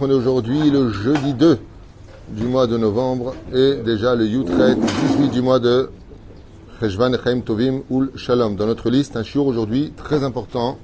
on 0.00 0.10
est 0.10 0.12
aujourd'hui 0.12 0.70
le 0.72 0.90
jeudi 0.90 1.34
2 1.34 1.58
du 2.30 2.44
mois 2.46 2.66
de 2.66 2.76
novembre 2.76 3.32
et 3.54 3.76
déjà 3.76 4.16
le 4.16 4.26
Yutret, 4.26 4.74
18 4.74 5.28
du 5.28 5.40
mois 5.40 5.60
de 5.60 5.88
Cheshvan 6.80 7.12
Echaim 7.14 7.42
Tovim 7.42 7.82
Ul 7.92 8.10
Shalom. 8.16 8.56
Dans 8.56 8.66
notre 8.66 8.90
liste, 8.90 9.16
un 9.16 9.22
shiur 9.22 9.46
aujourd'hui 9.46 9.92
très 9.96 10.24
important, 10.24 10.78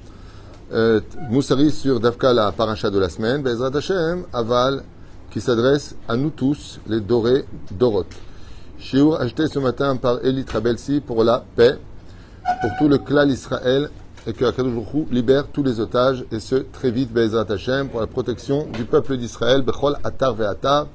euh, 0.71 1.01
Moussari 1.29 1.71
sur 1.71 1.99
Davka, 1.99 2.31
la 2.31 2.53
paracha 2.53 2.89
de 2.89 2.99
la 2.99 3.09
semaine, 3.09 3.41
Bezrat 3.43 3.75
Hashem, 3.75 4.23
Aval, 4.31 4.83
qui 5.29 5.41
s'adresse 5.41 5.97
à 6.07 6.15
nous 6.15 6.29
tous, 6.29 6.79
les 6.87 7.01
Dorés 7.01 7.43
Dorot. 7.71 8.05
Shiur 8.77 9.19
acheté 9.19 9.47
ce 9.47 9.59
matin 9.59 9.97
par 9.97 10.23
Elie 10.23 10.45
Trabelsi 10.45 11.01
pour 11.01 11.25
la 11.25 11.43
paix, 11.57 11.77
pour 12.61 12.71
tout 12.79 12.87
le 12.87 12.97
clan 12.97 13.27
Israël 13.27 13.89
et 14.27 14.33
que 14.33 14.45
Akadosh 14.45 14.73
libère 15.11 15.47
tous 15.47 15.63
les 15.63 15.79
otages 15.79 16.25
et 16.31 16.39
ce 16.39 16.55
très 16.55 16.91
vite 16.91 17.11
Bezrat 17.11 17.45
Hashem 17.49 17.89
pour 17.89 18.01
la 18.01 18.07
protection 18.07 18.67
du 18.73 18.85
peuple 18.85 19.17
d'Israël 19.17 19.61
Bechol 19.61 19.97
Atar 20.03 20.33
Ve'atar. 20.33 20.87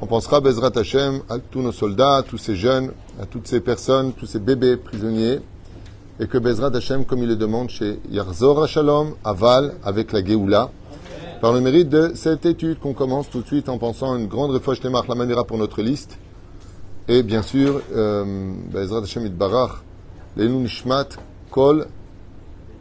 On 0.00 0.06
pensera 0.06 0.40
Bezrat 0.40 0.72
Hashem 0.76 1.20
à 1.28 1.38
tous 1.38 1.62
nos 1.62 1.72
soldats, 1.72 2.16
à 2.16 2.22
tous 2.22 2.38
ces 2.38 2.56
jeunes, 2.56 2.92
à 3.20 3.26
toutes 3.26 3.46
ces 3.46 3.60
personnes, 3.60 4.12
tous 4.12 4.26
ces 4.26 4.40
bébés 4.40 4.76
prisonniers 4.76 5.40
et 6.18 6.26
que 6.26 6.38
Bezrat 6.38 6.74
Hashem, 6.74 7.04
comme 7.04 7.18
il 7.22 7.28
le 7.28 7.36
demande 7.36 7.68
chez 7.68 8.00
Yarzor 8.10 8.66
Shalom, 8.66 9.14
Aval, 9.24 9.74
avec 9.84 10.12
la 10.12 10.24
Géoula, 10.24 10.70
par 11.40 11.52
le 11.52 11.60
mérite 11.60 11.90
de 11.90 12.12
cette 12.14 12.46
étude 12.46 12.78
qu'on 12.78 12.94
commence 12.94 13.28
tout 13.28 13.42
de 13.42 13.46
suite 13.46 13.68
en 13.68 13.76
pensant 13.76 14.14
à 14.14 14.18
une 14.18 14.26
grande 14.26 14.52
réfouche 14.52 14.82
la 14.82 15.14
manière 15.14 15.44
pour 15.44 15.58
notre 15.58 15.82
liste. 15.82 16.18
Et 17.08 17.22
bien 17.22 17.42
sûr, 17.42 17.82
euh, 17.94 18.54
Bezrat 18.72 19.02
Hashem 19.02 19.26
Itbarach, 19.26 19.82
Leilun 20.36 20.60
Nishmat, 20.60 21.08
Kol, 21.50 21.86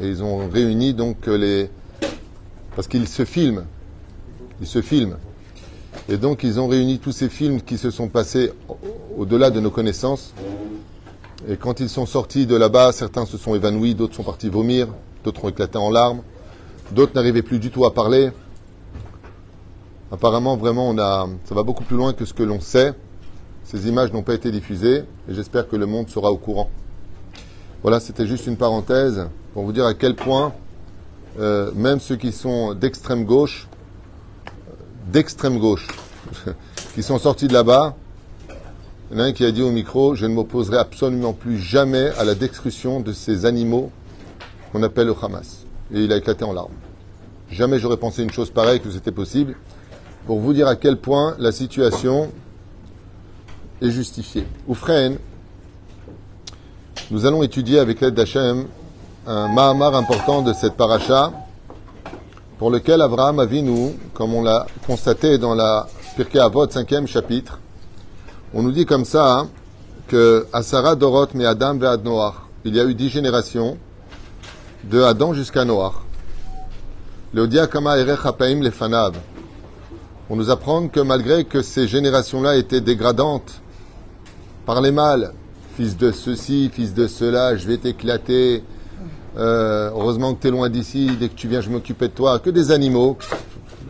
Et 0.00 0.08
ils 0.08 0.22
ont 0.22 0.48
réuni 0.48 0.94
donc 0.94 1.26
les. 1.26 1.70
Parce 2.74 2.88
qu'ils 2.88 3.08
se 3.08 3.24
filment. 3.24 3.64
Ils 4.60 4.66
se 4.66 4.82
filment. 4.82 5.16
Et 6.08 6.16
donc 6.16 6.42
ils 6.42 6.60
ont 6.60 6.66
réuni 6.66 6.98
tous 6.98 7.12
ces 7.12 7.28
films 7.28 7.62
qui 7.62 7.78
se 7.78 7.90
sont 7.90 8.08
passés 8.08 8.52
au-delà 9.16 9.50
de 9.50 9.60
nos 9.60 9.70
connaissances. 9.70 10.34
Et 11.48 11.56
quand 11.56 11.80
ils 11.80 11.88
sont 11.88 12.06
sortis 12.06 12.46
de 12.46 12.56
là-bas, 12.56 12.92
certains 12.92 13.26
se 13.26 13.36
sont 13.36 13.54
évanouis, 13.54 13.94
d'autres 13.94 14.14
sont 14.14 14.22
partis 14.22 14.48
vomir, 14.48 14.88
d'autres 15.24 15.44
ont 15.44 15.48
éclaté 15.48 15.78
en 15.78 15.90
larmes, 15.90 16.22
d'autres 16.92 17.12
n'arrivaient 17.14 17.42
plus 17.42 17.58
du 17.58 17.70
tout 17.70 17.84
à 17.84 17.92
parler. 17.92 18.30
Apparemment, 20.10 20.56
vraiment, 20.56 20.88
on 20.88 20.98
a, 20.98 21.28
ça 21.44 21.54
va 21.54 21.62
beaucoup 21.62 21.84
plus 21.84 21.96
loin 21.96 22.12
que 22.12 22.24
ce 22.24 22.32
que 22.32 22.42
l'on 22.42 22.60
sait. 22.60 22.94
Ces 23.64 23.88
images 23.88 24.12
n'ont 24.12 24.22
pas 24.22 24.34
été 24.34 24.50
diffusées 24.50 25.04
et 25.28 25.34
j'espère 25.34 25.68
que 25.68 25.76
le 25.76 25.86
monde 25.86 26.08
sera 26.08 26.30
au 26.30 26.36
courant. 26.36 26.70
Voilà, 27.82 28.00
c'était 28.00 28.26
juste 28.26 28.46
une 28.46 28.56
parenthèse 28.56 29.26
pour 29.54 29.62
vous 29.62 29.72
dire 29.72 29.86
à 29.86 29.94
quel 29.94 30.16
point 30.16 30.52
euh, 31.38 31.70
même 31.74 32.00
ceux 32.00 32.16
qui 32.16 32.32
sont 32.32 32.74
d'extrême 32.74 33.24
gauche, 33.24 33.68
d'extrême 35.06 35.60
gauche, 35.60 35.86
qui 36.94 37.04
sont 37.04 37.18
sortis 37.18 37.46
de 37.46 37.52
là-bas, 37.52 37.94
il 39.10 39.16
y 39.16 39.20
en 39.20 39.24
a 39.24 39.26
un 39.28 39.32
qui 39.32 39.44
a 39.44 39.52
dit 39.52 39.62
au 39.62 39.70
micro, 39.70 40.16
je 40.16 40.26
ne 40.26 40.34
m'opposerai 40.34 40.76
absolument 40.76 41.32
plus 41.32 41.58
jamais 41.58 42.08
à 42.18 42.24
la 42.24 42.34
destruction 42.34 42.98
de 42.98 43.12
ces 43.12 43.46
animaux 43.46 43.92
qu'on 44.72 44.82
appelle 44.82 45.06
le 45.06 45.14
Hamas. 45.22 45.66
Et 45.92 46.00
il 46.02 46.12
a 46.12 46.16
éclaté 46.16 46.44
en 46.44 46.52
larmes. 46.52 46.72
Jamais 47.50 47.78
j'aurais 47.78 47.96
pensé 47.96 48.24
une 48.24 48.32
chose 48.32 48.50
pareille 48.50 48.80
que 48.80 48.90
c'était 48.90 49.12
possible, 49.12 49.54
pour 50.26 50.40
vous 50.40 50.52
dire 50.52 50.66
à 50.66 50.74
quel 50.74 50.96
point 50.96 51.36
la 51.38 51.52
situation 51.52 52.32
est 53.80 53.90
justifiée. 53.90 54.46
Oufren, 54.66 55.18
nous 57.12 57.24
allons 57.24 57.44
étudier 57.44 57.78
avec 57.78 58.00
l'aide 58.00 58.14
d'Hachem 58.14 58.66
un 59.26 59.48
Mahamar 59.48 59.94
important 59.94 60.42
de 60.42 60.52
cette 60.52 60.74
paracha, 60.74 61.32
pour 62.58 62.70
lequel 62.70 63.00
Abraham 63.00 63.38
Avinu, 63.40 63.92
comme 64.12 64.34
on 64.34 64.42
l'a 64.42 64.66
constaté 64.86 65.38
dans 65.38 65.54
la 65.54 65.86
Pirkei 66.16 66.38
Avot, 66.38 66.68
cinquième 66.68 67.06
chapitre, 67.06 67.58
on 68.52 68.62
nous 68.62 68.72
dit 68.72 68.84
comme 68.84 69.06
ça 69.06 69.38
hein, 69.38 69.48
que 70.08 70.46
Asara 70.52 70.94
Dorot 70.94 71.28
me 71.34 71.46
Adam 71.46 71.78
ve 71.78 71.96
Noach, 72.04 72.34
il 72.64 72.76
y 72.76 72.80
a 72.80 72.84
eu 72.84 72.94
dix 72.94 73.08
générations 73.08 73.78
de 74.84 75.02
Adam 75.02 75.32
jusqu'à 75.32 75.64
Lefanav. 78.62 79.14
On 80.30 80.36
nous 80.36 80.50
apprend 80.50 80.88
que 80.88 81.00
malgré 81.00 81.44
que 81.44 81.62
ces 81.62 81.88
générations-là 81.88 82.56
étaient 82.56 82.80
dégradantes 82.80 83.60
par 84.66 84.80
les 84.82 84.92
mâles, 84.92 85.32
fils 85.76 85.96
de 85.96 86.12
ceci, 86.12 86.70
fils 86.72 86.94
de 86.94 87.06
cela, 87.06 87.56
je 87.56 87.66
vais 87.66 87.78
t'éclater, 87.78 88.62
euh, 89.36 89.90
heureusement 89.90 90.34
que 90.34 90.42
tu 90.42 90.48
es 90.48 90.50
loin 90.50 90.68
d'ici, 90.68 91.10
dès 91.18 91.28
que 91.28 91.34
tu 91.34 91.48
viens, 91.48 91.60
je 91.60 91.70
m'occupais 91.70 92.08
de 92.08 92.12
toi. 92.12 92.38
Que 92.38 92.50
des 92.50 92.70
animaux, 92.70 93.18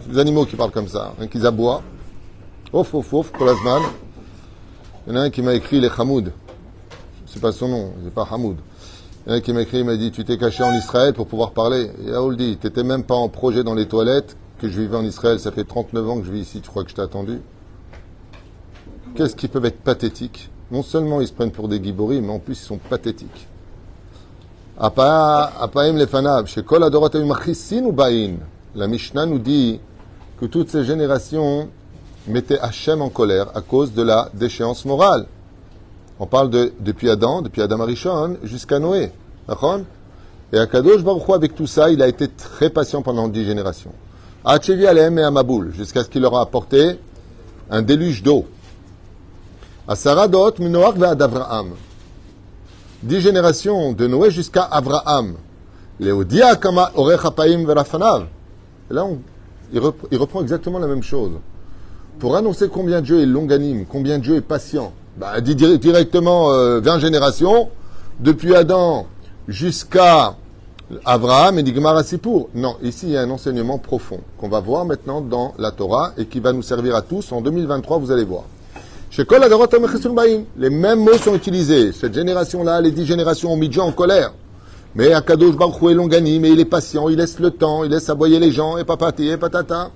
des 0.09 0.19
animaux 0.19 0.47
qui 0.47 0.57
parlent 0.57 0.71
comme 0.71 0.89
ça, 0.89 1.15
hein, 1.21 1.27
qui 1.27 1.45
aboient. 1.47 1.83
Ouf, 2.73 2.95
ouf, 2.95 3.13
ouf, 3.13 3.33
Kolazman. 3.33 3.83
Il 5.07 5.13
y 5.13 5.17
en 5.17 5.21
a 5.21 5.25
un 5.25 5.31
qui 5.31 5.43
m'a 5.43 5.55
écrit 5.55 5.81
les 5.81 5.91
Hamoud. 5.97 6.33
C'est 7.27 7.41
pas 7.41 7.53
son 7.53 7.69
nom, 7.69 7.93
c'est 8.03 8.15
pas 8.15 8.27
Hamoud. 8.31 8.57
Il 9.27 9.29
y 9.29 9.33
en 9.33 9.35
a 9.35 9.37
un 9.37 9.41
qui 9.41 9.53
m'a 9.53 9.63
écrit, 9.63 9.79
il 9.81 9.85
m'a 9.85 9.97
dit 9.97 10.11
Tu 10.11 10.25
t'es 10.25 10.39
caché 10.39 10.63
en 10.63 10.75
Israël 10.75 11.13
pour 11.13 11.27
pouvoir 11.27 11.53
parler. 11.53 11.91
Et 12.07 12.37
dit 12.37 12.59
Tu 12.59 12.83
même 12.83 13.05
pas 13.05 13.15
en 13.15 13.29
projet 13.29 13.63
dans 13.63 13.75
les 13.75 13.87
toilettes 13.87 14.37
que 14.59 14.69
je 14.69 14.81
vivais 14.81 14.97
en 14.97 15.05
Israël. 15.05 15.39
Ça 15.41 15.53
fait 15.53 15.65
39 15.65 16.09
ans 16.09 16.21
que 16.21 16.27
je 16.27 16.33
vis 16.33 16.41
ici, 16.41 16.61
tu 16.63 16.71
crois 16.71 16.85
que 16.85 16.91
je 16.91 16.95
t'ai 16.95 17.03
attendu? 17.03 17.41
Qu'est-ce 19.15 19.37
qui 19.37 19.49
peuvent 19.49 19.65
être 19.67 19.81
pathétiques 19.81 20.51
Non 20.71 20.83
seulement 20.83 21.21
ils 21.21 21.29
se 21.29 21.33
prennent 21.33 21.53
pour 21.53 21.69
des 21.69 21.83
giboris, 21.83 22.21
mais 22.23 22.33
en 22.33 22.39
plus 22.39 22.55
ils 22.55 22.65
sont 22.65 22.79
pathétiques. 22.79 23.47
Apaim 24.77 25.97
lefanav, 25.97 26.47
chez 26.47 26.65
Kol 26.65 26.83
Adorot 26.83 27.11
ou 27.15 27.93
Bain. 27.93 28.33
La 28.75 28.89
Mishnah 28.89 29.25
nous 29.25 29.39
dit 29.39 29.79
que 30.41 30.47
toutes 30.47 30.69
ces 30.69 30.83
générations 30.85 31.69
mettaient 32.27 32.59
Hachem 32.59 33.01
en 33.01 33.09
colère 33.09 33.47
à 33.55 33.61
cause 33.61 33.93
de 33.93 34.03
la 34.03 34.31
déchéance 34.35 34.85
morale. 34.85 35.27
On 36.19 36.27
parle 36.27 36.51
de 36.51 36.73
depuis 36.81 37.09
Adam, 37.09 37.41
depuis 37.41 37.63
Adam 37.63 37.81
Arishon 37.83 38.37
jusqu'à 38.43 38.81
Noé. 38.81 39.13
Et 40.53 40.59
Akadosh 40.59 41.05
Baruch 41.05 41.31
avec 41.31 41.55
tout 41.55 41.69
ça, 41.69 41.91
il 41.91 42.03
a 42.03 42.09
été 42.09 42.27
très 42.27 42.69
patient 42.69 43.01
pendant 43.03 43.29
dix 43.29 43.45
générations. 43.45 43.93
Hachevi 44.45 44.89
Alem 44.89 45.19
et 45.21 45.23
Amaboul, 45.23 45.73
jusqu'à 45.73 46.03
ce 46.03 46.09
qu'il 46.09 46.23
leur 46.23 46.37
a 46.37 46.43
apporté 46.43 46.99
un 47.71 47.83
déluge 47.83 48.25
d'eau. 48.25 48.45
À 49.87 49.95
Saradot, 49.95 50.55
Minoach 50.59 50.97
ve 50.97 51.05
Avraham 51.05 51.75
dix 53.05 53.21
générations 53.21 53.93
de 53.93 54.07
Noé 54.07 54.31
jusqu'à 54.31 54.65
Abraham. 54.65 55.35
Kama 56.01 56.93
verafanav. 56.97 58.27
Là, 58.91 59.05
on, 59.05 59.19
il, 59.73 59.79
reprend, 59.79 60.09
il, 60.11 60.19
reprend, 60.19 60.43
exactement 60.43 60.79
la 60.79 60.87
même 60.87 61.03
chose. 61.03 61.33
Pour 62.19 62.37
annoncer 62.37 62.69
combien 62.69 63.01
Dieu 63.01 63.21
est 63.21 63.27
longanime, 63.27 63.87
combien 63.89 64.19
Dieu 64.19 64.37
est 64.37 64.41
patient, 64.41 64.93
bah, 65.17 65.41
dit 65.41 65.55
directement 65.55 66.53
euh, 66.53 66.81
20 66.81 66.99
générations, 66.99 67.69
depuis 68.21 68.55
Adam 68.55 69.07
jusqu'à 69.49 70.37
Abraham 71.05 71.59
et 71.59 71.63
dit 71.63 71.75
pour. 72.21 72.49
Non, 72.55 72.77
ici 72.83 73.07
il 73.07 73.13
y 73.13 73.17
a 73.17 73.23
un 73.23 73.31
enseignement 73.31 73.79
profond 73.79 74.21
qu'on 74.39 74.49
va 74.49 74.61
voir 74.61 74.85
maintenant 74.85 75.21
dans 75.21 75.55
la 75.59 75.71
Torah 75.71 76.13
et 76.17 76.27
qui 76.27 76.41
va 76.41 76.53
nous 76.53 76.63
servir 76.63 76.95
à 76.95 77.03
tous. 77.03 77.33
En 77.33 77.41
2023, 77.41 77.99
vous 77.99 78.11
allez 78.11 78.25
voir. 78.25 78.45
Les 79.17 80.71
mêmes 80.71 81.05
mots 81.05 81.19
sont 81.19 81.37
utilisés. 81.37 81.93
Cette 81.93 82.15
génération-là, 82.15 82.81
les 82.81 82.91
dix 82.91 83.07
générations 83.07 83.53
ont 83.53 83.57
mis 83.57 83.69
Dieu 83.69 83.81
en 83.81 83.93
colère. 83.93 84.33
Mais 84.97 85.13
Akadosh 85.13 85.55
Baruch 85.55 85.81
Hu 85.81 85.91
est 85.91 85.95
longani, 85.95 86.41
mais 86.41 86.51
il 86.51 86.59
est 86.59 86.65
patient, 86.65 87.09
il 87.09 87.17
laisse 87.17 87.39
le 87.39 87.53
temps, 87.53 87.85
il 87.85 87.93
laisse 87.93 88.11
aboyer 88.11 88.41
les 88.41 88.51
gens, 88.51 88.77
et 88.77 88.83
papati, 88.83 89.29
et 89.29 89.37
patata. 89.37 89.93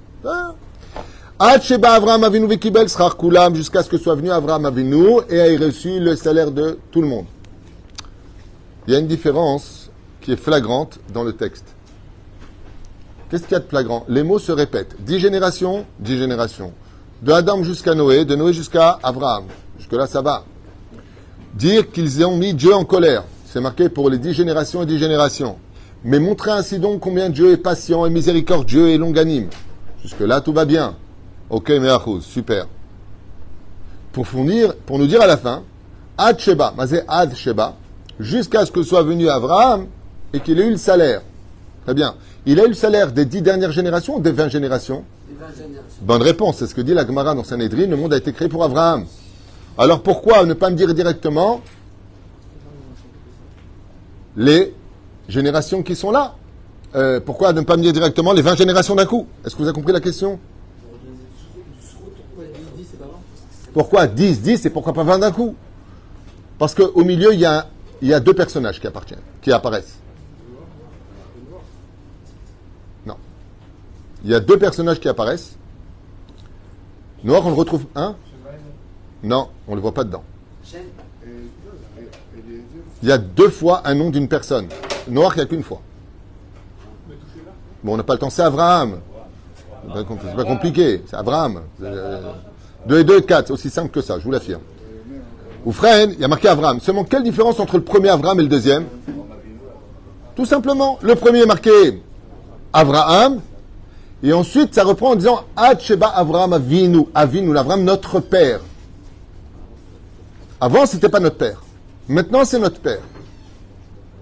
Jusqu'à 3.54 3.82
ce 3.82 3.88
que 3.88 3.98
soit 3.98 4.14
venu 4.14 4.30
Avraham 4.30 4.64
Avinu 4.66 5.20
et 5.28 5.36
ait 5.36 5.56
reçu 5.56 5.98
le 5.98 6.14
salaire 6.14 6.52
de 6.52 6.78
tout 6.92 7.00
le 7.00 7.08
monde. 7.08 7.26
Il 8.86 8.92
y 8.92 8.96
a 8.96 9.00
une 9.00 9.08
différence 9.08 9.90
qui 10.20 10.30
est 10.30 10.36
flagrante 10.36 11.00
dans 11.12 11.24
le 11.24 11.32
texte. 11.32 11.66
Qu'est-ce 13.30 13.42
qu'il 13.42 13.52
y 13.52 13.56
a 13.56 13.60
de 13.60 13.68
flagrant? 13.68 14.04
Les 14.08 14.22
mots 14.22 14.38
se 14.38 14.52
répètent. 14.52 14.94
Dix 15.00 15.18
générations, 15.18 15.86
dix 15.98 16.16
générations 16.16 16.72
de 17.22 17.32
Adam 17.32 17.62
jusqu'à 17.62 17.94
Noé, 17.94 18.24
de 18.24 18.36
Noé 18.36 18.52
jusqu'à 18.52 18.98
Abraham. 19.02 19.44
Jusque-là, 19.78 20.06
ça 20.06 20.22
va. 20.22 20.44
Dire 21.54 21.90
qu'ils 21.90 22.24
ont 22.24 22.36
mis 22.36 22.54
Dieu 22.54 22.74
en 22.74 22.84
colère, 22.84 23.24
c'est 23.46 23.60
marqué 23.60 23.88
pour 23.88 24.10
les 24.10 24.18
dix 24.18 24.34
générations 24.34 24.82
et 24.82 24.86
dix 24.86 24.98
générations. 24.98 25.56
Mais 26.04 26.20
montrer 26.20 26.52
ainsi 26.52 26.78
donc 26.78 27.00
combien 27.00 27.28
Dieu 27.28 27.52
est 27.52 27.56
patient 27.56 28.06
et 28.06 28.10
miséricordieux 28.10 28.88
et 28.88 28.98
longanime. 28.98 29.48
Jusque-là, 30.02 30.40
tout 30.40 30.52
va 30.52 30.64
bien. 30.64 30.94
Ok, 31.50 31.70
Meachuz, 31.70 32.22
super. 32.22 32.66
Pour, 34.12 34.26
pour 34.86 34.98
nous 34.98 35.06
dire 35.06 35.20
à 35.20 35.26
la 35.26 35.36
fin, 35.36 35.62
Ad 36.16 36.38
Sheba, 36.38 36.72
Mazé 36.76 37.02
Ad 37.08 37.34
Sheba, 37.34 37.74
jusqu'à 38.20 38.64
ce 38.64 38.70
que 38.70 38.82
soit 38.82 39.02
venu 39.02 39.28
Abraham 39.28 39.86
et 40.32 40.40
qu'il 40.40 40.60
ait 40.60 40.66
eu 40.66 40.70
le 40.70 40.76
salaire. 40.76 41.22
Très 41.88 41.94
bien. 41.94 42.16
Il 42.44 42.60
a 42.60 42.66
eu 42.66 42.68
le 42.68 42.74
salaire 42.74 43.12
des 43.12 43.24
dix 43.24 43.40
dernières 43.40 43.72
générations 43.72 44.16
ou 44.16 44.20
des 44.20 44.30
vingt 44.30 44.50
générations 44.50 45.06
Bonne 46.02 46.20
réponse, 46.20 46.58
c'est 46.58 46.66
ce 46.66 46.74
que 46.74 46.82
dit 46.82 46.92
la 46.92 47.06
Gemara 47.06 47.34
dans 47.34 47.44
Sanhedrin, 47.44 47.86
le 47.86 47.96
monde 47.96 48.12
a 48.12 48.18
été 48.18 48.30
créé 48.34 48.46
pour 48.46 48.62
Abraham. 48.62 49.06
Alors 49.78 50.02
pourquoi 50.02 50.44
ne 50.44 50.52
pas 50.52 50.68
me 50.68 50.76
dire 50.76 50.92
directement 50.92 51.62
les 54.36 54.74
générations 55.30 55.82
qui 55.82 55.96
sont 55.96 56.10
là? 56.10 56.34
Euh, 56.94 57.20
Pourquoi 57.20 57.54
ne 57.54 57.62
pas 57.62 57.78
me 57.78 57.82
dire 57.82 57.94
directement 57.94 58.34
les 58.34 58.42
20 58.42 58.56
générations 58.56 58.94
d'un 58.94 59.06
coup? 59.06 59.26
Est-ce 59.42 59.54
que 59.54 59.62
vous 59.62 59.68
avez 59.68 59.74
compris 59.74 59.94
la 59.94 60.00
question? 60.00 60.38
Pourquoi 63.72 64.06
10, 64.06 64.42
10 64.42 64.66
et 64.66 64.68
pourquoi 64.68 64.92
pas 64.92 65.04
20 65.04 65.20
d'un 65.20 65.32
coup? 65.32 65.54
Parce 66.58 66.74
qu'au 66.74 67.02
milieu, 67.02 67.32
il 67.32 67.40
y, 67.40 67.46
a, 67.46 67.66
il 68.02 68.08
y 68.08 68.12
a 68.12 68.20
deux 68.20 68.34
personnages 68.34 68.78
qui 68.78 68.86
appartiennent, 68.86 69.22
qui 69.40 69.50
apparaissent. 69.50 69.96
Il 74.24 74.30
y 74.30 74.34
a 74.34 74.40
deux 74.40 74.58
personnages 74.58 75.00
qui 75.00 75.08
apparaissent. 75.08 75.56
Noir, 77.24 77.46
on 77.46 77.50
le 77.50 77.54
retrouve 77.54 77.84
un? 77.94 78.16
Non, 79.22 79.48
on 79.66 79.72
ne 79.72 79.76
le 79.76 79.82
voit 79.82 79.94
pas 79.94 80.04
dedans. 80.04 80.22
Il 83.02 83.08
y 83.08 83.12
a 83.12 83.18
deux 83.18 83.48
fois 83.48 83.82
un 83.84 83.94
nom 83.94 84.10
d'une 84.10 84.28
personne. 84.28 84.66
Noir, 85.08 85.32
il 85.34 85.38
n'y 85.38 85.42
a 85.42 85.46
qu'une 85.46 85.62
fois. 85.62 85.80
Bon, 87.82 87.94
on 87.94 87.96
n'a 87.96 88.02
pas 88.02 88.14
le 88.14 88.18
temps, 88.18 88.30
c'est 88.30 88.42
Abraham. 88.42 89.00
C'est 89.94 90.36
pas 90.36 90.44
compliqué, 90.44 91.02
c'est 91.06 91.16
Abraham. 91.16 91.62
2 91.80 92.98
et 92.98 93.04
2 93.04 93.18
et 93.18 93.22
4, 93.22 93.46
c'est 93.46 93.52
aussi 93.52 93.70
simple 93.70 93.90
que 93.90 94.00
ça, 94.00 94.18
je 94.18 94.24
vous 94.24 94.30
l'affirme. 94.30 94.62
Ou 95.64 95.72
frère, 95.72 96.08
il 96.10 96.18
y 96.18 96.24
a 96.24 96.28
marqué 96.28 96.48
Abraham. 96.48 96.80
Seulement, 96.80 97.04
quelle 97.04 97.22
différence 97.22 97.58
entre 97.60 97.76
le 97.76 97.84
premier 97.84 98.08
Abraham 98.08 98.38
et 98.40 98.42
le 98.42 98.48
deuxième? 98.48 98.86
Tout 100.34 100.44
simplement, 100.44 100.98
le 101.02 101.14
premier 101.14 101.40
est 101.40 101.46
marqué 101.46 102.02
Abraham, 102.72 103.40
et 104.22 104.32
ensuite 104.32 104.74
ça 104.74 104.84
reprend 104.84 105.10
en 105.10 105.16
disant 105.16 105.44
Sheba 105.78 106.08
Abraham 106.08 106.52
Avinu, 106.52 107.06
Avinu, 107.14 107.56
Abraham, 107.56 107.84
notre 107.84 108.20
père. 108.20 108.60
Avant, 110.60 110.86
c'était 110.86 111.08
pas 111.08 111.20
notre 111.20 111.36
père. 111.36 111.62
Maintenant, 112.08 112.44
c'est 112.44 112.58
notre 112.58 112.80
père. 112.80 113.00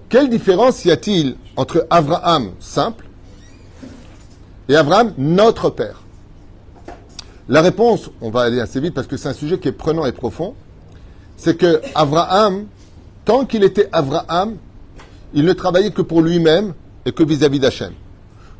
Quelle 0.09 0.29
différence 0.29 0.85
y 0.85 0.91
a-t-il 0.91 1.35
entre 1.55 1.87
Abraham 1.89 2.51
simple 2.59 3.05
et 4.69 4.75
Abraham 4.75 5.13
notre 5.17 5.69
père? 5.69 6.03
La 7.49 7.61
réponse, 7.61 8.09
on 8.21 8.29
va 8.29 8.41
aller 8.41 8.59
assez 8.59 8.79
vite 8.79 8.93
parce 8.93 9.07
que 9.07 9.17
c'est 9.17 9.29
un 9.29 9.33
sujet 9.33 9.57
qui 9.57 9.67
est 9.69 9.73
prenant 9.73 10.05
et 10.05 10.11
profond, 10.11 10.53
c'est 11.37 11.57
que 11.57 11.81
Abraham, 11.95 12.67
tant 13.25 13.45
qu'il 13.45 13.63
était 13.63 13.89
Abraham, 13.91 14.57
il 15.33 15.45
ne 15.45 15.53
travaillait 15.53 15.91
que 15.91 16.01
pour 16.01 16.21
lui-même 16.21 16.73
et 17.05 17.11
que 17.11 17.23
vis-à-vis 17.23 17.59
d'Hachem. 17.59 17.93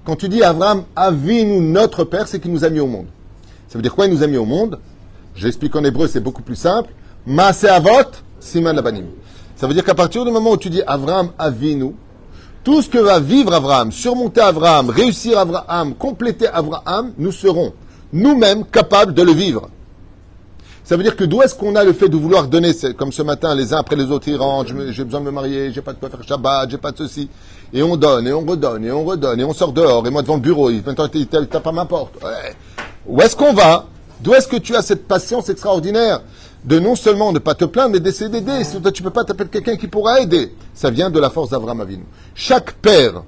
Quand 0.07 0.15
tu 0.15 0.29
dis 0.29 0.41
Abraham, 0.41 0.85
nous 1.19 1.61
notre 1.61 2.05
père, 2.05 2.29
c'est 2.29 2.39
qu'il 2.39 2.53
nous 2.53 2.63
a 2.63 2.69
mis 2.69 2.79
au 2.79 2.87
monde. 2.87 3.07
Ça 3.67 3.77
veut 3.77 3.81
dire 3.81 3.93
quoi 3.93 4.05
il 4.05 4.13
nous 4.13 4.23
a 4.23 4.27
mis 4.27 4.37
au 4.37 4.45
monde? 4.45 4.79
J'explique 5.35 5.75
en 5.75 5.83
hébreu, 5.83 6.07
c'est 6.07 6.21
beaucoup 6.21 6.43
plus 6.43 6.55
simple. 6.55 6.91
Maase 7.25 7.65
avot, 7.65 8.09
siman 8.39 8.73
labanim. 8.73 9.07
Ça 9.57 9.67
veut 9.67 9.73
dire 9.73 9.83
qu'à 9.83 9.95
partir 9.95 10.23
du 10.23 10.31
moment 10.31 10.51
où 10.51 10.57
tu 10.57 10.69
dis 10.69 10.81
Abraham 10.87 11.31
Avinu, 11.37 11.93
tout 12.63 12.81
ce 12.81 12.89
que 12.89 12.99
va 12.99 13.19
vivre 13.19 13.53
Abraham, 13.53 13.91
surmonter 13.91 14.39
Abraham, 14.39 14.91
réussir 14.91 15.37
Abraham, 15.37 15.93
compléter 15.93 16.47
Abraham, 16.47 17.11
nous 17.17 17.33
serons 17.33 17.73
nous-mêmes 18.13 18.63
capables 18.63 19.13
de 19.13 19.23
le 19.23 19.33
vivre. 19.33 19.69
Ça 20.87 20.95
veut 20.95 21.03
dire 21.03 21.17
que 21.17 21.25
d'où 21.25 21.41
est-ce 21.41 21.53
qu'on 21.53 21.75
a 21.75 21.83
le 21.83 21.91
fait 21.91 22.07
de 22.07 22.15
vouloir 22.15 22.47
donner, 22.47 22.71
comme 22.97 23.11
ce 23.11 23.21
matin, 23.21 23.53
les 23.53 23.73
uns 23.73 23.79
après 23.79 23.97
les 23.97 24.05
autres, 24.05 24.29
ils 24.29 24.37
rentrent, 24.37 24.71
j'ai 24.91 25.03
besoin 25.03 25.19
de 25.19 25.25
me 25.25 25.31
marier, 25.31 25.69
j'ai 25.73 25.81
pas 25.81 25.91
de 25.91 25.99
quoi 25.99 26.09
faire 26.09 26.23
Shabbat, 26.23 26.71
j'ai 26.71 26.77
pas 26.77 26.93
de 26.93 26.99
ceci. 26.99 27.27
Et 27.73 27.83
on 27.83 27.97
donne, 27.97 28.25
et 28.25 28.31
on 28.31 28.45
redonne, 28.45 28.85
et 28.85 28.91
on 28.93 29.03
redonne, 29.03 29.37
et 29.41 29.43
on 29.43 29.51
sort 29.51 29.73
dehors, 29.73 30.07
et 30.07 30.09
moi 30.09 30.21
devant 30.21 30.35
le 30.35 30.41
bureau, 30.41 30.69
il 30.69 30.81
maintenant 30.85 31.09
il 31.13 31.27
tape 31.27 31.67
à 31.67 31.71
ma 31.73 31.83
porte. 31.83 32.13
Où 33.05 33.21
est-ce 33.21 33.35
qu'on 33.35 33.51
va? 33.51 33.85
D'où 34.21 34.33
est-ce 34.33 34.47
que 34.47 34.55
tu 34.55 34.77
as 34.77 34.81
cette 34.81 35.09
patience 35.09 35.49
extraordinaire 35.49 36.21
de 36.63 36.79
non 36.79 36.95
seulement 36.95 37.33
ne 37.33 37.39
pas 37.39 37.53
te 37.53 37.65
plaindre, 37.65 37.91
mais 37.91 37.99
d'essayer 37.99 38.29
d'aider? 38.29 38.63
Si 38.63 38.81
tu 38.93 39.03
peux 39.03 39.09
pas 39.09 39.25
t'appeler 39.25 39.49
quelqu'un 39.49 39.75
qui 39.75 39.89
pourra 39.89 40.21
aider. 40.21 40.53
Ça 40.73 40.89
vient 40.89 41.09
de 41.09 41.19
la 41.19 41.29
force 41.29 41.49
d'Avram 41.49 41.81
Avinu. 41.81 42.05
Chaque 42.33 42.71
père 42.75 43.23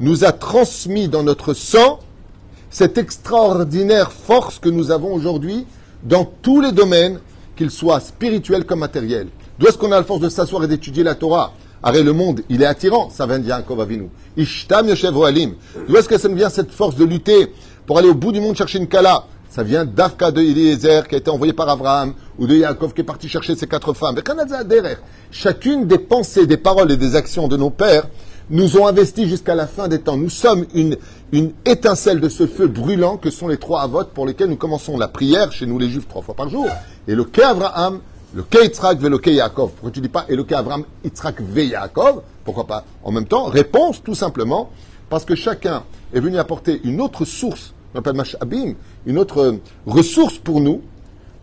nous 0.00 0.24
a 0.24 0.32
transmis 0.32 1.08
dans 1.08 1.22
notre 1.22 1.52
sang 1.52 1.98
cette 2.70 2.96
extraordinaire 2.96 4.10
force 4.10 4.58
que 4.58 4.70
nous 4.70 4.90
avons 4.90 5.12
aujourd'hui 5.12 5.66
dans 6.04 6.24
tous 6.24 6.60
les 6.60 6.72
domaines, 6.72 7.18
qu'ils 7.56 7.70
soient 7.70 8.00
spirituels 8.00 8.64
comme 8.64 8.80
matériels. 8.80 9.28
D'où 9.58 9.66
est-ce 9.66 9.78
qu'on 9.78 9.92
a 9.92 9.96
la 9.96 10.04
force 10.04 10.20
de 10.20 10.28
s'asseoir 10.28 10.64
et 10.64 10.68
d'étudier 10.68 11.02
la 11.02 11.14
Torah? 11.14 11.52
Arrête, 11.82 12.04
le 12.04 12.12
monde, 12.12 12.40
il 12.48 12.62
est 12.62 12.66
attirant, 12.66 13.10
ça 13.10 13.26
vient 13.26 13.38
de 13.38 13.46
Yaakov 13.46 13.80
Avinu. 13.80 14.08
Ishtam 14.36 14.88
Yoshev 14.88 15.22
Alim. 15.22 15.54
D'où 15.86 15.96
est-ce 15.96 16.08
que 16.08 16.18
ça 16.18 16.28
nous 16.28 16.36
vient 16.36 16.48
cette 16.48 16.70
force 16.70 16.96
de 16.96 17.04
lutter 17.04 17.52
pour 17.86 17.98
aller 17.98 18.08
au 18.08 18.14
bout 18.14 18.32
du 18.32 18.40
monde 18.40 18.56
chercher 18.56 18.78
une 18.78 18.88
Kala? 18.88 19.26
Ça 19.50 19.62
vient 19.62 19.84
d'Afka 19.84 20.32
de 20.32 20.40
Eliezer 20.40 21.06
qui 21.06 21.14
a 21.14 21.18
été 21.18 21.30
envoyé 21.30 21.52
par 21.52 21.68
Abraham 21.68 22.14
ou 22.38 22.46
de 22.48 22.56
Yaakov 22.56 22.92
qui 22.92 23.02
est 23.02 23.04
parti 23.04 23.28
chercher 23.28 23.54
ses 23.54 23.68
quatre 23.68 23.92
femmes. 23.92 24.16
Chacune 25.30 25.86
des 25.86 25.98
pensées, 25.98 26.46
des 26.46 26.56
paroles 26.56 26.90
et 26.90 26.96
des 26.96 27.14
actions 27.14 27.46
de 27.46 27.56
nos 27.56 27.70
pères 27.70 28.08
nous 28.50 28.76
ont 28.76 28.86
investis 28.86 29.28
jusqu'à 29.28 29.54
la 29.54 29.66
fin 29.66 29.88
des 29.88 30.00
temps. 30.00 30.16
Nous 30.16 30.30
sommes 30.30 30.66
une, 30.74 30.96
étincelle 31.64 32.20
de 32.20 32.28
ce 32.28 32.46
feu 32.46 32.68
brûlant 32.68 33.16
que 33.16 33.30
sont 33.30 33.48
les 33.48 33.56
trois 33.56 33.82
avots 33.82 34.04
pour 34.04 34.26
lesquels 34.26 34.48
nous 34.48 34.56
commençons 34.56 34.96
la 34.96 35.08
prière 35.08 35.50
chez 35.50 35.66
nous 35.66 35.78
les 35.78 35.88
juifs 35.88 36.06
trois 36.06 36.22
fois 36.22 36.34
par 36.34 36.48
jour. 36.48 36.66
Et 37.08 37.14
le 37.14 37.26
Abraham, 37.42 38.00
le 38.34 38.44
Yitzhak 38.52 38.98
ve 38.98 39.08
le 39.08 39.20
Yaakov. 39.28 39.70
Pourquoi 39.70 39.90
tu 39.90 40.00
dis 40.00 40.08
pas 40.08 40.26
et 40.28 40.36
le 40.36 40.46
Abraham, 40.54 40.84
Yitzhak 41.04 41.40
ve 41.40 41.64
Yaakov? 41.64 42.22
Pourquoi 42.44 42.66
pas? 42.66 42.84
En 43.02 43.10
même 43.10 43.26
temps 43.26 43.44
Réponse 43.44 44.02
tout 44.02 44.14
simplement 44.14 44.70
parce 45.08 45.24
que 45.24 45.34
chacun 45.34 45.82
est 46.12 46.20
venu 46.20 46.38
apporter 46.38 46.80
une 46.84 47.00
autre 47.00 47.24
source, 47.24 47.72
on 47.94 47.98
appelle 47.98 48.14
Mashabim, 48.14 48.74
une 49.06 49.18
autre 49.18 49.56
ressource 49.86 50.38
pour 50.38 50.60
nous, 50.60 50.82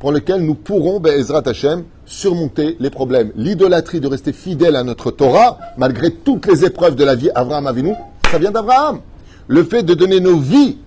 pour 0.02 0.12
lesquelles 0.12 0.42
nous 0.42 0.56
pourrons, 0.56 1.00
Ezrat 1.06 1.44
Hashem, 1.46 1.84
surmonter 2.08 2.76
les 2.80 2.90
problèmes. 2.90 3.32
L'idolâtrie 3.36 4.00
de 4.02 4.08
rester 4.08 4.34
fidèle 4.34 4.76
à 4.76 4.84
notre 4.84 5.12
Torah, 5.12 5.60
malgré 5.78 6.10
toutes 6.10 6.48
les 6.48 6.66
épreuves 6.66 6.96
de 6.96 7.04
la 7.04 7.14
vie, 7.14 7.30
Abraham 7.36 7.68
Avinu, 7.68 7.94
ça 8.32 8.40
vient 8.40 8.50
d'Abraham. 8.50 9.02
Le 9.48 9.64
fait 9.64 9.84
de 9.84 9.94
donner 9.94 10.20
nos 10.20 10.38
vies 10.38 10.80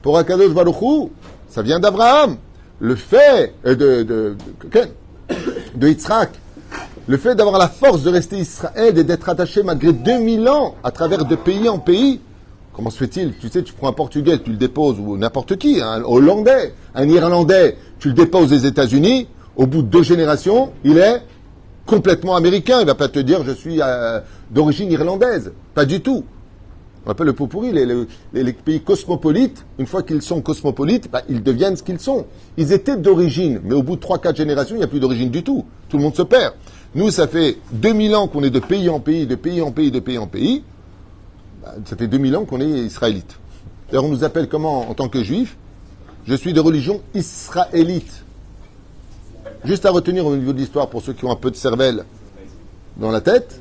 pour 0.00 0.16
Akadosh 0.16 0.54
Baruch 0.54 0.76
ça 1.48 1.62
vient 1.62 1.80
d'Abraham. 1.80 2.36
Le 2.78 2.94
fait 2.94 3.52
euh, 3.66 3.74
de, 3.74 4.04
de, 4.04 4.36
de, 5.74 5.88
Yitzhak, 5.88 6.30
le 7.08 7.16
fait 7.16 7.34
d'avoir 7.34 7.58
la 7.58 7.68
force 7.68 8.04
de 8.04 8.10
rester 8.10 8.36
Israël 8.36 8.96
et 8.96 9.02
d'être 9.02 9.28
attaché 9.28 9.64
malgré 9.64 9.92
2000 9.92 10.48
ans 10.48 10.76
à 10.84 10.92
travers 10.92 11.24
de 11.24 11.34
pays 11.34 11.68
en 11.68 11.80
pays, 11.80 12.20
comment 12.76 12.90
se 12.90 12.98
fait-il? 12.98 13.34
Tu 13.40 13.48
sais, 13.48 13.64
tu 13.64 13.72
prends 13.72 13.88
un 13.88 13.92
Portugais, 13.92 14.38
tu 14.38 14.50
le 14.50 14.56
déposes, 14.56 15.00
ou 15.00 15.16
n'importe 15.16 15.56
qui, 15.56 15.80
un 15.80 16.02
Hollandais, 16.04 16.74
un 16.94 17.08
Irlandais, 17.08 17.76
tu 17.98 18.08
le 18.08 18.14
déposes 18.14 18.52
aux 18.52 18.56
États-Unis, 18.56 19.28
au 19.56 19.66
bout 19.66 19.82
de 19.82 19.88
deux 19.88 20.02
générations, 20.02 20.72
il 20.84 20.98
est 20.98 21.22
complètement 21.86 22.36
américain. 22.36 22.80
Il 22.80 22.86
va 22.86 22.94
pas 22.94 23.08
te 23.08 23.18
dire 23.18 23.44
je 23.44 23.52
suis 23.52 23.80
euh, 23.80 24.20
d'origine 24.50 24.90
irlandaise. 24.90 25.52
Pas 25.74 25.84
du 25.84 26.00
tout. 26.00 26.24
On 27.06 27.10
appelle 27.10 27.26
le 27.26 27.34
pot 27.34 27.46
pourri, 27.46 27.70
les, 27.72 28.52
pays 28.52 28.80
cosmopolites, 28.80 29.64
une 29.78 29.86
fois 29.86 30.02
qu'ils 30.02 30.22
sont 30.22 30.40
cosmopolites, 30.40 31.08
bah, 31.08 31.22
ils 31.28 31.40
deviennent 31.40 31.76
ce 31.76 31.84
qu'ils 31.84 32.00
sont. 32.00 32.26
Ils 32.56 32.72
étaient 32.72 32.96
d'origine, 32.96 33.60
mais 33.62 33.74
au 33.74 33.84
bout 33.84 33.94
de 33.94 34.00
3-4 34.00 34.34
générations, 34.36 34.74
il 34.74 34.78
n'y 34.78 34.84
a 34.84 34.88
plus 34.88 34.98
d'origine 34.98 35.30
du 35.30 35.44
tout. 35.44 35.64
Tout 35.88 35.98
le 35.98 36.02
monde 36.02 36.16
se 36.16 36.22
perd. 36.22 36.54
Nous, 36.96 37.12
ça 37.12 37.28
fait 37.28 37.58
2000 37.70 38.16
ans 38.16 38.26
qu'on 38.26 38.42
est 38.42 38.50
de 38.50 38.58
pays 38.58 38.88
en 38.88 38.98
pays, 38.98 39.24
de 39.28 39.36
pays 39.36 39.62
en 39.62 39.70
pays, 39.70 39.92
de 39.92 40.00
pays 40.00 40.18
en 40.18 40.26
pays. 40.26 40.64
Bah, 41.62 41.74
ça 41.84 41.94
fait 41.94 42.08
2000 42.08 42.36
ans 42.36 42.44
qu'on 42.44 42.60
est 42.60 42.68
israélite. 42.68 43.38
D'ailleurs, 43.88 44.04
on 44.04 44.08
nous 44.08 44.24
appelle 44.24 44.48
comment 44.48 44.90
en 44.90 44.94
tant 44.94 45.08
que 45.08 45.22
juifs? 45.22 45.56
Je 46.26 46.34
suis 46.34 46.52
de 46.52 46.60
religion 46.60 47.00
israélite. 47.14 48.24
Juste 49.64 49.86
à 49.86 49.90
retenir 49.90 50.26
au 50.26 50.36
niveau 50.36 50.52
de 50.52 50.58
l'histoire, 50.58 50.88
pour 50.88 51.02
ceux 51.02 51.12
qui 51.12 51.24
ont 51.24 51.30
un 51.30 51.36
peu 51.36 51.50
de 51.50 51.56
cervelle 51.56 52.04
dans 52.96 53.10
la 53.10 53.20
tête, 53.20 53.60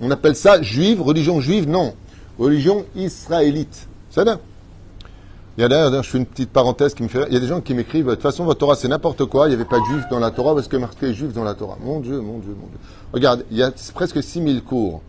on 0.00 0.10
appelle 0.10 0.36
ça 0.36 0.60
juive, 0.62 1.00
religion 1.00 1.40
juive, 1.40 1.68
non 1.68 1.94
religion 2.38 2.84
israélite. 2.96 3.88
C'est 4.10 4.24
là. 4.24 4.38
Il 5.56 5.60
y 5.60 5.64
a 5.64 5.68
d'ailleurs, 5.68 6.02
je 6.02 6.10
fais 6.10 6.18
une 6.18 6.26
petite 6.26 6.50
parenthèse 6.50 6.94
qui 6.94 7.04
me 7.04 7.08
fait. 7.08 7.26
Il 7.28 7.34
y 7.34 7.36
a 7.36 7.40
des 7.40 7.46
gens 7.46 7.60
qui 7.60 7.74
m'écrivent, 7.74 8.06
de 8.06 8.14
toute 8.14 8.22
façon, 8.22 8.44
votre 8.44 8.58
Torah, 8.58 8.74
c'est 8.74 8.88
n'importe 8.88 9.24
quoi. 9.26 9.46
Il 9.46 9.50
n'y 9.50 9.54
avait 9.54 9.64
pas 9.64 9.78
de 9.78 9.84
juifs 9.84 10.04
dans 10.10 10.18
la 10.18 10.32
Torah 10.32 10.54
parce 10.54 10.66
que 10.66 10.76
marqué 10.76 11.14
juif 11.14 11.32
dans 11.32 11.44
la 11.44 11.54
Torah? 11.54 11.78
Mon 11.80 12.00
Dieu, 12.00 12.20
mon 12.20 12.38
Dieu, 12.38 12.56
mon 12.60 12.66
Dieu. 12.66 12.78
Regarde, 13.12 13.44
il 13.52 13.58
y 13.58 13.62
a 13.62 13.70
presque 13.94 14.20
6000 14.20 14.64
cours 14.64 15.00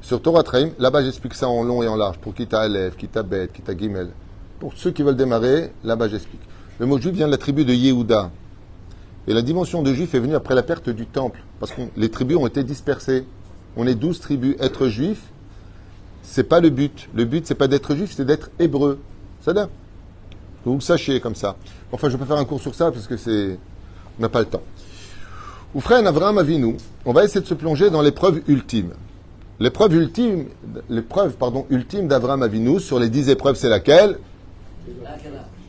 sur 0.00 0.22
Torah 0.22 0.42
Traim. 0.42 0.70
Là-bas, 0.78 1.02
j'explique 1.02 1.34
ça 1.34 1.48
en 1.48 1.62
long 1.62 1.82
et 1.82 1.88
en 1.88 1.96
large 1.96 2.16
pour 2.18 2.32
Kita 2.32 2.60
Aleph, 2.60 2.96
Kita 2.96 3.22
Bet, 3.22 3.48
Kita 3.48 3.76
Gimel. 3.76 4.08
Pour 4.58 4.72
ceux 4.76 4.90
qui 4.90 5.02
veulent 5.02 5.16
démarrer, 5.16 5.70
là-bas, 5.84 6.08
j'explique. 6.08 6.40
Le 6.78 6.86
mot 6.86 6.98
juif 6.98 7.14
vient 7.14 7.26
de 7.26 7.32
la 7.32 7.38
tribu 7.38 7.64
de 7.64 7.72
Yehuda. 7.72 8.30
Et 9.28 9.34
la 9.34 9.42
dimension 9.42 9.82
de 9.82 9.92
juif 9.92 10.14
est 10.14 10.18
venue 10.18 10.34
après 10.34 10.54
la 10.54 10.62
perte 10.62 10.88
du 10.88 11.06
temple. 11.06 11.42
Parce 11.60 11.72
que 11.72 11.82
les 11.96 12.10
tribus 12.10 12.36
ont 12.36 12.46
été 12.46 12.62
dispersées. 12.64 13.24
On 13.76 13.86
est 13.86 13.94
12 13.94 14.20
tribus. 14.20 14.56
Être 14.60 14.88
juif, 14.88 15.20
c'est 16.22 16.44
pas 16.44 16.60
le 16.60 16.70
but. 16.70 17.08
Le 17.14 17.24
but, 17.24 17.46
c'est 17.46 17.54
pas 17.54 17.68
d'être 17.68 17.94
juif, 17.94 18.12
c'est 18.14 18.24
d'être 18.24 18.50
hébreu. 18.58 18.98
C'est 19.42 19.54
Vous 20.64 20.74
le 20.74 20.80
sachiez 20.80 21.20
comme 21.20 21.34
ça. 21.34 21.56
Enfin, 21.92 22.08
je 22.08 22.16
peux 22.16 22.24
faire 22.24 22.36
un 22.36 22.44
cours 22.44 22.60
sur 22.60 22.74
ça 22.74 22.90
parce 22.90 23.06
que 23.06 23.16
c'est. 23.16 23.58
On 24.18 24.22
n'a 24.22 24.28
pas 24.28 24.40
le 24.40 24.46
temps. 24.46 24.62
Ou 25.74 25.80
frère 25.80 26.06
Abraham 26.06 26.38
Avinu, 26.38 26.76
on 27.04 27.12
va 27.12 27.24
essayer 27.24 27.40
de 27.40 27.46
se 27.46 27.54
plonger 27.54 27.90
dans 27.90 28.00
l'épreuve 28.00 28.40
ultime. 28.48 28.92
L'épreuve 29.60 29.94
ultime, 29.94 30.46
l'épreuve, 30.88 31.36
pardon, 31.36 31.66
ultime 31.70 32.08
d'Abraham 32.08 32.42
Avinu 32.42 32.80
sur 32.80 32.98
les 32.98 33.10
dix 33.10 33.28
épreuves, 33.28 33.56
c'est 33.56 33.68
laquelle? 33.68 34.18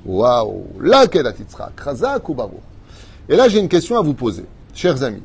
Waouh 0.06 0.66
Laquelle 0.80 1.34
Titzra 1.34 1.72
Krazak 1.76 2.28
ou 2.30 2.36
Et 3.30 3.36
là, 3.36 3.50
j'ai 3.50 3.60
une 3.60 3.70
question 3.70 3.98
à 3.98 4.02
vous 4.02 4.14
poser, 4.14 4.46
chers 4.74 5.04
amis. 5.04 5.24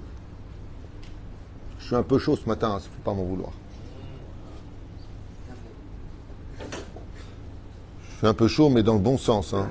Je 1.78 1.86
suis 1.86 1.96
un 1.96 2.02
peu 2.02 2.18
chaud 2.18 2.36
ce 2.36 2.48
matin, 2.48 2.70
il 2.70 2.74
ne 2.76 2.80
faut 2.80 3.02
pas 3.04 3.14
m'en 3.14 3.24
vouloir. 3.24 3.50
Je 8.12 8.16
suis 8.18 8.26
un 8.26 8.34
peu 8.34 8.48
chaud, 8.48 8.68
mais 8.70 8.82
dans 8.82 8.94
le 8.94 9.00
bon 9.00 9.18
sens. 9.18 9.52
Hein. 9.52 9.68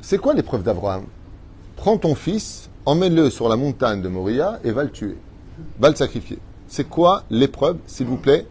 C'est 0.00 0.18
quoi 0.18 0.34
l'épreuve 0.34 0.62
d'Abraham? 0.62 1.04
Prends 1.76 1.98
ton 1.98 2.14
fils, 2.14 2.70
emmène-le 2.86 3.30
sur 3.30 3.48
la 3.48 3.56
montagne 3.56 4.02
de 4.02 4.08
Moria 4.08 4.58
et 4.64 4.72
va 4.72 4.84
le 4.84 4.90
tuer. 4.90 5.16
Va 5.78 5.90
le 5.90 5.94
sacrifier. 5.94 6.38
C'est 6.66 6.88
quoi 6.88 7.24
l'épreuve, 7.30 7.78
s'il 7.86 8.06
vous 8.06 8.16
plaît, 8.16 8.46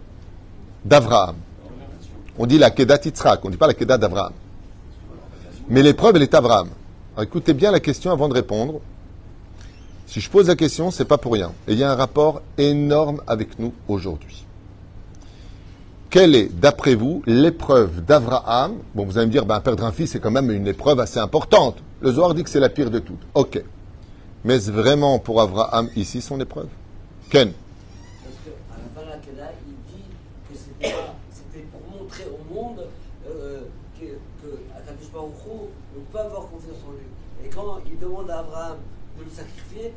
d'Abraham? 0.85 1.35
On 2.37 2.45
dit 2.45 2.57
la 2.57 2.69
Kedat 2.71 2.99
Yitzhak, 3.05 3.43
on 3.43 3.47
ne 3.47 3.51
dit 3.53 3.57
pas 3.57 3.67
la 3.67 3.73
Kedat 3.73 3.97
d'Abraham. 3.97 4.33
Mais 5.69 5.81
l'épreuve, 5.81 6.15
elle 6.17 6.23
est 6.23 6.33
Abraham. 6.33 6.69
écoutez 7.21 7.53
bien 7.53 7.71
la 7.71 7.79
question 7.79 8.11
avant 8.11 8.29
de 8.29 8.33
répondre. 8.33 8.79
Si 10.05 10.21
je 10.21 10.29
pose 10.29 10.47
la 10.47 10.55
question, 10.55 10.89
c'est 10.91 11.05
pas 11.05 11.17
pour 11.17 11.33
rien. 11.33 11.51
Et 11.67 11.73
il 11.73 11.79
y 11.79 11.83
a 11.83 11.91
un 11.91 11.95
rapport 11.95 12.41
énorme 12.57 13.21
avec 13.27 13.59
nous 13.59 13.73
aujourd'hui. 13.87 14.45
Quelle 16.09 16.35
est, 16.35 16.47
d'après 16.47 16.95
vous, 16.95 17.21
l'épreuve 17.25 18.05
d'Abraham? 18.05 18.75
Bon, 18.95 19.03
vous 19.05 19.17
allez 19.17 19.27
me 19.27 19.31
dire, 19.31 19.45
ben, 19.45 19.59
perdre 19.59 19.83
un 19.83 19.91
fils, 19.91 20.11
c'est 20.11 20.21
quand 20.21 20.31
même 20.31 20.49
une 20.51 20.67
épreuve 20.67 21.01
assez 21.01 21.19
importante. 21.19 21.77
Le 21.99 22.13
Zohar 22.13 22.33
dit 22.33 22.43
que 22.43 22.49
c'est 22.49 22.61
la 22.61 22.69
pire 22.69 22.89
de 22.89 22.99
toutes. 22.99 23.19
Ok. 23.33 23.61
Mais 24.45 24.55
est-ce 24.55 24.71
vraiment 24.71 25.19
pour 25.19 25.41
Abraham 25.41 25.89
ici 25.97 26.21
son 26.21 26.39
épreuve? 26.39 26.69
Ken 27.29 27.51
Parce 28.23 28.35
qu'à 28.45 28.51
la 28.77 29.01
fin 29.01 29.05
de 29.05 29.11
la 29.11 29.17
Kedah, 29.17 29.51
il 29.67 29.73
dit 29.93 30.03
que 30.49 30.55
c'était 30.57 30.93
pas- 30.95 31.13
c'était 31.29 31.65
pour 31.65 31.81
montrer 31.99 32.23
au 32.31 32.53
monde 32.53 32.85
euh, 33.29 33.63
que, 33.99 34.05
que 34.05 34.53
Akadosh 34.77 35.11
Baruch 35.11 35.33
Hu, 35.45 35.67
on 35.97 36.11
peut 36.13 36.19
avoir 36.19 36.43
confiance 36.43 36.77
en 36.87 36.91
lui. 36.93 37.45
Et 37.45 37.49
quand 37.49 37.79
il 37.85 37.96
demande 38.07 38.29
à 38.29 38.39
Abraham 38.39 38.77
de 39.17 39.23
le 39.23 39.29
sacrifier, 39.29 39.93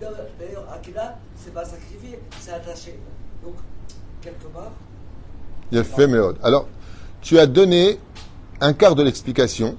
d'ailleurs, 0.00 0.66
Akela, 0.72 1.18
c'est 1.36 1.52
pas 1.52 1.64
sacrifié, 1.64 2.20
c'est 2.40 2.52
attaché. 2.52 2.98
Donc, 3.42 3.54
quelque 4.22 4.46
part, 4.46 4.72
Il 5.70 5.78
a 5.78 5.84
fait 5.84 6.06
Méod. 6.06 6.36
Alors, 6.42 6.66
tu 7.20 7.38
as 7.38 7.46
donné 7.46 7.98
un 8.60 8.72
quart 8.72 8.94
de 8.94 9.02
l'explication. 9.02 9.76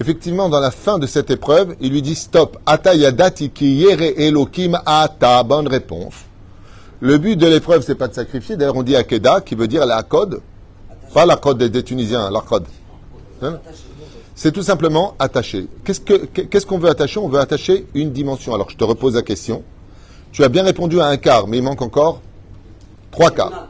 Effectivement, 0.00 0.48
dans 0.48 0.58
la 0.60 0.72
fin 0.72 0.98
de 0.98 1.06
cette 1.06 1.30
épreuve, 1.30 1.76
il 1.80 1.92
lui 1.92 2.02
dit 2.02 2.16
stop. 2.16 2.58
Ata 2.66 2.94
yadati 2.94 3.50
ki 3.50 3.66
yere 3.76 4.08
elokim 4.16 4.76
ata. 4.84 5.42
Bonne 5.44 5.68
réponse. 5.68 6.14
Le 7.00 7.18
but 7.18 7.36
de 7.36 7.46
l'épreuve, 7.46 7.82
c'est 7.86 7.94
pas 7.94 8.08
de 8.08 8.14
sacrifier. 8.14 8.56
D'ailleurs, 8.56 8.76
on 8.76 8.82
dit 8.82 8.96
akeda, 8.96 9.40
qui 9.40 9.54
veut 9.54 9.68
dire 9.68 9.86
la 9.86 10.02
code. 10.02 10.40
Pas 11.12 11.26
la 11.26 11.36
code 11.36 11.58
des, 11.58 11.70
des 11.70 11.84
Tunisiens, 11.84 12.28
la 12.28 12.40
code. 12.40 12.66
Hein? 13.40 13.60
C'est 14.34 14.52
tout 14.52 14.62
simplement 14.62 15.14
attaché. 15.18 15.66
Qu'est-ce 15.84 16.00
que- 16.00 16.24
qu'est-ce 16.26 16.66
qu'on 16.66 16.78
veut 16.78 16.88
attacher? 16.88 17.20
On 17.20 17.28
veut 17.28 17.38
attacher 17.38 17.86
une 17.94 18.10
dimension. 18.10 18.54
Alors, 18.54 18.68
je 18.70 18.76
te 18.76 18.84
repose 18.84 19.14
la 19.14 19.22
question. 19.22 19.62
Tu 20.32 20.42
as 20.42 20.48
bien 20.48 20.64
répondu 20.64 21.00
à 21.00 21.06
un 21.06 21.16
quart, 21.16 21.46
mais 21.46 21.58
il 21.58 21.62
manque 21.62 21.82
encore 21.82 22.20
trois 23.12 23.30
quarts. 23.30 23.68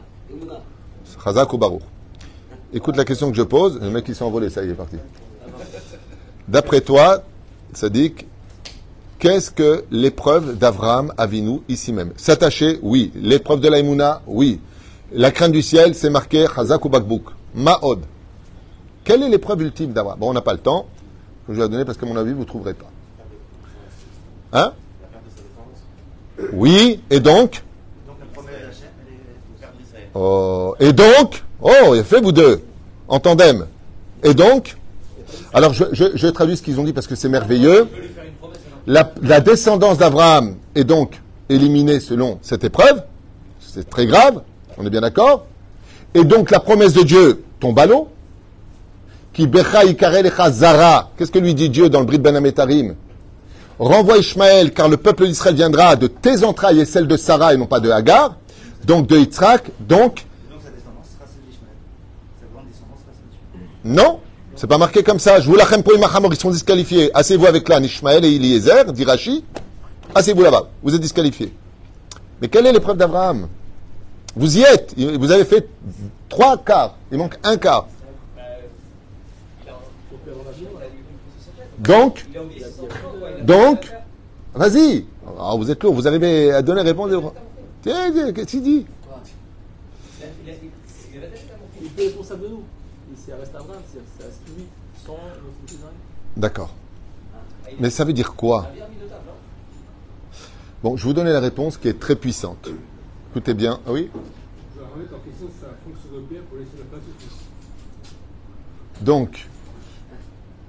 Chazak 1.23 1.53
ou 1.53 1.57
Baruch? 1.57 1.81
Écoute 2.73 2.97
la 2.97 3.05
question 3.05 3.29
que 3.29 3.37
je 3.37 3.43
pose. 3.43 3.79
Le 3.79 3.89
mec, 3.91 4.05
il 4.07 4.15
s'est 4.15 4.23
envolé, 4.23 4.49
ça 4.49 4.63
y 4.63 4.69
est, 4.69 4.73
parti. 4.73 4.95
D'après 6.47 6.81
toi, 6.81 7.23
Sadik, 7.73 8.25
qu'est-ce 9.19 9.51
que 9.51 9.85
l'épreuve 9.91 10.57
d'Avraham 10.57 11.13
Avinu 11.17 11.61
ici 11.69 11.93
même? 11.93 12.11
S'attacher, 12.17 12.79
oui. 12.81 13.11
L'épreuve 13.15 13.59
de 13.59 13.69
l'Aïmouna, 13.69 14.21
oui. 14.27 14.59
La 15.11 15.29
crainte 15.31 15.51
du 15.51 15.61
ciel, 15.61 15.93
c'est 15.93 16.09
marqué 16.09 16.45
Chazak 16.53 16.83
ou 16.83 16.89
Bakbouk. 16.89 17.25
Ma'od. 17.53 17.99
Quelle 19.05 19.21
est 19.23 19.29
l'épreuve 19.29 19.61
ultime 19.61 19.93
d'Avraham 19.93 20.19
Bon, 20.19 20.31
on 20.31 20.33
n'a 20.33 20.41
pas 20.41 20.53
le 20.53 20.59
temps. 20.59 20.87
Je 21.47 21.53
vais 21.53 21.59
la 21.59 21.67
donner 21.67 21.85
parce 21.85 21.97
qu'à 21.97 22.07
mon 22.07 22.17
avis, 22.17 22.33
vous 22.33 22.39
ne 22.39 22.45
trouverez 22.45 22.73
pas. 22.73 22.91
Hein? 24.51 24.73
Oui, 26.51 26.99
et 27.09 27.19
donc? 27.19 27.63
Oh, 30.15 30.75
et 30.79 30.91
donc, 30.91 31.43
oh, 31.61 31.93
il 31.93 31.99
a 31.99 32.03
fait 32.03 32.21
vous 32.21 32.31
deux, 32.31 32.63
en 33.07 33.19
tandem. 33.19 33.67
Et 34.23 34.33
donc, 34.33 34.75
alors 35.53 35.73
je 35.73 36.27
traduis 36.27 36.57
ce 36.57 36.63
qu'ils 36.63 36.79
ont 36.79 36.83
dit 36.83 36.93
parce 36.93 37.05
que 37.05 37.15
c'est 37.15 37.29
merveilleux. 37.29 37.87
La, 38.87 39.11
la 39.21 39.39
descendance 39.39 39.97
d'Abraham 39.97 40.55
est 40.73 40.83
donc 40.83 41.21
éliminée 41.49 41.99
selon 41.99 42.39
cette 42.41 42.63
épreuve. 42.63 43.03
C'est 43.59 43.89
très 43.89 44.05
grave, 44.05 44.41
on 44.77 44.85
est 44.85 44.89
bien 44.89 45.01
d'accord. 45.01 45.45
Et 46.13 46.23
donc 46.23 46.49
la 46.49 46.61
promesse 46.61 46.93
de 46.93 47.03
Dieu 47.03 47.43
tombe 47.59 47.77
à 47.77 47.85
l'eau. 47.85 48.07
Qui 49.35 49.47
becha 49.47 49.83
ikarel 49.83 50.27
echa 50.27 50.49
zara. 50.49 51.11
Qu'est-ce 51.17 51.31
que 51.31 51.39
lui 51.39 51.53
dit 51.53 51.69
Dieu 51.69 51.89
dans 51.89 51.99
le 51.99 52.05
Brit 52.05 52.19
Ben 52.19 52.35
Ametarim? 52.37 52.95
Renvoie 53.77 54.17
Ishmaël, 54.17 54.71
car 54.71 54.87
le 54.87 54.95
peuple 54.95 55.27
d'Israël 55.27 55.55
viendra 55.55 55.97
de 55.97 56.07
tes 56.07 56.45
entrailles 56.45 56.79
et 56.79 56.85
celles 56.85 57.05
de 57.05 57.17
Sarah 57.17 57.53
et 57.53 57.57
non 57.57 57.65
pas 57.65 57.81
de 57.81 57.91
Hagar. 57.91 58.37
Donc 58.85 59.07
de 59.07 59.17
Yitzhak, 59.17 59.71
donc. 59.81 60.25
Non, 63.83 64.19
c'est 64.55 64.67
pas 64.67 64.77
marqué 64.77 65.03
comme 65.03 65.19
ça. 65.19 65.41
Je 65.41 65.49
vous 65.49 65.55
lachem 65.55 65.83
pour 65.83 65.93
Imachamor, 65.93 66.33
ils 66.33 66.39
sont 66.39 66.49
disqualifiés. 66.49 67.11
Asseyez-vous 67.13 67.45
avec 67.45 67.67
l'âne, 67.67 67.83
Ishmaël 67.83 68.23
et 68.23 68.33
Eliezer, 68.33 68.85
dit 68.93 69.03
Rashi. 69.03 69.43
Asseyez-vous 70.15 70.43
là-bas, 70.43 70.69
vous 70.81 70.95
êtes 70.95 71.01
disqualifiés. 71.01 71.53
Mais 72.41 72.47
quelle 72.47 72.65
est 72.67 72.71
l'épreuve 72.71 72.95
d'Abraham? 72.95 73.49
Vous 74.33 74.57
y 74.57 74.61
êtes, 74.61 74.95
vous 74.97 75.31
avez 75.31 75.43
fait 75.43 75.67
trois 76.29 76.57
quarts, 76.57 76.95
il 77.11 77.17
manque 77.17 77.37
un 77.43 77.57
quart. 77.57 77.87
Donc, 81.79 82.25
donc, 83.43 83.91
vas-y. 84.53 85.05
Ah, 85.37 85.53
vous 85.57 85.69
êtes 85.69 85.83
lourd, 85.83 85.93
vous 85.93 86.07
avez 86.07 86.51
à 86.51 86.61
donner 86.61 86.81
réponse. 86.81 87.11
Tiens, 87.81 88.11
tiens, 88.11 88.31
qu'est-ce 88.31 88.51
qu'il 88.51 88.63
dit? 88.63 88.85
Il 91.81 91.87
est 91.97 92.05
responsable 92.05 92.43
de 92.43 92.47
nous. 92.47 92.63
C'est 93.17 93.33
reste 93.33 93.55
Abraham, 93.55 93.81
c'est 93.91 94.55
lui, 94.55 94.65
sans. 95.05 95.17
D'accord. 96.37 96.73
Mais 97.79 97.89
ça 97.89 98.05
veut 98.05 98.13
dire 98.13 98.33
quoi? 98.35 98.69
Bon, 100.83 100.95
je 100.95 101.03
vais 101.03 101.09
vous 101.09 101.13
donner 101.13 101.31
la 101.31 101.39
réponse 101.39 101.77
qui 101.77 101.87
est 101.87 101.99
très 101.99 102.15
puissante. 102.15 102.69
Écoutez 103.31 103.53
bien. 103.53 103.79
Ah 103.87 103.91
oui? 103.91 104.09
Je 104.75 104.79
vais 104.79 104.85
remettre 104.93 105.15
en 105.15 105.19
question 105.19 105.47
sa 105.59 105.67
fonction 105.83 106.09
de 106.15 106.21
père 106.21 106.41
pour 106.43 106.57
laisser 106.57 106.77
la 106.77 106.85
place 106.85 107.01
au 107.01 107.19
fils. 107.19 107.33
Donc, 109.01 109.47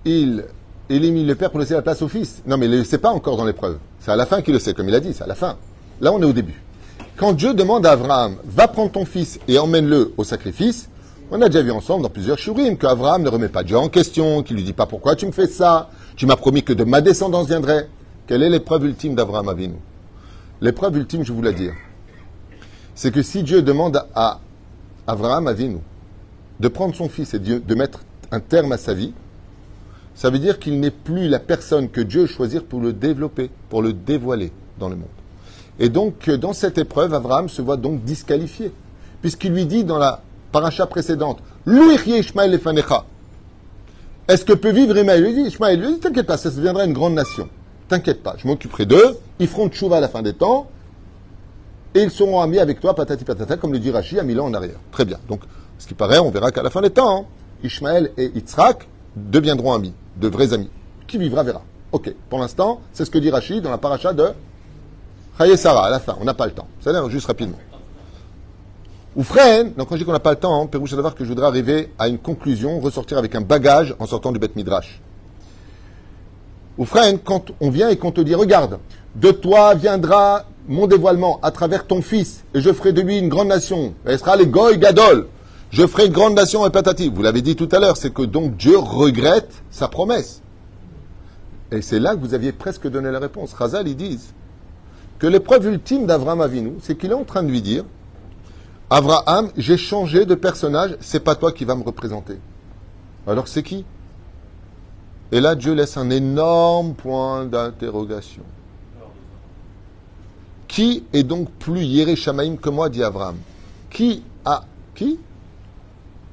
il 0.04 0.44
élimine 0.88 1.26
le 1.26 1.34
père 1.34 1.50
pour 1.50 1.60
laisser 1.60 1.74
la 1.74 1.82
place 1.82 2.02
au 2.02 2.08
fils. 2.08 2.42
Non, 2.46 2.56
mais 2.56 2.66
il 2.66 2.72
ne 2.72 2.78
le 2.78 2.84
sait 2.84 2.98
pas 2.98 3.10
encore 3.10 3.36
dans 3.36 3.44
l'épreuve. 3.44 3.78
C'est 4.00 4.10
à 4.10 4.16
la 4.16 4.26
fin 4.26 4.42
qu'il 4.42 4.54
le 4.54 4.60
sait, 4.60 4.74
comme 4.74 4.88
il 4.88 4.94
a 4.94 5.00
dit, 5.00 5.12
c'est 5.12 5.24
à 5.24 5.26
la 5.26 5.34
fin. 5.34 5.56
Là, 6.00 6.12
on 6.12 6.20
est 6.20 6.26
au 6.26 6.32
début. 6.32 6.62
Quand 7.16 7.32
Dieu 7.32 7.54
demande 7.54 7.86
à 7.86 7.92
Abraham, 7.92 8.36
va 8.44 8.68
prendre 8.68 8.92
ton 8.92 9.04
fils 9.04 9.40
et 9.48 9.58
emmène-le 9.58 10.12
au 10.16 10.24
sacrifice, 10.24 10.88
on 11.30 11.40
a 11.42 11.48
déjà 11.48 11.62
vu 11.62 11.72
ensemble 11.72 12.02
dans 12.02 12.10
plusieurs 12.10 12.38
shurim 12.38 12.76
qu'Abraham 12.76 13.22
ne 13.22 13.28
remet 13.28 13.48
pas 13.48 13.64
Dieu 13.64 13.76
en 13.76 13.88
question, 13.88 14.42
qu'il 14.42 14.56
lui 14.56 14.62
dit 14.62 14.72
pas 14.72 14.86
pourquoi 14.86 15.16
tu 15.16 15.26
me 15.26 15.32
fais 15.32 15.48
ça, 15.48 15.90
tu 16.14 16.26
m'as 16.26 16.36
promis 16.36 16.62
que 16.62 16.72
de 16.72 16.84
ma 16.84 17.00
descendance 17.00 17.48
viendrait. 17.48 17.88
Quelle 18.26 18.42
est 18.42 18.50
l'épreuve 18.50 18.84
ultime 18.84 19.14
d'Abraham 19.14 19.48
Avinu? 19.48 19.74
L'épreuve 20.60 20.98
ultime, 20.98 21.24
je 21.24 21.32
vous 21.32 21.42
la 21.42 21.52
dire, 21.52 21.72
c'est 22.94 23.10
que 23.10 23.22
si 23.22 23.42
Dieu 23.42 23.62
demande 23.62 24.04
à 24.14 24.40
Abraham 25.06 25.48
Avinu 25.48 25.78
de 26.60 26.68
prendre 26.68 26.94
son 26.94 27.08
fils 27.08 27.34
et 27.34 27.38
de 27.38 27.74
mettre 27.74 28.00
un 28.30 28.40
terme 28.40 28.72
à 28.72 28.76
sa 28.76 28.94
vie, 28.94 29.12
ça 30.16 30.30
veut 30.30 30.38
dire 30.38 30.58
qu'il 30.58 30.80
n'est 30.80 30.90
plus 30.90 31.28
la 31.28 31.38
personne 31.38 31.90
que 31.90 32.00
Dieu 32.00 32.26
choisir 32.26 32.64
pour 32.64 32.80
le 32.80 32.92
développer, 32.92 33.50
pour 33.68 33.82
le 33.82 33.92
dévoiler 33.92 34.50
dans 34.78 34.88
le 34.88 34.96
monde. 34.96 35.06
Et 35.78 35.90
donc, 35.90 36.28
euh, 36.28 36.38
dans 36.38 36.54
cette 36.54 36.78
épreuve, 36.78 37.12
Abraham 37.12 37.50
se 37.50 37.60
voit 37.60 37.76
donc 37.76 38.02
disqualifié, 38.02 38.72
puisqu'il 39.20 39.52
lui 39.52 39.66
dit 39.66 39.84
dans 39.84 39.98
la 39.98 40.22
paracha 40.52 40.86
précédente, 40.86 41.38
Ishmael 41.66 42.54
Efanecha. 42.54 43.04
Est-ce 44.26 44.44
que 44.44 44.54
peut 44.54 44.70
vivre 44.70 44.96
Ishmael? 44.96 45.20
Il 45.20 45.26
lui 45.26 45.34
dit, 45.34 45.48
Ishmael, 45.48 45.78
il 45.78 45.84
lui 45.84 45.94
dit, 45.94 46.00
t'inquiète 46.00 46.26
pas, 46.26 46.38
ça 46.38 46.50
deviendra 46.50 46.86
une 46.86 46.94
grande 46.94 47.14
nation. 47.14 47.48
T'inquiète 47.88 48.22
pas, 48.22 48.34
je 48.38 48.48
m'occuperai 48.48 48.86
d'eux, 48.86 49.18
ils 49.38 49.46
feront 49.46 49.68
tchouva 49.68 49.98
à 49.98 50.00
la 50.00 50.08
fin 50.08 50.22
des 50.22 50.32
temps, 50.32 50.68
et 51.94 52.02
ils 52.02 52.10
seront 52.10 52.40
amis 52.40 52.58
avec 52.58 52.80
toi, 52.80 52.94
patati 52.94 53.24
patata, 53.24 53.58
comme 53.58 53.72
le 53.72 53.78
dit 53.78 53.90
Rashi, 53.90 54.18
à 54.18 54.22
mille 54.22 54.40
ans 54.40 54.46
en 54.46 54.54
arrière. 54.54 54.78
Très 54.92 55.04
bien. 55.04 55.18
Donc, 55.28 55.42
ce 55.78 55.86
qui 55.86 55.94
paraît, 55.94 56.18
on 56.18 56.30
verra 56.30 56.50
qu'à 56.52 56.62
la 56.62 56.70
fin 56.70 56.80
des 56.80 56.90
temps, 56.90 57.20
hein, 57.20 57.24
Ishmael 57.62 58.12
et 58.16 58.32
Yitzhak 58.34 58.88
deviendront 59.14 59.72
amis, 59.72 59.92
de 60.16 60.28
vrais 60.28 60.52
amis. 60.52 60.70
Qui 61.06 61.18
vivra 61.18 61.42
verra. 61.42 61.62
Ok. 61.92 62.12
Pour 62.28 62.38
l'instant, 62.38 62.80
c'est 62.92 63.04
ce 63.04 63.10
que 63.10 63.18
dit 63.18 63.30
Rashi 63.30 63.60
dans 63.60 63.70
la 63.70 63.78
paracha 63.78 64.12
de 64.12 64.32
Sarah, 65.56 65.86
à 65.86 65.90
la 65.90 66.00
fin. 66.00 66.16
On 66.20 66.24
n'a 66.24 66.34
pas 66.34 66.46
le 66.46 66.52
temps. 66.52 66.66
Ça 66.80 66.92
l'air 66.92 67.08
juste 67.10 67.26
rapidement. 67.26 67.58
Ou 69.16 69.22
donc 69.22 69.88
quand 69.88 69.94
je 69.94 70.00
dis 70.00 70.04
qu'on 70.04 70.12
n'a 70.12 70.18
pas 70.18 70.32
le 70.32 70.38
temps, 70.38 70.66
Pérouche 70.66 70.92
à 70.92 71.10
que 71.10 71.24
je 71.24 71.28
voudrais 71.28 71.46
arriver 71.46 71.90
à 71.98 72.08
une 72.08 72.18
conclusion, 72.18 72.80
ressortir 72.80 73.16
avec 73.16 73.34
un 73.34 73.40
bagage 73.40 73.94
en 73.98 74.06
sortant 74.06 74.30
du 74.30 74.38
Beth 74.38 74.56
Midrash. 74.56 75.00
Ou 76.76 76.84
quand 77.24 77.50
on 77.60 77.70
vient 77.70 77.88
et 77.88 77.96
qu'on 77.96 78.12
te 78.12 78.20
dit, 78.20 78.34
regarde, 78.34 78.78
de 79.14 79.30
toi 79.30 79.74
viendra 79.74 80.44
mon 80.68 80.86
dévoilement 80.86 81.40
à 81.42 81.50
travers 81.50 81.86
ton 81.86 82.02
fils, 82.02 82.44
et 82.52 82.60
je 82.60 82.70
ferai 82.72 82.92
de 82.92 83.00
lui 83.00 83.18
une 83.18 83.30
grande 83.30 83.48
nation. 83.48 83.94
Elle 84.04 84.18
sera 84.18 84.36
les 84.36 84.46
Goy 84.46 84.76
Gadol. 84.76 85.28
Je 85.76 85.86
ferai 85.86 86.06
une 86.06 86.12
grande 86.12 86.32
nation 86.32 86.64
et. 86.64 87.12
Vous 87.14 87.20
l'avez 87.20 87.42
dit 87.42 87.54
tout 87.54 87.68
à 87.70 87.78
l'heure, 87.78 87.98
c'est 87.98 88.10
que 88.10 88.22
donc 88.22 88.56
Dieu 88.56 88.78
regrette 88.78 89.62
sa 89.70 89.88
promesse. 89.88 90.40
Et 91.70 91.82
c'est 91.82 91.98
là 91.98 92.16
que 92.16 92.20
vous 92.20 92.32
aviez 92.32 92.52
presque 92.52 92.88
donné 92.88 93.10
la 93.10 93.18
réponse. 93.18 93.54
Chazal, 93.58 93.86
ils 93.86 93.94
disent 93.94 94.32
que 95.18 95.26
l'épreuve 95.26 95.66
ultime 95.66 96.06
d'Avraham 96.06 96.40
Avinu, 96.40 96.72
c'est 96.80 96.96
qu'il 96.96 97.10
est 97.10 97.14
en 97.14 97.24
train 97.24 97.42
de 97.42 97.50
lui 97.50 97.60
dire 97.60 97.84
Avraham, 98.88 99.50
j'ai 99.58 99.76
changé 99.76 100.24
de 100.24 100.34
personnage, 100.34 100.96
c'est 101.00 101.20
pas 101.20 101.34
toi 101.34 101.52
qui 101.52 101.66
vas 101.66 101.74
me 101.74 101.84
représenter. 101.84 102.38
Alors 103.26 103.46
c'est 103.46 103.62
qui? 103.62 103.84
Et 105.30 105.42
là, 105.42 105.54
Dieu 105.54 105.74
laisse 105.74 105.98
un 105.98 106.08
énorme 106.08 106.94
point 106.94 107.44
d'interrogation. 107.44 108.44
Qui 110.68 111.04
est 111.12 111.22
donc 111.22 111.50
plus 111.50 111.82
Yéré 111.82 112.16
Shamaïm 112.16 112.56
que 112.56 112.70
moi, 112.70 112.88
dit 112.88 113.02
Abraham 113.02 113.36
Qui 113.90 114.22
a. 114.46 114.64
Qui? 114.94 115.18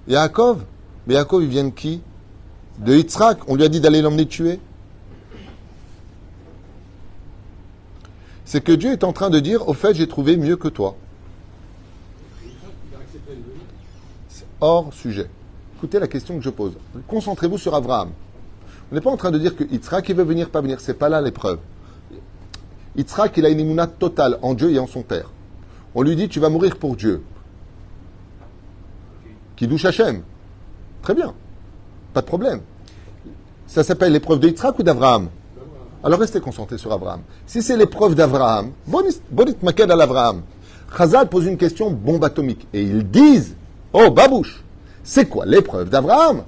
Yaakov 0.07 0.63
Mais 1.07 1.15
Yaakov, 1.15 1.43
il 1.43 1.49
vient 1.49 1.65
de 1.65 1.69
qui? 1.69 2.01
De 2.79 2.95
Yitzhak. 2.95 3.47
On 3.47 3.55
lui 3.55 3.63
a 3.63 3.69
dit 3.69 3.79
d'aller 3.79 4.01
l'emmener 4.01 4.27
tuer. 4.27 4.59
C'est 8.45 8.61
que 8.61 8.71
Dieu 8.71 8.91
est 8.91 9.03
en 9.03 9.13
train 9.13 9.29
de 9.29 9.39
dire 9.39 9.67
Au 9.67 9.73
fait, 9.73 9.93
j'ai 9.95 10.07
trouvé 10.07 10.37
mieux 10.37 10.57
que 10.57 10.67
toi. 10.67 10.95
C'est 14.29 14.45
hors 14.59 14.93
sujet. 14.93 15.29
Écoutez 15.77 15.99
la 15.99 16.07
question 16.07 16.37
que 16.37 16.43
je 16.43 16.49
pose. 16.49 16.73
Concentrez-vous 17.07 17.57
sur 17.57 17.73
Abraham. 17.75 18.11
On 18.91 18.95
n'est 18.95 19.01
pas 19.01 19.11
en 19.11 19.17
train 19.17 19.31
de 19.31 19.39
dire 19.39 19.55
que 19.55 19.63
Yitzhak 19.63 20.09
il 20.09 20.15
veut 20.15 20.23
venir, 20.23 20.49
pas 20.49 20.61
venir. 20.61 20.79
C'est 20.79 20.93
pas 20.93 21.09
là 21.09 21.21
l'épreuve. 21.21 21.59
Yitzhak, 22.95 23.37
il 23.37 23.45
a 23.45 23.49
une 23.49 23.59
immunat 23.59 23.87
totale 23.87 24.37
en 24.41 24.53
Dieu 24.53 24.71
et 24.71 24.79
en 24.79 24.87
son 24.87 25.01
père. 25.01 25.31
On 25.95 26.01
lui 26.01 26.15
dit, 26.15 26.29
tu 26.29 26.39
vas 26.39 26.49
mourir 26.49 26.77
pour 26.77 26.95
Dieu. 26.95 27.23
Qui 29.63 29.67
douche 29.67 29.85
Hachem. 29.85 30.23
Très 31.01 31.13
bien. 31.13 31.33
Pas 32.13 32.19
de 32.19 32.25
problème. 32.25 32.59
Ça 33.65 33.81
s'appelle 33.81 34.11
l'épreuve 34.11 34.41
de 34.41 34.49
Yitzhak 34.49 34.77
ou 34.77 34.83
d'Abraham 34.83 35.29
Alors 36.03 36.19
restez 36.19 36.41
concentrés 36.41 36.77
sur 36.77 36.91
Abraham. 36.91 37.21
Si 37.47 37.61
c'est 37.61 37.77
l'épreuve 37.77 38.13
d'Abraham, 38.13 38.71
bonit 38.85 39.55
maked 39.61 39.89
à 39.89 39.95
l'Abraham. 39.95 40.41
Chazal 40.97 41.29
pose 41.29 41.45
une 41.45 41.55
question 41.55 41.91
bombe 41.91 42.25
atomique. 42.25 42.67
Et 42.73 42.81
ils 42.81 43.09
disent, 43.09 43.55
oh 43.93 44.11
babouche, 44.11 44.65
c'est 45.01 45.29
quoi 45.29 45.45
l'épreuve 45.45 45.89
d'Abraham 45.89 46.43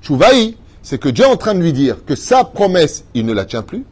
Chouvaï, 0.00 0.56
c'est 0.82 0.96
que 0.96 1.10
Dieu 1.10 1.26
est 1.26 1.28
en 1.28 1.36
train 1.36 1.52
de 1.52 1.60
lui 1.60 1.74
dire 1.74 2.06
que 2.06 2.14
sa 2.14 2.42
promesse, 2.44 3.04
il 3.12 3.26
ne 3.26 3.34
la 3.34 3.44
tient 3.44 3.60
plus. 3.60 3.84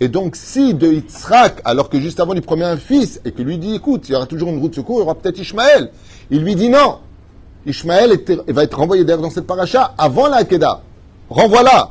Et 0.00 0.08
donc, 0.08 0.36
si 0.36 0.74
de 0.74 0.92
Yitzhak, 0.92 1.62
alors 1.64 1.88
que 1.88 1.98
juste 1.98 2.20
avant 2.20 2.34
il 2.34 2.42
promet 2.42 2.66
un 2.66 2.76
fils, 2.76 3.22
et 3.24 3.32
que 3.32 3.40
lui 3.40 3.56
dit, 3.56 3.76
écoute, 3.76 4.06
il 4.10 4.12
y 4.12 4.16
aura 4.16 4.26
toujours 4.26 4.50
une 4.50 4.58
route 4.58 4.72
de 4.72 4.76
secours, 4.76 4.98
il 4.98 5.00
y 5.00 5.04
aura 5.04 5.14
peut-être 5.14 5.38
Ishmaël. 5.38 5.90
Il 6.30 6.42
lui 6.42 6.56
dit 6.56 6.68
non. 6.68 6.98
Ishmaël 7.66 8.12
va 8.48 8.62
être 8.62 8.78
renvoyé 8.78 9.04
d'ailleurs 9.04 9.22
dans 9.22 9.30
cette 9.30 9.46
paracha 9.46 9.94
avant 9.98 10.28
la 10.28 10.36
Hakeda. 10.36 10.80
Renvoie-la. 11.28 11.90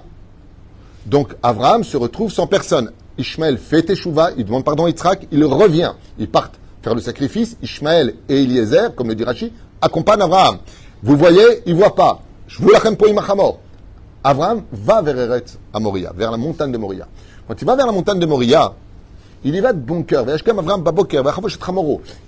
Donc, 1.05 1.35
Abraham 1.43 1.83
se 1.83 1.97
retrouve 1.97 2.31
sans 2.31 2.47
personne. 2.47 2.91
Ishmaël 3.17 3.57
fait 3.57 3.83
Teshuvah, 3.83 4.31
il 4.37 4.45
demande 4.45 4.63
pardon 4.63 4.85
à 4.85 4.89
Yitzhak, 4.89 5.27
il 5.31 5.43
revient. 5.43 5.91
Ils 6.17 6.29
partent 6.29 6.55
faire 6.81 6.95
le 6.95 7.01
sacrifice. 7.01 7.57
Ishmaël 7.61 8.15
et 8.29 8.43
Eliezer, 8.43 8.95
comme 8.95 9.09
le 9.09 9.15
dit 9.15 9.23
Rashi, 9.23 9.51
accompagnent 9.81 10.21
Abraham. 10.21 10.57
Vous 11.03 11.17
voyez, 11.17 11.61
il 11.65 11.73
ne 11.73 11.79
voit 11.79 11.93
pas. 11.93 12.21
Je 12.47 12.61
vous 12.61 12.69
lachem 12.69 12.95
po 12.95 13.07
imachamor. 13.07 13.59
Abraham 14.23 14.63
va 14.71 15.01
vers 15.01 15.19
Eretz 15.19 15.57
à 15.73 15.79
Moria, 15.79 16.11
vers 16.15 16.31
la 16.31 16.37
montagne 16.37 16.71
de 16.71 16.77
Moria. 16.77 17.07
Quand 17.47 17.61
il 17.61 17.65
va 17.65 17.75
vers 17.75 17.85
la 17.85 17.91
montagne 17.91 18.19
de 18.19 18.25
Moria, 18.25 18.73
il 19.43 19.53
y 19.53 19.59
va 19.59 19.73
de 19.73 19.79
bon 19.79 20.01
cœur. 20.03 20.25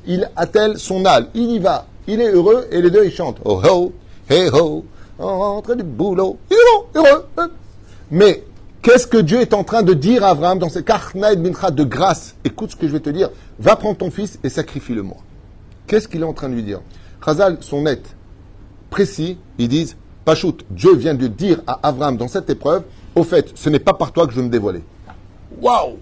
Il 0.05 0.29
attelle 0.35 0.77
son 0.77 1.05
âle, 1.05 1.27
il 1.33 1.49
y 1.49 1.59
va, 1.59 1.85
il 2.07 2.21
est 2.21 2.31
heureux 2.31 2.67
et 2.71 2.81
les 2.81 2.89
deux 2.89 3.05
ils 3.05 3.11
chantent. 3.11 3.39
Oh 3.43 3.61
ho, 3.63 3.93
hey 4.29 4.49
ho, 4.49 4.85
on 5.19 5.61
du 5.75 5.83
boulot. 5.83 6.37
Il 6.49 6.55
est 6.55 6.97
heureux. 6.97 7.25
Mais 8.09 8.43
qu'est-ce 8.81 9.07
que 9.07 9.17
Dieu 9.17 9.41
est 9.41 9.53
en 9.53 9.63
train 9.63 9.83
de 9.83 9.93
dire 9.93 10.23
à 10.23 10.29
Abraham 10.29 10.59
dans 10.59 10.69
ces 10.69 10.83
karnaïd 10.83 11.39
mincha 11.39 11.71
de 11.71 11.83
grâce? 11.83 12.35
Écoute 12.43 12.71
ce 12.71 12.75
que 12.75 12.87
je 12.87 12.93
vais 12.93 12.99
te 12.99 13.09
dire. 13.09 13.29
Va 13.59 13.75
prendre 13.75 13.97
ton 13.97 14.11
fils 14.11 14.39
et 14.43 14.49
sacrifie-le-moi. 14.49 15.17
Qu'est-ce 15.85 16.07
qu'il 16.07 16.21
est 16.21 16.25
en 16.25 16.33
train 16.33 16.49
de 16.49 16.55
lui 16.55 16.63
dire? 16.63 16.81
Chazal 17.23 17.57
sont 17.61 17.81
nets, 17.81 18.15
précis. 18.89 19.37
Ils 19.57 19.67
disent 19.67 19.97
Pachout, 20.23 20.57
Dieu 20.69 20.93
vient 20.95 21.13
de 21.13 21.27
dire 21.27 21.61
à 21.67 21.79
Abraham 21.83 22.17
dans 22.17 22.27
cette 22.27 22.49
épreuve 22.49 22.83
Au 23.15 23.23
fait, 23.23 23.51
ce 23.55 23.69
n'est 23.69 23.79
pas 23.79 23.93
par 23.93 24.11
toi 24.11 24.27
que 24.27 24.33
je 24.33 24.39
vais 24.39 24.45
me 24.45 24.51
dévoiler. 24.51 24.83
Waouh 25.61 25.97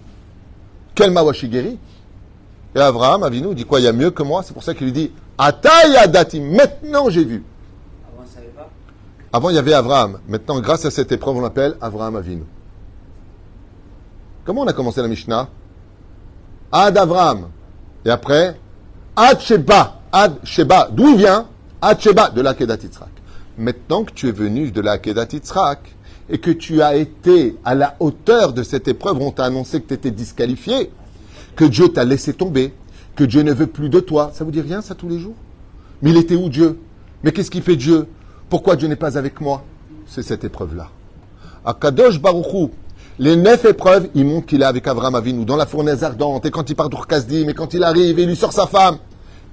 Quel 0.94 1.10
mawashigeri 1.12 1.78
Et 2.76 2.78
Abraham, 2.78 3.22
Avinu, 3.22 3.54
dit 3.54 3.64
quoi? 3.64 3.80
Il 3.80 3.84
y 3.84 3.88
a 3.88 3.92
mieux 3.92 4.10
que 4.10 4.22
moi 4.22 4.42
C'est 4.42 4.52
pour 4.52 4.62
ça 4.62 4.74
qu'il 4.74 4.84
lui 4.84 4.92
dit 4.92 5.10
Ataya 5.38 6.06
dati, 6.06 6.40
maintenant 6.40 7.08
j'ai 7.08 7.24
vu. 7.24 7.42
Avant, 8.06 8.20
on 8.20 8.22
ne 8.22 8.28
savait 8.28 8.46
pas? 8.48 8.68
Avant, 9.32 9.48
il 9.48 9.56
y 9.56 9.58
avait 9.58 9.72
Abraham. 9.72 10.18
Maintenant, 10.28 10.60
grâce 10.60 10.84
à 10.84 10.90
cette 10.90 11.10
épreuve, 11.10 11.38
on 11.38 11.40
l'appelle 11.40 11.76
Abraham 11.80 12.16
Avinu. 12.16 12.44
Comment 14.44 14.60
on 14.60 14.66
a 14.66 14.74
commencé 14.74 15.00
la 15.00 15.08
Mishnah? 15.08 15.48
Ad 16.70 16.98
Abraham. 16.98 17.48
Et 18.04 18.10
après, 18.10 18.60
Ad 19.16 19.40
Sheba. 19.40 20.00
Ad 20.12 20.34
Sheba. 20.44 20.88
D'où 20.92 21.08
il 21.08 21.16
vient? 21.16 21.46
Ad 21.80 21.98
Sheba, 21.98 22.28
de 22.28 22.42
l'Akedat 22.42 22.76
Yitzhak. 22.82 23.08
Maintenant 23.56 24.04
que 24.04 24.12
tu 24.12 24.28
es 24.28 24.32
venu 24.32 24.70
de 24.70 24.82
l'Akedat 24.82 25.28
Yitzhak 25.32 25.96
et 26.28 26.38
que 26.38 26.50
tu 26.50 26.82
as 26.82 26.96
été 26.96 27.56
à 27.64 27.74
la 27.74 27.96
hauteur 28.00 28.52
de 28.52 28.62
cette 28.62 28.86
épreuve, 28.86 29.22
on 29.22 29.30
t'a 29.30 29.44
annoncé 29.44 29.80
que 29.80 29.88
tu 29.88 29.94
étais 29.94 30.10
disqualifié, 30.10 30.90
que 31.56 31.64
Dieu 31.64 31.88
t'a 31.88 32.04
laissé 32.04 32.34
tomber, 32.34 32.72
que 33.16 33.24
Dieu 33.24 33.42
ne 33.42 33.52
veut 33.52 33.66
plus 33.66 33.88
de 33.88 33.98
toi. 33.98 34.30
Ça 34.34 34.44
vous 34.44 34.50
dit 34.50 34.60
rien, 34.60 34.82
ça, 34.82 34.94
tous 34.94 35.08
les 35.08 35.18
jours? 35.18 35.34
Mais 36.02 36.10
il 36.10 36.16
était 36.18 36.36
où 36.36 36.48
Dieu? 36.48 36.78
Mais 37.24 37.32
qu'est-ce 37.32 37.50
qui 37.50 37.62
fait 37.62 37.76
Dieu? 37.76 38.06
Pourquoi 38.48 38.76
Dieu 38.76 38.86
n'est 38.86 38.96
pas 38.96 39.18
avec 39.18 39.40
moi? 39.40 39.64
C'est 40.06 40.22
cette 40.22 40.44
épreuve-là. 40.44 40.90
À 41.64 41.74
Kadosh 41.74 42.20
Baruchou, 42.20 42.70
les 43.18 43.34
neuf 43.34 43.64
épreuves, 43.64 44.08
il 44.14 44.26
montre 44.26 44.46
qu'il 44.46 44.60
est 44.60 44.66
avec 44.66 44.86
Abraham 44.86 45.14
Avinu 45.14 45.44
dans 45.44 45.56
la 45.56 45.66
fournaise 45.66 46.04
ardente, 46.04 46.44
et 46.44 46.50
quand 46.50 46.68
il 46.68 46.76
part 46.76 46.90
d'Urkazdim, 46.90 47.48
et 47.48 47.54
quand 47.54 47.72
il 47.74 47.82
arrive, 47.82 48.18
il 48.18 48.28
lui 48.28 48.36
sort 48.36 48.52
sa 48.52 48.66
femme. 48.66 48.98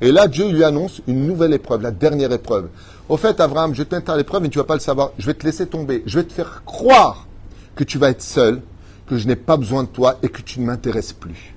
Et 0.01 0.11
là, 0.11 0.27
Dieu 0.27 0.51
lui 0.51 0.65
annonce 0.65 1.01
une 1.07 1.25
nouvelle 1.25 1.53
épreuve, 1.53 1.81
la 1.81 1.91
dernière 1.91 2.33
épreuve. 2.33 2.67
Au 3.07 3.15
fait, 3.15 3.39
Abraham, 3.39 3.73
je 3.73 3.83
t'interdis 3.83 4.19
l'épreuve, 4.19 4.41
mais 4.41 4.49
tu 4.49 4.57
vas 4.57 4.65
pas 4.65 4.73
le 4.73 4.81
savoir. 4.81 5.11
Je 5.17 5.25
vais 5.25 5.33
te 5.33 5.45
laisser 5.45 5.65
tomber. 5.65 6.03
Je 6.05 6.19
vais 6.19 6.25
te 6.25 6.33
faire 6.33 6.63
croire 6.65 7.27
que 7.75 7.85
tu 7.85 7.97
vas 7.97 8.09
être 8.09 8.21
seul, 8.21 8.61
que 9.07 9.17
je 9.17 9.27
n'ai 9.27 9.37
pas 9.37 9.55
besoin 9.55 9.83
de 9.83 9.87
toi 9.87 10.17
et 10.21 10.27
que 10.27 10.41
tu 10.41 10.59
ne 10.59 10.65
m'intéresses 10.65 11.13
plus. 11.13 11.55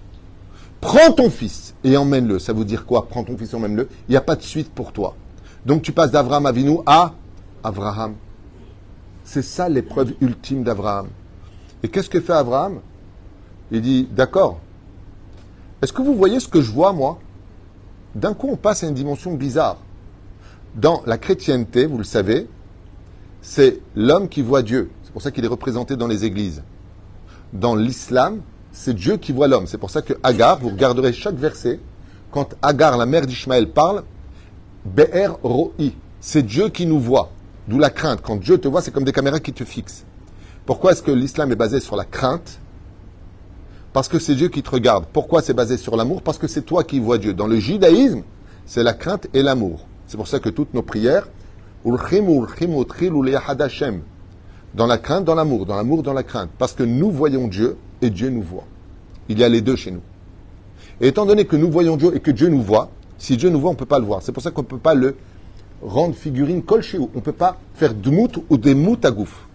Prends 0.81 1.13
ton 1.13 1.31
fils 1.31 1.75
et 1.85 1.97
emmène-le. 1.97 2.39
Ça 2.39 2.53
veut 2.53 2.65
dire 2.65 2.87
quoi 2.87 3.09
Prends 3.09 3.25
ton 3.25 3.37
fils 3.37 3.53
et 3.53 3.57
emmène-le? 3.57 3.89
Il 4.09 4.13
n'y 4.13 4.17
a 4.17 4.21
pas 4.21 4.37
de 4.37 4.43
suite 4.43 4.71
pour 4.71 4.93
toi. 4.93 5.17
Donc 5.65 5.83
tu 5.83 5.93
passes 5.93 6.11
d'Abraham 6.11 6.47
Avinu 6.47 6.79
à 6.87 7.13
Abraham. 7.65 8.15
C'est 9.25 9.43
ça 9.43 9.69
l'épreuve 9.69 10.13
ultime 10.21 10.63
d'Abraham. 10.63 11.09
Et 11.83 11.89
qu'est-ce 11.89 12.09
que 12.09 12.21
fait 12.21 12.33
Abraham 12.33 12.81
Il 13.71 13.83
dit, 13.83 14.09
d'accord. 14.11 14.61
Est-ce 15.83 15.93
que 15.93 16.03
vous 16.03 16.15
voyez 16.15 16.41
ce 16.41 16.49
que 16.49 16.61
je 16.61 16.71
vois, 16.71 16.93
moi? 16.93 17.19
D'un 18.15 18.35
coup, 18.35 18.49
on 18.51 18.57
passe 18.57 18.85
à 18.85 18.87
une 18.87 18.95
dimension 18.95 19.35
bizarre. 19.35 19.79
Dans 20.75 21.03
la 21.07 21.19
chrétienté, 21.19 21.87
vous 21.87 21.99
le 21.99 22.05
savez, 22.05 22.49
c'est 23.43 23.81
l'homme 23.95 24.29
qui 24.29 24.43
voit 24.43 24.63
Dieu. 24.63 24.91
C'est 25.03 25.13
pour 25.13 25.23
ça 25.23 25.31
qu'il 25.31 25.45
est 25.45 25.49
représenté 25.49 25.97
dans 25.97 26.07
les 26.07 26.25
églises. 26.25 26.63
Dans 27.53 27.75
l'islam, 27.75 28.41
c'est 28.77 28.95
Dieu 28.95 29.17
qui 29.17 29.33
voit 29.33 29.49
l'homme. 29.49 29.67
C'est 29.67 29.79
pour 29.79 29.89
ça 29.91 30.03
que 30.03 30.13
Agar, 30.23 30.59
vous 30.61 30.69
regarderez 30.69 31.13
chaque 31.13 31.37
verset, 31.37 31.81
quand 32.31 32.55
Agar, 32.61 32.99
la 32.99 33.07
mère 33.07 33.27
d'Ishmaël, 33.27 33.71
parle, 33.71 34.05
Be'er 34.85 35.39
Ro'i, 35.43 35.95
c'est 36.21 36.43
Dieu 36.43 36.69
qui 36.69 36.85
nous 36.85 37.01
voit. 37.01 37.31
D'où 37.67 37.79
la 37.79 37.89
crainte. 37.91 38.21
Quand 38.23 38.37
Dieu 38.37 38.59
te 38.59 38.69
voit, 38.69 38.83
c'est 38.83 38.91
comme 38.93 39.05
des 39.05 39.13
caméras 39.13 39.41
qui 39.41 39.53
te 39.53 39.65
fixent. 39.65 40.05
Pourquoi 40.67 40.93
est-ce 40.93 41.03
que 41.03 41.11
l'islam 41.11 41.51
est 41.51 41.57
basé 41.57 41.81
sur 41.81 41.97
la 41.97 42.05
crainte? 42.05 42.61
Parce 43.95 44.09
que 44.09 44.19
c'est 44.19 44.35
Dieu 44.35 44.49
qui 44.49 44.63
te 44.63 44.71
regarde. 44.71 45.07
Pourquoi 45.11 45.41
c'est 45.41 45.55
basé 45.55 45.79
sur 45.79 45.97
l'amour? 45.97 46.21
Parce 46.21 46.37
que 46.37 46.47
c'est 46.47 46.63
toi 46.63 46.85
qui 46.85 47.01
vois 47.01 47.17
Dieu. 47.17 47.33
Dans 47.33 47.47
le 47.47 47.59
judaïsme, 47.59 48.23
c'est 48.67 48.83
la 48.83 48.93
crainte 48.93 49.27
et 49.33 49.43
l'amour. 49.43 49.87
C'est 50.07 50.19
pour 50.19 50.29
ça 50.29 50.39
que 50.39 50.51
toutes 50.51 50.75
nos 50.75 50.83
prières, 50.83 51.29
dans 54.77 54.87
la 54.87 54.99
crainte, 54.99 55.25
dans 55.25 55.35
l'amour, 55.35 55.65
dans 55.65 55.75
l'amour, 55.75 56.03
dans 56.03 56.13
la 56.13 56.23
crainte. 56.23 56.51
Parce 56.59 56.75
que 56.75 56.83
nous 56.83 57.11
voyons 57.11 57.49
Dieu 57.49 57.77
et 58.03 58.11
Dieu 58.11 58.29
nous 58.29 58.43
voit. 58.43 58.65
Il 59.29 59.39
y 59.39 59.45
a 59.45 59.49
les 59.49 59.63
deux 59.63 59.75
chez 59.75 59.91
nous. 59.91 60.03
Et 61.01 61.09
étant 61.09 61.25
donné 61.27 61.47
que 61.47 61.57
nous 61.57 61.71
voyons 61.71 61.97
Dieu 61.97 62.15
et 62.15 62.21
que 62.21 62.31
Dieu 62.31 62.49
nous 62.49 62.63
voit, 62.63 62.91
si 63.19 63.37
Dieu 63.37 63.49
nous 63.49 63.59
voit, 63.59 63.71
on 63.71 63.73
ne 63.73 63.79
peut 63.79 63.87
pas 63.87 63.99
le 63.99 64.05
voir. 64.05 64.23
C'est 64.23 64.33
pour 64.33 64.43
ça 64.43 64.51
qu'on 64.51 64.63
ne 64.63 64.67
peut 64.67 64.79
pas 64.79 64.95
le 64.95 65.17
rendre 65.83 66.15
figurine 66.15 66.63
kolchéou. 66.63 67.11
On 67.15 67.19
ne 67.19 67.23
peut 67.23 67.33
pas 67.33 67.59
faire 67.75 67.95
dmout 67.95 68.45
ou 68.51 68.59
des 68.59 68.75
mout 68.75 69.03
à 69.05 69.11
gouffre. 69.11 69.49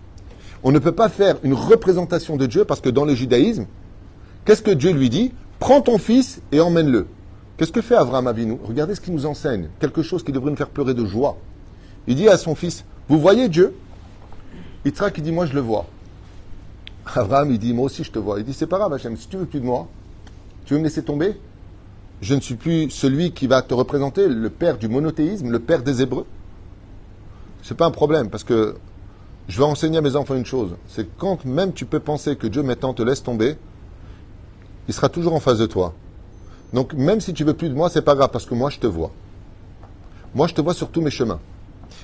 On 0.63 0.71
ne 0.71 0.79
peut 0.79 0.91
pas 0.91 1.09
faire 1.09 1.37
une 1.43 1.53
représentation 1.53 2.35
de 2.35 2.47
Dieu 2.47 2.65
parce 2.65 2.81
que 2.81 2.89
dans 2.89 3.05
le 3.05 3.13
judaïsme, 3.13 3.65
qu'est-ce 4.45 4.63
que 4.63 4.71
Dieu 4.71 4.91
lui 4.91 5.09
dit? 5.09 5.33
Prends 5.59 5.81
ton 5.81 5.99
fils 5.99 6.41
et 6.51 6.59
emmène-le. 6.59 7.05
Qu'est-ce 7.57 7.71
que 7.71 7.81
fait 7.81 7.95
Abraham 7.95 8.25
Avinu? 8.25 8.57
Regardez 8.63 8.95
ce 8.95 9.01
qu'il 9.01 9.13
nous 9.13 9.27
enseigne. 9.27 9.69
Quelque 9.79 10.01
chose 10.01 10.23
qui 10.23 10.31
devrait 10.31 10.49
nous 10.49 10.57
faire 10.57 10.69
pleurer 10.69 10.95
de 10.95 11.05
joie. 11.05 11.37
Il 12.07 12.15
dit 12.15 12.27
à 12.27 12.37
son 12.37 12.55
fils, 12.55 12.85
vous 13.07 13.19
voyez 13.19 13.49
Dieu? 13.49 13.75
Yitzhak, 14.85 15.17
il 15.17 15.23
dit, 15.23 15.31
moi 15.31 15.45
je 15.45 15.53
le 15.53 15.61
vois. 15.61 15.85
Abraham, 17.15 17.51
il 17.51 17.59
dit, 17.59 17.73
moi 17.73 17.85
aussi 17.85 18.03
je 18.03 18.11
te 18.11 18.19
vois. 18.19 18.39
Il 18.39 18.45
dit, 18.45 18.53
c'est 18.53 18.67
pas 18.67 18.77
grave 18.77 18.93
Hachem, 18.93 19.15
si 19.17 19.27
tu 19.27 19.37
veux 19.37 19.45
plus 19.45 19.59
de 19.59 19.65
moi, 19.65 19.87
tu 20.65 20.73
veux 20.73 20.79
me 20.79 20.85
laisser 20.85 21.03
tomber? 21.03 21.39
Je 22.21 22.35
ne 22.35 22.39
suis 22.39 22.55
plus 22.55 22.89
celui 22.91 23.31
qui 23.31 23.47
va 23.47 23.61
te 23.61 23.73
représenter, 23.73 24.27
le 24.27 24.49
père 24.49 24.77
du 24.77 24.87
monothéisme, 24.87 25.49
le 25.49 25.59
père 25.59 25.81
des 25.81 26.01
Hébreux. 26.01 26.25
C'est 27.63 27.75
pas 27.75 27.85
un 27.85 27.91
problème, 27.91 28.29
parce 28.29 28.43
que 28.43 28.75
je 29.47 29.57
vais 29.57 29.65
enseigner 29.65 29.97
à 29.97 30.01
mes 30.01 30.15
enfants 30.15 30.35
une 30.35 30.45
chose. 30.45 30.75
C'est 30.87 31.07
quand 31.17 31.43
même 31.45 31.73
tu 31.73 31.85
peux 31.85 31.99
penser 31.99 32.35
que 32.35 32.47
Dieu 32.47 32.63
maintenant 32.63 32.93
te 32.93 33.01
laisse 33.01 33.23
tomber, 33.23 33.57
il 34.87 34.93
sera 34.93 35.09
toujours 35.09 35.33
en 35.33 35.39
face 35.39 35.57
de 35.57 35.65
toi. 35.65 35.93
Donc 36.73 36.93
même 36.93 37.21
si 37.21 37.33
tu 37.33 37.43
veux 37.43 37.53
plus 37.53 37.69
de 37.69 37.73
moi, 37.73 37.89
c'est 37.89 38.01
pas 38.01 38.15
grave, 38.15 38.29
parce 38.31 38.45
que 38.45 38.55
moi 38.55 38.69
je 38.69 38.79
te 38.79 38.87
vois. 38.87 39.11
Moi 40.33 40.47
je 40.47 40.53
te 40.53 40.61
vois 40.61 40.73
sur 40.73 40.89
tous 40.89 41.01
mes 41.01 41.11
chemins. 41.11 41.39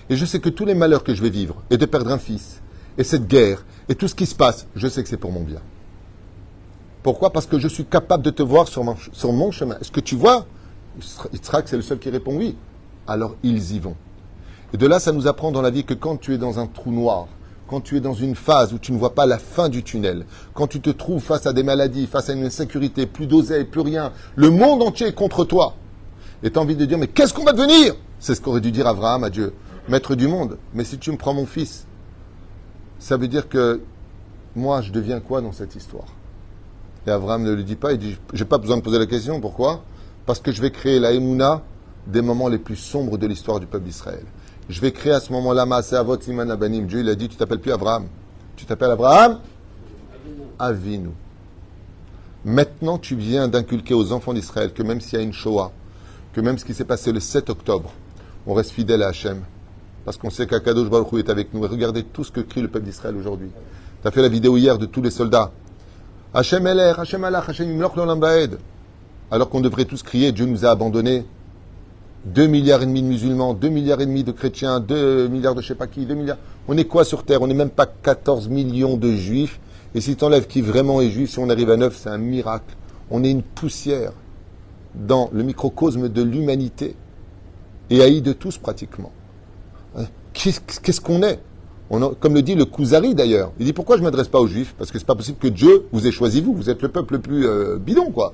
Et 0.10 0.16
je 0.16 0.26
sais 0.26 0.40
que 0.40 0.50
tous 0.50 0.66
les 0.66 0.76
malheurs 0.76 1.04
que 1.04 1.14
je 1.14 1.22
vais 1.22 1.30
vivre, 1.30 1.62
et 1.70 1.78
de 1.78 1.86
perdre 1.86 2.12
un 2.12 2.18
fils, 2.18 2.62
et 2.98 3.04
cette 3.04 3.28
guerre, 3.28 3.66
et 3.90 3.96
tout 3.96 4.08
ce 4.08 4.16
qui 4.16 4.26
se 4.26 4.36
passe, 4.36 4.68
je 4.76 4.88
sais 4.88 5.04
que 5.04 5.10
c'est 5.10 5.18
pour 5.18 5.32
mon 5.32 5.44
bien. 5.44 5.62
Pourquoi? 7.04 7.32
Parce 7.32 7.46
que 7.46 7.60
je 7.60 7.68
suis 7.68 7.86
capable 7.86 8.24
de 8.24 8.32
te 8.32 8.44
voir 8.44 8.68
sur 8.68 8.84
mon, 8.84 9.52
chemin. 9.52 9.78
Est-ce 9.80 9.92
que 9.92 10.00
tu 10.00 10.16
vois? 10.16 10.46
Yitzhak, 11.32 11.68
c'est 11.68 11.78
le 11.78 11.82
seul 11.82 12.00
qui 12.00 12.10
répond 12.10 12.36
oui. 12.36 12.58
Alors 13.08 13.36
ils 13.44 13.76
y 13.76 13.80
vont. 13.80 13.96
Et 14.74 14.78
de 14.78 14.86
là, 14.86 15.00
ça 15.00 15.14
nous 15.14 15.28
apprend 15.28 15.52
dans 15.52 15.62
la 15.62 15.70
vie 15.70 15.86
que 15.86 15.94
quand 15.94 16.18
tu 16.18 16.34
es 16.34 16.38
dans 16.38 16.60
un 16.60 16.68
trou 16.68 16.92
noir, 16.92 17.28
quand 17.70 17.82
tu 17.82 17.96
es 17.98 18.02
dans 18.02 18.14
une 18.14 18.36
phase 18.36 18.74
où 18.74 18.80
tu 18.80 18.92
ne 18.92 18.98
vois 18.98 19.14
pas 19.14 19.26
la 19.26 19.38
fin 19.38 19.70
du 19.70 19.84
tunnel, 19.84 20.26
quand 20.54 20.68
tu 20.68 20.82
te 20.82 20.90
trouves 20.90 21.24
face 21.24 21.46
à 21.46 21.54
des 21.54 21.64
maladies, 21.64 22.08
face 22.08 22.30
à 22.30 22.34
une 22.34 22.46
insécurité, 22.46 23.06
plus 23.06 23.28
d'oseille, 23.28 23.66
plus 23.66 23.82
rien, 23.82 24.12
le 24.36 24.50
monde 24.50 24.84
entier 24.84 25.08
est 25.08 25.16
contre 25.16 25.46
toi. 25.46 25.76
Et 26.44 26.52
tu 26.52 26.60
as 26.60 26.62
envie 26.62 26.76
de 26.76 26.86
dire, 26.86 26.98
mais 26.98 27.08
qu'est-ce 27.08 27.34
qu'on 27.34 27.44
va 27.44 27.54
devenir? 27.54 27.96
C'est 28.20 28.36
ce 28.36 28.42
qu'aurait 28.42 28.62
dû 28.62 28.72
dire 28.72 28.88
Abraham 28.88 29.24
à 29.24 29.30
Dieu, 29.30 29.54
maître 29.88 30.16
du 30.16 30.28
monde. 30.28 30.58
Mais 30.74 30.84
si 30.84 30.98
tu 30.98 31.12
me 31.12 31.18
prends 31.18 31.34
mon 31.34 31.46
fils, 31.46 31.88
ça 33.00 33.18
veut 33.18 33.28
dire 33.28 33.50
que 33.50 33.82
moi, 34.56 34.82
je 34.82 34.92
deviens 34.92 35.20
quoi 35.20 35.42
dans 35.42 35.52
cette 35.52 35.76
histoire? 35.76 36.08
Et 37.06 37.12
Abraham 37.12 37.44
ne 37.44 37.54
le 37.54 37.64
dit 37.64 37.76
pas, 37.76 37.94
il 37.94 38.00
dit, 38.00 38.18
j'ai 38.34 38.46
pas 38.46 38.58
besoin 38.58 38.78
de 38.78 38.82
poser 38.82 39.00
la 39.00 39.06
question, 39.06 39.40
pourquoi? 39.40 39.84
Parce 40.26 40.40
que 40.40 40.52
je 40.52 40.62
vais 40.62 40.72
créer 40.72 41.00
la 41.00 41.14
Emouna 41.14 41.62
des 42.06 42.22
moments 42.22 42.50
les 42.50 42.58
plus 42.58 42.76
sombres 42.76 43.18
de 43.18 43.28
l'histoire 43.28 43.60
du 43.60 43.66
peuple 43.66 43.86
d'Israël. 43.86 44.26
Je 44.70 44.82
vais 44.82 44.92
créer 44.92 45.14
à 45.14 45.20
ce 45.20 45.32
moment-là 45.32 45.66
Avot 45.94 46.20
Siman 46.20 46.52
Abanim. 46.52 46.86
Dieu, 46.86 47.00
il 47.00 47.10
a 47.10 47.16
dit, 47.16 47.30
tu 47.30 47.38
t'appelles 47.38 47.60
plus 47.60 47.72
Abraham. 47.72 48.08
Tu 48.56 48.66
t'appelles 48.66 48.92
Abraham? 48.92 49.40
Avinu. 50.60 51.12
Maintenant, 52.44 52.98
tu 52.98 53.16
viens 53.16 53.48
d'inculquer 53.48 53.94
aux 53.94 54.12
enfants 54.12 54.34
d'Israël 54.34 54.74
que 54.74 54.84
même 54.84 55.00
s'il 55.00 55.20
y 55.20 55.22
a 55.22 55.24
une 55.24 55.34
Shoah, 55.34 55.72
que 56.34 56.42
même 56.42 56.58
ce 56.58 56.66
qui 56.66 56.74
s'est 56.74 56.86
passé 56.86 57.12
le 57.12 57.20
7 57.20 57.50
octobre, 57.50 57.92
on 58.46 58.54
reste 58.54 58.72
fidèle 58.72 59.04
à 59.04 59.10
Hachem. 59.10 59.42
Parce 60.08 60.16
qu'on 60.16 60.30
sait 60.30 60.48
qu'Akadosh 60.48 60.90
Baruch 60.90 61.12
Hu 61.12 61.20
est 61.20 61.30
avec 61.30 61.54
nous. 61.54 61.66
Et 61.66 61.68
regardez 61.68 62.02
tout 62.02 62.24
ce 62.24 62.32
que 62.32 62.40
crie 62.40 62.62
le 62.62 62.70
peuple 62.70 62.86
d'Israël 62.86 63.18
aujourd'hui. 63.18 63.50
Tu 64.02 64.08
as 64.08 64.12
fait 64.12 64.22
la 64.22 64.30
vidéo 64.30 64.56
hier 64.56 64.78
de 64.78 64.86
tous 64.86 65.02
les 65.02 65.12
soldats. 65.12 65.52
Hachem 66.34 66.66
Eler, 66.66 66.94
Hachem 66.98 67.26
Allah, 67.26 67.44
Hachem 67.46 67.70
Imloch 67.70 67.94
Baed. 68.18 68.58
Alors 69.32 69.50
qu'on 69.50 69.60
devrait 69.60 69.84
tous 69.84 70.04
crier, 70.04 70.32
Dieu 70.32 70.46
nous 70.46 70.66
a 70.66 70.70
abandonnés. 70.70 71.26
2 72.24 72.48
milliards 72.48 72.84
et 72.84 72.86
demi 72.86 73.02
de 73.02 73.08
musulmans, 73.08 73.54
2 73.54 73.68
milliards 73.68 74.00
et 74.00 74.06
demi 74.06 74.24
de 74.24 74.32
chrétiens, 74.32 74.80
2 74.80 75.28
milliards 75.28 75.56
de 75.56 75.62
je 75.62 75.68
sais 75.68 75.76
pas 75.76 75.88
qui, 75.88 76.06
2 76.06 76.14
milliards. 76.14 76.38
On 76.70 76.78
est 76.78 76.86
quoi 76.86 77.04
sur 77.04 77.26
Terre? 77.26 77.42
On 77.42 77.48
n'est 77.48 77.54
même 77.54 77.70
pas 77.70 77.86
14 77.86 78.48
millions 78.48 78.96
de 78.96 79.12
juifs. 79.12 79.60
Et 79.94 80.00
si 80.00 80.16
tu 80.16 80.24
enlèves 80.24 80.48
qui 80.48 80.62
vraiment 80.62 81.02
est 81.02 81.10
juif, 81.10 81.32
si 81.32 81.40
on 81.40 81.50
arrive 81.50 81.70
à 81.70 81.76
9, 81.76 81.94
c'est 81.94 82.10
un 82.10 82.18
miracle. 82.18 82.78
On 83.12 83.26
est 83.26 83.32
une 83.32 83.44
poussière 83.44 84.14
dans 84.96 85.30
le 85.34 85.44
microcosme 85.44 86.08
de 86.08 86.22
l'humanité 86.22 86.96
et 87.90 88.02
haï 88.02 88.22
de 88.22 88.32
tous 88.32 88.58
pratiquement. 88.58 89.12
Qu'est-ce 90.38 91.02
qu'on 91.02 91.24
est? 91.24 91.40
Comme 91.90 92.34
le 92.34 92.42
dit 92.42 92.56
le 92.56 92.66
Kuzari 92.66 93.16
d'ailleurs. 93.16 93.52
Il 93.60 93.66
dit 93.66 93.74
pourquoi 93.74 93.96
je 93.96 94.02
ne 94.02 94.06
m'adresse 94.06 94.28
pas 94.28 94.40
aux 94.40 94.48
juifs? 94.48 94.76
Parce 94.78 94.92
que 94.92 95.00
c'est 95.00 95.06
pas 95.06 95.16
possible 95.16 95.38
que 95.38 95.48
Dieu 95.48 95.88
vous 95.92 96.06
ait 96.06 96.12
choisi 96.12 96.42
vous. 96.42 96.54
Vous 96.54 96.70
êtes 96.70 96.82
le 96.82 96.90
peuple 96.90 97.14
le 97.14 97.20
plus 97.20 97.48
euh, 97.48 97.78
bidon 97.78 98.12
quoi. 98.12 98.34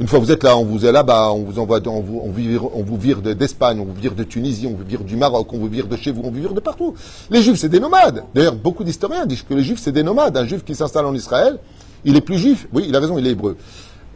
Une 0.00 0.08
fois 0.08 0.18
vous 0.18 0.32
êtes 0.32 0.42
là, 0.42 0.56
on 0.56 0.64
vous 0.64 0.86
est 0.86 0.92
là-bas, 0.92 1.30
on 1.32 1.42
vous 1.42 1.58
envoie, 1.58 1.80
on 1.86 2.00
vous, 2.00 2.20
on 2.24 2.30
vire, 2.30 2.64
on 2.74 2.82
vous 2.82 2.96
vire 2.96 3.20
d'Espagne, 3.20 3.78
on 3.78 3.84
vous 3.84 3.94
vire 3.94 4.14
de 4.14 4.24
Tunisie, 4.24 4.66
on 4.66 4.74
vous 4.74 4.84
vire 4.84 5.04
du 5.04 5.16
Maroc, 5.16 5.52
on 5.52 5.58
vous 5.58 5.68
vire 5.68 5.86
de 5.86 5.96
chez 5.96 6.10
vous, 6.10 6.22
on 6.24 6.30
vous 6.30 6.40
vire 6.40 6.54
de 6.54 6.60
partout. 6.60 6.94
Les 7.30 7.42
Juifs, 7.42 7.58
c'est 7.58 7.68
des 7.68 7.78
nomades. 7.78 8.24
D'ailleurs, 8.34 8.54
beaucoup 8.54 8.84
d'historiens 8.84 9.26
disent 9.26 9.42
que 9.42 9.54
les 9.54 9.62
Juifs, 9.62 9.80
c'est 9.80 9.92
des 9.92 10.02
nomades. 10.02 10.36
Un 10.36 10.46
Juif 10.46 10.64
qui 10.64 10.74
s'installe 10.74 11.04
en 11.04 11.14
Israël, 11.14 11.58
il 12.04 12.16
est 12.16 12.22
plus 12.22 12.38
Juif. 12.38 12.66
Oui, 12.72 12.86
il 12.88 12.96
a 12.96 13.00
raison, 13.00 13.18
il 13.18 13.26
est 13.26 13.30
hébreu. 13.30 13.56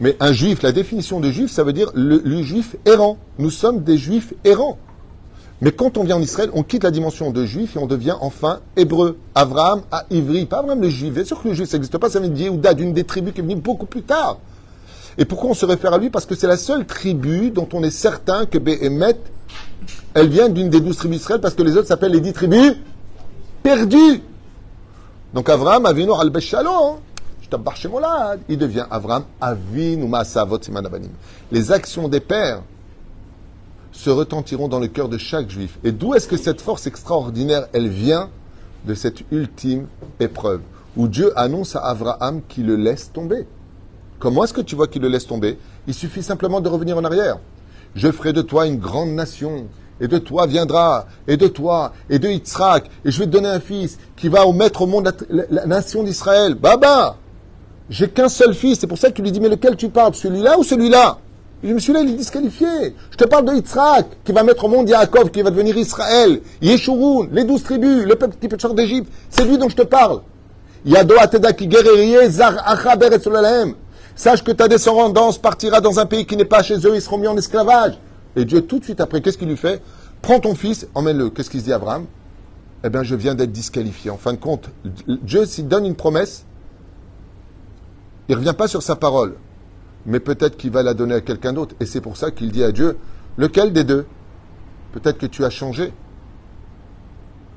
Mais 0.01 0.16
un 0.20 0.33
Juif, 0.33 0.62
la 0.62 0.72
définition 0.72 1.20
de 1.20 1.31
Juif, 1.31 1.51
ça 1.51 1.62
veut 1.62 1.72
dire 1.72 1.90
le, 1.94 2.42
Juif 2.42 2.77
errant. 2.85 3.18
Nous 3.38 3.51
sommes 3.51 3.83
des 3.83 3.99
Juifs 3.99 4.35
errants. 4.44 4.79
Mais 5.62 5.73
quand 5.73 5.97
on 5.97 6.05
vient 6.05 6.16
en 6.16 6.23
Israël, 6.23 6.51
on 6.53 6.62
quitte 6.62 6.85
la 6.85 6.90
dimension 6.90 7.31
de 7.31 7.47
juif 7.47 7.77
et 7.77 7.79
on 7.79 7.87
devient 7.87 8.14
enfin 8.21 8.61
hébreu. 8.77 9.19
Abraham 9.35 9.83
à 9.90 10.05
Ivry, 10.11 10.45
pas 10.45 10.59
Abraham 10.59 10.83
le 10.83 10.90
juif. 10.90 11.14
Bien 11.14 11.25
sûr 11.25 11.42
que 11.42 11.49
le 11.49 11.55
juif, 11.55 11.69
ça 11.69 11.79
n'existe 11.79 11.97
pas, 11.97 12.11
ça 12.11 12.21
vient 12.21 12.29
de 12.29 12.37
Yehuda, 12.37 12.75
d'une 12.75 12.92
des 12.92 13.05
tribus 13.05 13.33
qui 13.33 13.40
est 13.40 13.42
venue 13.42 13.57
beaucoup 13.57 13.87
plus 13.87 14.03
tard. 14.03 14.38
Et 15.16 15.25
pourquoi 15.25 15.51
on 15.51 15.55
se 15.55 15.64
réfère 15.64 15.95
à 15.95 15.99
lui? 15.99 16.11
Parce 16.11 16.27
que 16.27 16.35
c'est 16.35 16.47
la 16.47 16.59
seule 16.59 16.85
tribu 16.85 17.51
dont 17.51 17.69
on 17.73 17.83
est 17.83 17.90
certain 17.90 18.45
que 18.45 18.59
Béhémet, 18.59 19.16
elle 20.12 20.29
vient 20.29 20.51
d'une 20.51 20.69
des 20.69 20.81
douze 20.81 20.99
tribus 20.99 21.21
d'Israël, 21.21 21.40
parce 21.40 21.55
que 21.55 21.62
les 21.62 21.77
autres 21.77 21.88
s'appellent 21.88 22.12
les 22.12 22.21
dix 22.21 22.35
tribus 22.35 22.75
perdues. 23.62 24.21
Donc 25.33 25.49
Avram 25.49 25.87
Avinu 25.87 26.12
al 26.12 26.29
Beshalom, 26.29 26.97
il 28.49 28.59
devient 28.59 28.87
Avram 28.90 29.25
Avinu 29.40 30.07
Masavot 30.07 30.59
Les 31.51 31.73
actions 31.73 32.09
des 32.09 32.21
pères 32.21 32.62
se 33.97 34.11
retentiront 34.11 34.69
dans 34.69 34.79
le 34.79 34.89
cœur 34.89 35.09
de 35.09 35.17
chaque 35.17 35.51
juif. 35.51 35.79
Et 35.83 35.91
d'où 35.91 36.15
est-ce 36.15 36.29
que 36.29 36.37
cette 36.37 36.61
force 36.61 36.87
extraordinaire, 36.87 37.67
elle 37.73 37.89
vient 37.89 38.29
de 38.85 38.95
cette 38.95 39.23
ultime 39.33 39.87
épreuve, 40.21 40.61
où 40.97 41.09
Dieu 41.09 41.33
annonce 41.39 41.77
à 41.77 41.81
Abraham 41.81 42.43
qu'il 42.47 42.67
le 42.67 42.77
laisse 42.77 43.11
tomber? 43.11 43.47
Comment 44.19 44.45
est-ce 44.45 44.53
que 44.53 44.61
tu 44.61 44.77
vois 44.77 44.87
qu'il 44.87 45.01
le 45.01 45.09
laisse 45.09 45.27
tomber? 45.27 45.59
Il 45.89 45.95
suffit 45.95 46.23
simplement 46.23 46.61
de 46.61 46.69
revenir 46.69 46.99
en 46.99 47.05
arrière. 47.05 47.39
Je 47.95 48.13
ferai 48.13 48.35
de 48.35 48.43
toi 48.43 48.67
une 48.67 48.79
grande 48.79 49.11
nation, 49.11 49.67
et 49.99 50.09
de 50.09 50.19
toi 50.19 50.47
viendra, 50.47 51.07
et 51.27 51.39
de 51.39 51.49
toi, 51.49 51.95
et 52.11 52.19
de 52.19 52.29
Yitzhak, 52.29 52.91
et 53.03 53.11
je 53.11 53.19
vais 53.19 53.25
te 53.25 53.31
donner 53.31 53.49
un 53.49 53.61
fils 53.61 53.99
qui 54.15 54.29
va 54.29 54.41
mettre 54.53 54.83
au 54.83 54.87
monde 54.87 55.11
la, 55.31 55.67
nation 55.67 56.03
d'Israël. 56.03 56.55
Baba 56.55 57.17
J'ai 57.89 58.11
qu'un 58.11 58.29
seul 58.29 58.53
fils, 58.53 58.81
c'est 58.81 58.87
pour 58.87 58.99
ça 58.99 59.11
qu'il 59.11 59.25
lui 59.25 59.33
dit, 59.33 59.41
mais 59.41 59.49
lequel 59.49 59.75
tu 59.75 59.89
parles? 59.89 60.15
Celui-là 60.15 60.59
ou 60.59 60.65
celui-là? 60.65 61.19
Il 61.62 61.69
dit, 61.69 61.75
mais 61.75 61.81
celui-là, 61.81 62.01
il 62.01 62.11
est 62.11 62.16
disqualifié. 62.16 62.95
Je 63.11 63.16
te 63.16 63.25
parle 63.25 63.47
de 63.47 63.55
Yitzhak, 63.55 64.07
qui 64.25 64.33
va 64.33 64.42
mettre 64.42 64.64
au 64.64 64.69
monde 64.69 64.88
Yaakov, 64.88 65.31
qui 65.31 65.42
va 65.42 65.51
devenir 65.51 65.77
Israël, 65.77 66.40
Yeshurun, 66.61 67.29
les 67.33 67.45
douze 67.45 67.62
tribus, 67.62 68.05
le 68.05 68.14
peuple 68.14 68.37
qui 68.40 68.49
peut 68.49 68.59
sortir 68.59 68.75
d'Égypte. 68.75 69.11
C'est 69.31 69.45
lui 69.45 69.57
dont 69.57 69.69
je 69.69 69.77
te 69.77 69.83
parle. 69.83 70.21
Sache 74.14 74.45
que 74.45 74.53
ta 74.53 74.69
descendance 74.69 75.38
partira 75.38 75.81
dans 75.81 75.99
un 75.99 76.07
pays 76.07 76.27
qui 76.27 76.37
n'est 76.37 76.45
pas 76.45 76.62
chez 76.62 76.77
eux, 76.87 76.95
ils 76.95 77.03
seront 77.03 77.19
mis 77.19 77.27
en 77.27 77.37
esclavage. 77.37 77.99
Et 78.37 78.45
Dieu, 78.45 78.61
tout 78.61 78.79
de 78.79 78.85
suite 78.85 79.01
après, 79.01 79.21
qu'est-ce 79.21 79.38
qu'il 79.38 79.49
lui 79.49 79.57
fait? 79.57 79.83
Prends 80.23 80.40
ton 80.40 80.55
fils, 80.55 80.87
emmène-le. 80.95 81.31
Qu'est-ce 81.31 81.51
qu'il 81.51 81.61
se 81.61 81.64
dit 81.64 81.73
à 81.73 81.77
Abraham? 81.77 82.07
Eh 82.85 82.90
bien, 82.90 83.03
je 83.03 83.14
viens 83.14 83.35
d'être 83.35 83.53
disqualifié. 83.53 84.11
En 84.11 84.19
fin 84.19 84.33
de 84.33 84.38
compte, 84.38 84.69
Dieu, 85.07 85.47
s'il 85.47 85.69
donne 85.69 85.87
une 85.87 85.97
promesse, 85.97 86.45
il 88.29 88.33
ne 88.35 88.38
revient 88.38 88.55
pas 88.57 88.69
sur 88.69 88.83
sa 88.83 88.95
parole. 88.95 89.35
Mais 90.07 90.21
peut-être 90.21 90.57
qu'il 90.57 90.71
va 90.71 90.83
la 90.83 90.95
donner 90.95 91.14
à 91.14 91.21
quelqu'un 91.21 91.53
d'autre. 91.53 91.75
Et 91.81 91.87
c'est 91.87 92.01
pour 92.01 92.16
ça 92.16 92.31
qu'il 92.31 92.53
dit 92.53 92.62
à 92.62 92.73
Dieu, 92.73 92.97
lequel 93.37 93.73
des 93.73 93.85
deux? 93.85 94.07
Peut-être 94.92 95.19
que 95.19 95.27
tu 95.27 95.45
as 95.45 95.51
changé. 95.51 95.92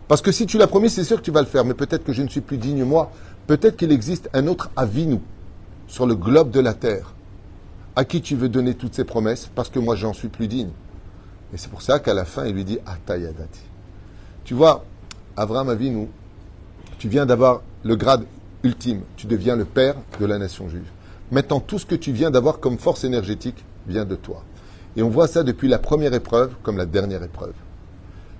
Parce 0.07 0.21
que 0.21 0.31
si 0.31 0.47
tu 0.47 0.57
l'as 0.57 0.67
promis, 0.67 0.89
c'est 0.89 1.03
sûr 1.03 1.17
que 1.17 1.21
tu 1.21 1.31
vas 1.31 1.41
le 1.41 1.47
faire. 1.47 1.63
Mais 1.63 1.75
peut-être 1.75 2.03
que 2.03 2.11
je 2.11 2.23
ne 2.23 2.27
suis 2.27 2.41
plus 2.41 2.57
digne, 2.57 2.83
moi. 2.83 3.11
Peut-être 3.45 3.77
qu'il 3.77 3.91
existe 3.91 4.29
un 4.33 4.47
autre 4.47 4.71
nous 4.95 5.21
sur 5.87 6.05
le 6.05 6.15
globe 6.15 6.51
de 6.51 6.59
la 6.59 6.73
terre, 6.73 7.13
à 7.95 8.05
qui 8.05 8.21
tu 8.21 8.35
veux 8.35 8.49
donner 8.49 8.75
toutes 8.75 8.93
ces 8.93 9.03
promesses 9.03 9.49
Parce 9.55 9.69
que 9.69 9.79
moi, 9.79 9.95
j'en 9.95 10.13
suis 10.13 10.27
plus 10.27 10.47
digne. 10.47 10.69
Et 11.53 11.57
c'est 11.57 11.69
pour 11.69 11.81
ça 11.81 11.99
qu'à 11.99 12.13
la 12.13 12.25
fin, 12.25 12.45
il 12.45 12.55
lui 12.55 12.63
dit 12.63 12.79
Atayadati. 12.85 13.61
Tu 14.43 14.53
vois, 14.53 14.83
Abraham 15.37 15.69
Avinu, 15.69 16.07
tu 16.97 17.07
viens 17.07 17.25
d'avoir 17.25 17.61
le 17.83 17.95
grade 17.95 18.25
ultime. 18.63 19.01
Tu 19.15 19.27
deviens 19.27 19.55
le 19.55 19.65
père 19.65 19.95
de 20.19 20.25
la 20.25 20.37
nation 20.37 20.67
juive. 20.69 20.89
Maintenant, 21.31 21.59
tout 21.59 21.77
ce 21.77 21.85
que 21.85 21.95
tu 21.95 22.11
viens 22.11 22.31
d'avoir 22.31 22.59
comme 22.59 22.79
force 22.79 23.03
énergétique 23.03 23.63
vient 23.87 24.05
de 24.05 24.15
toi. 24.15 24.43
Et 24.97 25.03
on 25.03 25.09
voit 25.09 25.27
ça 25.27 25.43
depuis 25.43 25.67
la 25.67 25.77
première 25.77 26.13
épreuve 26.13 26.53
comme 26.63 26.77
la 26.77 26.85
dernière 26.85 27.21
épreuve. 27.21 27.53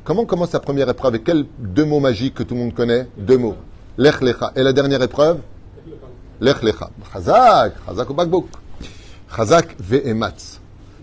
Comment 0.03 0.25
commence 0.25 0.53
la 0.53 0.59
première 0.59 0.89
épreuve 0.89 1.15
Et 1.15 1.21
quels 1.21 1.45
deux 1.59 1.85
mots 1.85 1.99
magiques 1.99 2.33
que 2.33 2.43
tout 2.43 2.55
le 2.55 2.61
monde 2.61 2.73
connaît? 2.73 3.07
Deux 3.17 3.37
mots. 3.37 3.55
Lech 3.97 4.21
lecha. 4.21 4.51
Et 4.55 4.63
la 4.63 4.73
dernière 4.73 5.03
épreuve? 5.03 5.39
Lech 6.41 6.63
lecha. 6.63 6.89
Chazak, 7.13 7.75
chazak 7.85 8.09
ou 8.09 8.13
bakbouk. 8.15 8.47
Chazak 9.35 9.75
ve'ematz. 9.79 10.59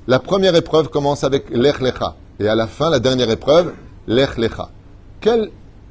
La 0.08 0.18
première 0.18 0.56
épreuve 0.56 0.88
commence 0.88 1.22
avec 1.22 1.50
lech 1.50 1.80
lecha. 1.80 2.16
Et 2.40 2.48
à 2.48 2.56
la 2.56 2.66
fin, 2.66 2.90
la 2.90 2.98
dernière 2.98 3.30
épreuve, 3.30 3.74
lech 4.08 4.36
lecha. 4.38 4.70
Quel 5.20 5.50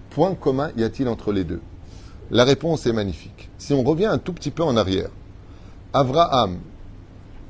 point 0.09 0.35
commun 0.35 0.71
y 0.75 0.83
a-t-il 0.83 1.07
entre 1.07 1.31
les 1.31 1.45
deux? 1.45 1.61
La 2.31 2.43
réponse 2.43 2.85
est 2.85 2.93
magnifique. 2.93 3.49
Si 3.57 3.73
on 3.73 3.83
revient 3.83 4.07
un 4.07 4.17
tout 4.17 4.33
petit 4.33 4.51
peu 4.51 4.63
en 4.63 4.75
arrière, 4.75 5.09
Abraham, 5.95 6.59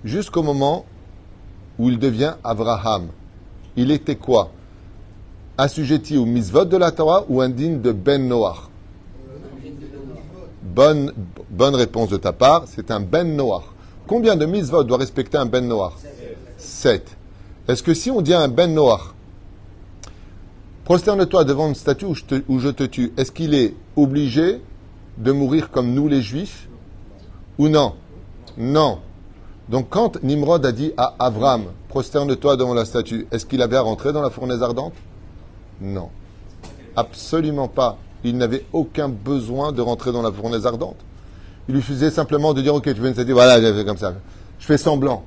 jusqu'au 0.04 0.44
moment 0.44 0.86
où 1.80 1.90
il 1.90 1.98
devient 1.98 2.36
Avraham, 2.44 3.08
il 3.76 3.90
était 3.90 4.16
quoi? 4.16 4.52
Assujetti 5.58 6.16
au 6.16 6.26
misvot 6.26 6.66
de 6.66 6.78
la 6.78 6.92
Torah 6.92 7.26
ou 7.28 7.42
indigne 7.42 7.82
de 7.82 7.92
Ben 7.92 8.28
Noach 8.28 8.70
bonne, 10.76 11.76
réponse 11.76 12.10
de 12.10 12.18
ta 12.18 12.34
part, 12.34 12.66
c'est 12.68 12.92
un 12.92 13.00
Ben 13.00 13.36
Noach. 13.36 13.64
Combien 14.08 14.36
de 14.36 14.46
misvot 14.46 14.84
doit 14.84 14.98
respecter 14.98 15.38
un 15.38 15.46
Ben 15.46 15.68
Noach 15.68 15.94
7. 16.58 17.18
Est-ce 17.68 17.82
que 17.82 17.94
si 17.94 18.12
on 18.12 18.22
dit 18.22 18.34
à 18.34 18.42
un 18.42 18.48
Ben 18.48 18.74
Noach, 18.74 19.14
prosterne-toi 20.84 21.46
devant 21.46 21.68
une 21.70 21.76
statue 21.76 22.06
où 22.06 22.60
je 22.60 22.70
te 22.70 22.84
tue, 22.84 23.12
est-ce 23.18 23.32
qu'il 23.32 23.56
est 23.56 23.74
obligé 23.96 24.62
de 25.18 25.32
mourir 25.32 25.72
comme 25.72 25.94
nous 25.94 26.08
les 26.08 26.22
Juifs 26.22 26.68
ou 27.58 27.70
non? 27.70 27.94
Non. 28.58 29.00
Donc 29.70 29.88
quand 29.90 30.22
Nimrod 30.24 30.66
a 30.66 30.72
dit 30.72 30.92
à 30.98 31.16
Avram, 31.20 31.64
prosterne-toi 31.90 32.56
devant 32.58 32.74
la 32.74 32.86
statue, 32.86 33.28
est-ce 33.32 33.46
qu'il 33.46 33.62
avait 33.62 33.78
à 33.78 33.82
rentrer 33.82 34.14
dans 34.14 34.22
la 34.22 34.30
fournaise 34.30 34.62
ardente? 34.62 34.94
Non. 35.82 36.10
Absolument 36.96 37.68
pas. 37.68 37.98
Il 38.24 38.38
n'avait 38.38 38.66
aucun 38.74 39.10
besoin 39.10 39.72
de 39.72 39.82
rentrer 39.82 40.12
dans 40.12 40.22
la 40.22 40.32
fournaise 40.32 40.66
ardente. 40.66 40.98
Il 41.68 41.76
lui 41.76 41.82
suffisait 41.82 42.12
simplement 42.12 42.54
de 42.54 42.62
dire, 42.62 42.76
ok, 42.76 42.84
tu 42.84 42.94
veux 42.94 43.08
une 43.08 43.14
statue, 43.14 43.32
voilà, 43.32 43.60
j'ai 43.60 43.74
fait 43.74 43.86
comme 43.86 43.98
ça. 43.98 44.14
Je 44.60 44.66
fais 44.66 44.78
semblant. 44.78 45.24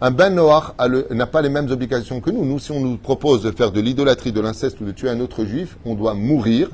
Un 0.00 0.10
Ben 0.10 0.34
Noach 0.34 0.74
le- 0.88 1.06
n'a 1.12 1.26
pas 1.26 1.40
les 1.40 1.48
mêmes 1.48 1.70
obligations 1.70 2.20
que 2.20 2.30
nous. 2.30 2.44
Nous, 2.44 2.58
si 2.58 2.70
on 2.72 2.80
nous 2.80 2.96
propose 2.98 3.42
de 3.42 3.50
faire 3.50 3.72
de 3.72 3.80
l'idolâtrie, 3.80 4.32
de 4.32 4.40
l'inceste 4.40 4.80
ou 4.80 4.84
de 4.84 4.92
tuer 4.92 5.08
un 5.08 5.20
autre 5.20 5.44
juif, 5.44 5.78
on 5.86 5.94
doit 5.94 6.12
mourir 6.14 6.68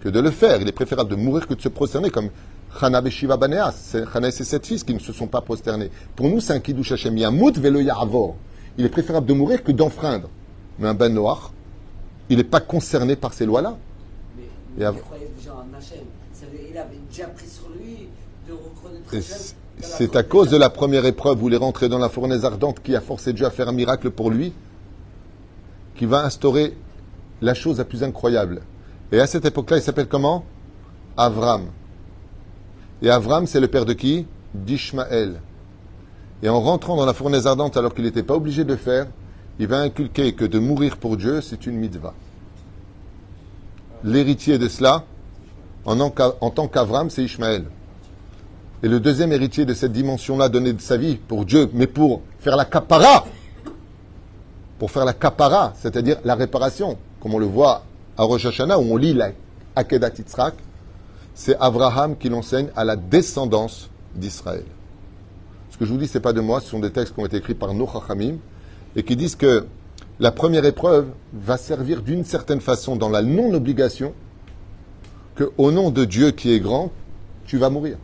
que 0.00 0.08
de 0.08 0.20
le 0.20 0.30
faire. 0.30 0.60
Il 0.60 0.68
est 0.68 0.72
préférable 0.72 1.10
de 1.10 1.16
mourir 1.16 1.48
que 1.48 1.54
de 1.54 1.60
se 1.60 1.68
prosterner, 1.68 2.10
comme 2.10 2.28
Chana 2.78 3.00
Beshiva 3.00 3.36
Baneas. 3.36 3.96
Chana 4.12 4.28
et 4.28 4.30
ses 4.30 4.44
sept 4.44 4.66
fils 4.66 4.84
qui 4.84 4.94
ne 4.94 4.98
se 4.98 5.12
sont 5.12 5.26
pas 5.26 5.40
prosternés. 5.40 5.90
Pour 6.16 6.28
nous, 6.28 6.40
c'est 6.40 6.52
un 6.52 6.60
Kiddush 6.60 6.92
Hashem. 6.92 7.16
Yamut 7.18 7.52
velo. 7.58 7.80
Il 8.76 8.84
est 8.84 8.88
préférable 8.88 9.26
de 9.26 9.34
mourir 9.34 9.62
que 9.62 9.72
d'enfreindre. 9.72 10.28
Mais 10.78 10.88
un 10.88 10.94
Ben 10.94 11.12
Noach, 11.12 11.50
il 12.28 12.36
n'est 12.36 12.44
pas 12.44 12.60
concerné 12.60 13.16
par 13.16 13.32
ces 13.34 13.46
lois-là. 13.46 13.76
Mais, 14.36 14.44
il 14.76 15.00
croyait 15.00 15.30
déjà 15.36 15.54
en 15.54 15.76
Hachem. 15.76 16.04
Il 16.70 16.78
avait 16.78 16.98
déjà 17.10 17.26
pris 17.26 17.48
sur 17.48 17.68
lui 17.70 18.08
de 18.46 18.52
reconnaître 18.52 19.08
Hachem. 19.08 19.56
C'est 19.80 20.16
à 20.16 20.22
cause 20.22 20.50
de 20.50 20.56
la 20.56 20.70
première 20.70 21.06
épreuve 21.06 21.42
où 21.42 21.48
il 21.48 21.54
est 21.54 21.58
rentré 21.58 21.88
dans 21.88 21.98
la 21.98 22.08
fournaise 22.08 22.44
ardente 22.44 22.80
qui 22.82 22.96
a 22.96 23.00
forcé 23.00 23.32
Dieu 23.32 23.46
à 23.46 23.50
faire 23.50 23.68
un 23.68 23.72
miracle 23.72 24.10
pour 24.10 24.30
lui, 24.30 24.52
qui 25.96 26.04
va 26.04 26.24
instaurer 26.24 26.76
la 27.40 27.54
chose 27.54 27.78
la 27.78 27.84
plus 27.84 28.02
incroyable. 28.02 28.62
Et 29.12 29.20
à 29.20 29.26
cette 29.26 29.44
époque-là, 29.44 29.78
il 29.78 29.82
s'appelle 29.82 30.08
comment? 30.08 30.44
Avram. 31.16 31.66
Et 33.02 33.10
Avram, 33.10 33.46
c'est 33.46 33.60
le 33.60 33.68
père 33.68 33.84
de 33.84 33.92
qui? 33.92 34.26
D'Ishmaël. 34.54 35.40
Et 36.42 36.48
en 36.48 36.60
rentrant 36.60 36.96
dans 36.96 37.06
la 37.06 37.14
fournaise 37.14 37.46
ardente 37.46 37.76
alors 37.76 37.94
qu'il 37.94 38.04
n'était 38.04 38.22
pas 38.22 38.34
obligé 38.34 38.64
de 38.64 38.76
faire, 38.76 39.06
il 39.58 39.66
va 39.66 39.80
inculquer 39.80 40.32
que 40.34 40.44
de 40.44 40.58
mourir 40.58 40.96
pour 40.96 41.16
Dieu, 41.16 41.40
c'est 41.40 41.66
une 41.66 41.76
mitzvah. 41.76 42.14
L'héritier 44.04 44.58
de 44.58 44.68
cela, 44.68 45.04
en, 45.84 46.10
tant 46.50 46.68
qu'Avram, 46.68 47.10
c'est 47.10 47.24
Ishmaël. 47.24 47.64
Et 48.82 48.88
le 48.88 49.00
deuxième 49.00 49.32
héritier 49.32 49.64
de 49.64 49.74
cette 49.74 49.92
dimension-là, 49.92 50.48
donner 50.48 50.72
de 50.72 50.80
sa 50.80 50.96
vie 50.96 51.16
pour 51.16 51.44
Dieu, 51.44 51.68
mais 51.72 51.88
pour 51.88 52.22
faire 52.38 52.56
la 52.56 52.64
capara, 52.64 53.26
pour 54.78 54.90
faire 54.90 55.04
la 55.04 55.14
capara, 55.14 55.72
c'est-à-dire 55.76 56.18
la 56.24 56.36
réparation, 56.36 56.96
comme 57.20 57.34
on 57.34 57.38
le 57.38 57.46
voit 57.46 57.82
à 58.16 58.22
Rosh 58.22 58.46
Hashanah, 58.46 58.78
où 58.78 58.92
on 58.92 58.96
lit 58.96 59.14
la 59.14 59.30
Akedat 59.74 60.10
Yitzhak, 60.18 60.54
c'est 61.38 61.56
Abraham 61.60 62.16
qui 62.16 62.28
l'enseigne 62.28 62.66
à 62.74 62.84
la 62.84 62.96
descendance 62.96 63.90
d'Israël. 64.16 64.64
Ce 65.70 65.78
que 65.78 65.84
je 65.84 65.92
vous 65.92 65.96
dis, 65.96 66.08
ce 66.08 66.18
n'est 66.18 66.22
pas 66.22 66.32
de 66.32 66.40
moi, 66.40 66.60
ce 66.60 66.68
sont 66.68 66.80
des 66.80 66.90
textes 66.90 67.14
qui 67.14 67.20
ont 67.20 67.26
été 67.26 67.36
écrits 67.36 67.54
par 67.54 67.72
nos 67.74 67.86
Chachamim, 67.86 68.38
et 68.96 69.04
qui 69.04 69.14
disent 69.14 69.36
que 69.36 69.64
la 70.18 70.32
première 70.32 70.64
épreuve 70.64 71.06
va 71.32 71.56
servir 71.56 72.02
d'une 72.02 72.24
certaine 72.24 72.60
façon 72.60 72.96
dans 72.96 73.08
la 73.08 73.22
non-obligation 73.22 74.14
que, 75.36 75.52
au 75.58 75.70
nom 75.70 75.90
de 75.90 76.04
Dieu 76.04 76.32
qui 76.32 76.52
est 76.52 76.58
grand, 76.58 76.90
tu 77.46 77.56
vas 77.56 77.70
mourir. 77.70 77.98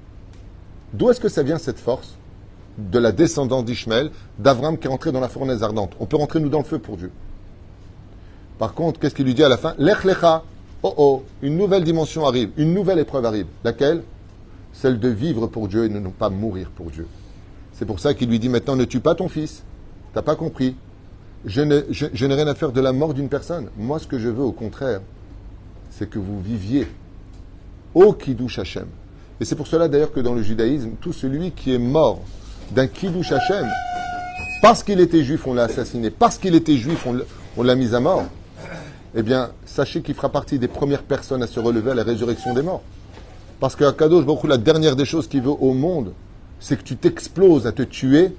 D'où 0.92 1.10
est-ce 1.10 1.20
que 1.20 1.28
ça 1.28 1.42
vient 1.42 1.58
cette 1.58 1.80
force 1.80 2.14
de 2.78 3.00
la 3.00 3.10
descendance 3.10 3.64
d'Ishmaël, 3.64 4.12
d'Avram 4.38 4.78
qui 4.78 4.86
est 4.86 4.90
rentré 4.90 5.10
dans 5.10 5.18
la 5.18 5.28
fournaise 5.28 5.64
ardente? 5.64 5.96
On 5.98 6.06
peut 6.06 6.16
rentrer 6.16 6.38
nous 6.38 6.50
dans 6.50 6.58
le 6.58 6.64
feu 6.64 6.78
pour 6.78 6.96
Dieu. 6.96 7.10
Par 8.60 8.74
contre, 8.74 9.00
qu'est-ce 9.00 9.16
qu'il 9.16 9.24
lui 9.24 9.34
dit 9.34 9.42
à 9.42 9.48
la 9.48 9.56
fin? 9.56 9.74
Lech 9.76 10.04
lecha, 10.04 10.44
oh 10.84 10.94
oh, 10.98 11.22
une 11.42 11.56
nouvelle 11.56 11.82
dimension 11.82 12.26
arrive, 12.26 12.50
une 12.56 12.72
nouvelle 12.72 12.98
épreuve 13.00 13.24
arrive. 13.24 13.46
Laquelle? 13.64 14.02
Celle 14.72 15.00
de 15.00 15.08
vivre 15.08 15.46
pour 15.46 15.66
Dieu 15.66 15.84
et 15.84 15.88
de 15.88 15.98
ne 15.98 16.08
pas 16.08 16.30
mourir 16.30 16.70
pour 16.70 16.90
Dieu. 16.90 17.08
C'est 17.72 17.86
pour 17.86 17.98
ça 17.98 18.14
qu'il 18.14 18.28
lui 18.28 18.38
dit 18.38 18.48
maintenant 18.48 18.76
ne 18.76 18.84
tue 18.84 19.00
pas 19.00 19.14
ton 19.14 19.28
fils. 19.28 19.62
T'as 20.12 20.22
pas 20.22 20.36
compris? 20.36 20.76
Je 21.44 21.62
n'ai 21.62 22.34
rien 22.34 22.46
à 22.46 22.54
faire 22.54 22.70
de 22.70 22.80
la 22.80 22.92
mort 22.92 23.14
d'une 23.14 23.28
personne. 23.28 23.68
Moi, 23.76 23.98
ce 23.98 24.06
que 24.06 24.18
je 24.18 24.28
veux, 24.28 24.44
au 24.44 24.52
contraire, 24.52 25.00
c'est 25.90 26.08
que 26.08 26.18
vous 26.18 26.40
viviez 26.40 26.86
au 27.94 28.12
Kiddush 28.12 28.58
Hashem. 28.58 28.86
Et 29.40 29.44
c'est 29.44 29.56
pour 29.56 29.66
cela 29.66 29.88
d'ailleurs 29.88 30.12
que 30.12 30.20
dans 30.20 30.34
le 30.34 30.42
judaïsme, 30.42 30.92
tout 31.00 31.12
celui 31.12 31.50
qui 31.50 31.74
est 31.74 31.78
mort 31.78 32.20
d'un 32.70 32.86
Kiddush 32.86 33.32
Hashem, 33.32 33.66
parce 34.62 34.82
qu'il 34.82 35.00
était 35.00 35.22
juif, 35.22 35.46
on 35.46 35.54
l'a 35.54 35.64
assassiné, 35.64 36.10
parce 36.10 36.38
qu'il 36.38 36.54
était 36.54 36.76
juif, 36.76 37.06
on 37.56 37.62
l'a 37.62 37.74
mis 37.74 37.94
à 37.94 38.00
mort, 38.00 38.24
eh 39.14 39.22
bien, 39.22 39.50
sachez 39.64 40.02
qu'il 40.02 40.14
fera 40.14 40.28
partie 40.28 40.58
des 40.58 40.68
premières 40.68 41.02
personnes 41.02 41.42
à 41.42 41.46
se 41.46 41.60
relever 41.60 41.92
à 41.92 41.94
la 41.94 42.02
résurrection 42.02 42.52
des 42.52 42.62
morts. 42.62 42.82
Parce 43.60 43.76
qu'à 43.76 43.92
Kadosh 43.92 44.24
Baruch 44.24 44.44
la 44.44 44.58
dernière 44.58 44.96
des 44.96 45.04
choses 45.04 45.28
qu'il 45.28 45.42
veut 45.42 45.50
au 45.50 45.72
monde, 45.72 46.12
c'est 46.58 46.76
que 46.76 46.82
tu 46.82 46.96
t'exploses 46.96 47.66
à 47.66 47.72
te 47.72 47.82
tuer 47.82 48.34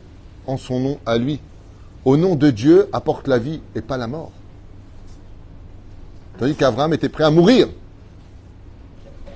en 0.47 0.57
son 0.57 0.79
nom 0.79 0.99
à 1.05 1.17
lui. 1.17 1.39
Au 2.03 2.17
nom 2.17 2.35
de 2.35 2.51
Dieu, 2.51 2.87
apporte 2.91 3.27
la 3.27 3.39
vie 3.39 3.61
et 3.73 3.81
pas 3.81 3.97
la 3.97 4.07
mort. 4.07 4.31
Tandis 6.37 6.55
qu'Abraham 6.55 6.93
était 6.93 7.09
prêt 7.09 7.23
à 7.23 7.31
mourir. 7.31 7.67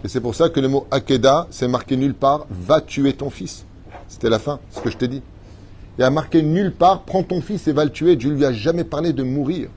Et 0.04 0.08
c'est 0.08 0.21
pour 0.21 0.36
ça 0.36 0.49
que 0.49 0.60
le 0.60 0.67
mot 0.67 0.86
Akeda, 0.91 1.47
c'est 1.52 1.67
marqué 1.67 1.95
nulle 1.97 2.13
part, 2.13 2.45
va 2.49 2.82
tuer 2.82 3.13
ton 3.13 3.30
fils. 3.30 3.65
C'était 4.08 4.30
la 4.30 4.39
fin, 4.39 4.60
ce 4.71 4.82
que 4.82 4.89
je 4.89 4.97
t'ai 4.97 5.08
dit. 5.08 5.21
Il 5.97 6.04
a 6.04 6.10
marqué 6.10 6.41
nulle 6.41 6.73
part, 6.73 7.04
prends 7.04 7.23
ton 7.23 7.41
fils 7.41 7.67
et 7.67 7.73
va 7.73 7.86
le 7.86 7.91
tuer. 7.91 8.15
Dieu 8.15 8.32
lui 8.32 8.45
a 8.45 8.54
jamais 8.54 8.84
parlé 8.84 9.13
de 9.13 9.23
mourir. 9.23 9.69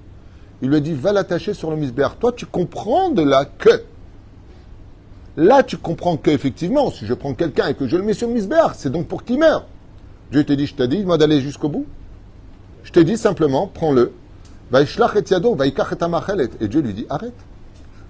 Il 0.63 0.69
lui 0.69 0.77
a 0.77 0.81
dit, 0.81 0.95
va 0.95 1.13
l'attacher 1.13 1.55
sur 1.55 1.71
le 1.71 1.77
misbéar. 1.77 2.17
Toi, 2.17 2.33
tu 2.33 2.47
comprends 2.47 3.11
de 3.11 3.23
là 3.23 3.45
que. 3.45 3.83
Là, 5.37 5.63
tu 5.63 5.77
comprends 5.77 6.17
que, 6.17 6.31
effectivement, 6.31 6.91
si 6.91 7.05
je 7.05 7.15
prends 7.15 7.35
quelqu'un 7.35 7.67
et 7.67 7.75
que 7.75 7.89
je 7.89 7.97
le 7.97 8.05
mets 8.05 8.15
sur 8.15 8.29
le 8.29 8.35
misbéar, 8.35 8.75
c'est 8.75 8.91
donc 8.91 9.09
pour 9.09 9.25
qu'il 9.25 9.39
meure. 9.39 9.67
Dieu 10.31 10.45
te 10.45 10.53
dit, 10.53 10.67
je 10.67 10.75
t'ai 10.75 10.87
dit, 10.87 11.05
moi, 11.05 11.19
d'aller 11.19 11.41
jusqu'au 11.41 11.69
bout. 11.69 11.87
Je 12.85 12.93
t'ai 12.93 13.05
dit 13.05 13.17
simplement, 13.17 13.67
prends-le. 13.67 14.13
Et 14.73 16.69
Dieu 16.69 16.81
lui 16.81 16.95
dit, 16.95 17.07
arrête. 17.11 17.35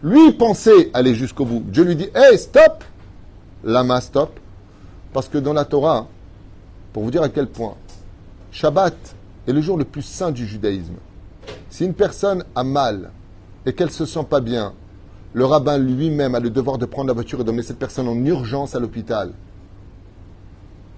Lui 0.02 0.26
il 0.26 0.36
pensait 0.36 0.90
aller 0.94 1.14
jusqu'au 1.14 1.44
bout. 1.44 1.62
Dieu 1.66 1.84
lui 1.84 1.96
dit, 1.96 2.08
hey, 2.14 2.38
stop 2.38 2.84
Lama, 3.64 4.00
stop. 4.00 4.38
Parce 5.12 5.28
que 5.28 5.38
dans 5.38 5.52
la 5.52 5.64
Torah, 5.64 6.06
pour 6.92 7.02
vous 7.02 7.10
dire 7.10 7.22
à 7.22 7.28
quel 7.28 7.46
point, 7.46 7.74
Shabbat 8.50 8.94
est 9.46 9.52
le 9.52 9.60
jour 9.60 9.76
le 9.76 9.84
plus 9.84 10.02
saint 10.02 10.30
du 10.30 10.46
judaïsme. 10.46 10.94
Si 11.70 11.84
une 11.84 11.94
personne 11.94 12.44
a 12.54 12.64
mal 12.64 13.10
et 13.66 13.72
qu'elle 13.72 13.90
se 13.90 14.06
sent 14.06 14.26
pas 14.28 14.40
bien, 14.40 14.72
le 15.32 15.44
rabbin 15.44 15.78
lui-même 15.78 16.34
a 16.34 16.40
le 16.40 16.50
devoir 16.50 16.78
de 16.78 16.86
prendre 16.86 17.08
la 17.08 17.14
voiture 17.14 17.40
et 17.40 17.44
d'emmener 17.44 17.62
cette 17.62 17.78
personne 17.78 18.08
en 18.08 18.16
urgence 18.24 18.74
à 18.74 18.80
l'hôpital. 18.80 19.32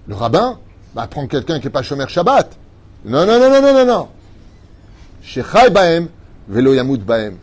Le 0.07 0.15
rabbin 0.15 0.59
va 0.93 1.07
prendre 1.07 1.29
quelqu'un 1.29 1.59
qui 1.59 1.65
n'est 1.65 1.71
pas 1.71 1.83
chômeur 1.83 2.09
Shabbat. 2.09 2.57
Non, 3.05 3.25
non, 3.25 3.39
non, 3.39 3.49
non, 3.49 3.61
non, 3.61 3.73
non, 3.73 3.85
non. 3.85 4.07
Shechai 5.21 5.69
baem, 5.69 6.09
velo 6.47 6.73
yamut 6.73 6.99
baem. 6.99 7.37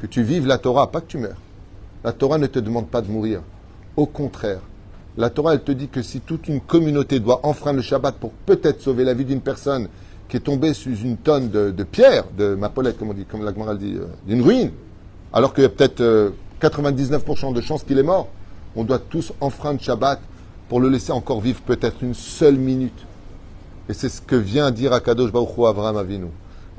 Que 0.00 0.06
tu 0.06 0.22
vives 0.22 0.46
la 0.46 0.58
Torah, 0.58 0.90
pas 0.90 1.00
que 1.00 1.06
tu 1.06 1.18
meurs. 1.18 1.40
La 2.04 2.12
Torah 2.12 2.38
ne 2.38 2.46
te 2.46 2.58
demande 2.58 2.88
pas 2.88 3.02
de 3.02 3.10
mourir. 3.10 3.42
Au 3.96 4.06
contraire, 4.06 4.60
la 5.16 5.28
Torah, 5.28 5.54
elle 5.54 5.62
te 5.62 5.72
dit 5.72 5.88
que 5.88 6.02
si 6.02 6.20
toute 6.20 6.48
une 6.48 6.60
communauté 6.60 7.18
doit 7.20 7.40
enfreindre 7.44 7.78
le 7.78 7.82
Shabbat 7.82 8.14
pour 8.16 8.32
peut-être 8.32 8.80
sauver 8.80 9.04
la 9.04 9.14
vie 9.14 9.24
d'une 9.24 9.40
personne 9.40 9.88
qui 10.30 10.36
est 10.36 10.40
tombée 10.40 10.72
sous 10.74 10.94
une 10.94 11.16
tonne 11.16 11.50
de, 11.50 11.70
de 11.70 11.82
pierre, 11.82 12.24
de 12.38 12.54
mapolette, 12.54 12.98
comme 12.98 13.10
on 13.10 13.14
dit, 13.14 13.24
comme 13.24 13.44
la 13.44 13.52
Gemara 13.52 13.72
le 13.72 13.78
dit, 13.78 13.94
euh, 13.96 14.06
d'une 14.26 14.42
ruine, 14.42 14.70
alors 15.32 15.52
qu'il 15.52 15.64
y 15.64 15.66
a 15.66 15.70
peut-être 15.70 16.00
euh, 16.00 16.30
99% 16.62 17.52
de 17.52 17.60
chances 17.60 17.82
qu'il 17.82 17.98
est 17.98 18.04
mort, 18.04 18.28
on 18.76 18.84
doit 18.84 19.00
tous 19.00 19.32
enfreindre 19.40 19.80
Shabbat 19.80 20.20
pour 20.68 20.80
le 20.80 20.88
laisser 20.88 21.10
encore 21.10 21.40
vivre 21.40 21.60
peut-être 21.62 22.02
une 22.02 22.14
seule 22.14 22.56
minute. 22.56 23.06
Et 23.88 23.92
c'est 23.92 24.08
ce 24.08 24.20
que 24.20 24.36
vient 24.36 24.70
dire 24.70 24.92
Akadosh 24.92 25.32
Baruch 25.32 25.58
Hu 25.58 25.66
Avraham 25.66 25.96
Avinu. 25.96 26.26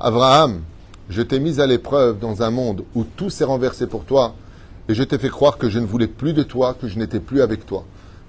Abraham, 0.00 0.62
je 1.10 1.20
t'ai 1.20 1.38
mis 1.38 1.60
à 1.60 1.66
l'épreuve 1.66 2.18
dans 2.18 2.42
un 2.42 2.50
monde 2.50 2.84
où 2.94 3.04
tout 3.04 3.28
s'est 3.28 3.44
renversé 3.44 3.86
pour 3.86 4.04
toi, 4.04 4.34
et 4.88 4.94
je 4.94 5.02
t'ai 5.02 5.18
fait 5.18 5.28
croire 5.28 5.58
que 5.58 5.68
je 5.68 5.78
ne 5.78 5.84
voulais 5.84 6.06
plus 6.06 6.32
de 6.32 6.42
toi, 6.42 6.74
que 6.80 6.88
je 6.88 6.98
n'étais 6.98 7.20
plus 7.20 7.42
avec 7.42 7.66
toi. 7.66 7.84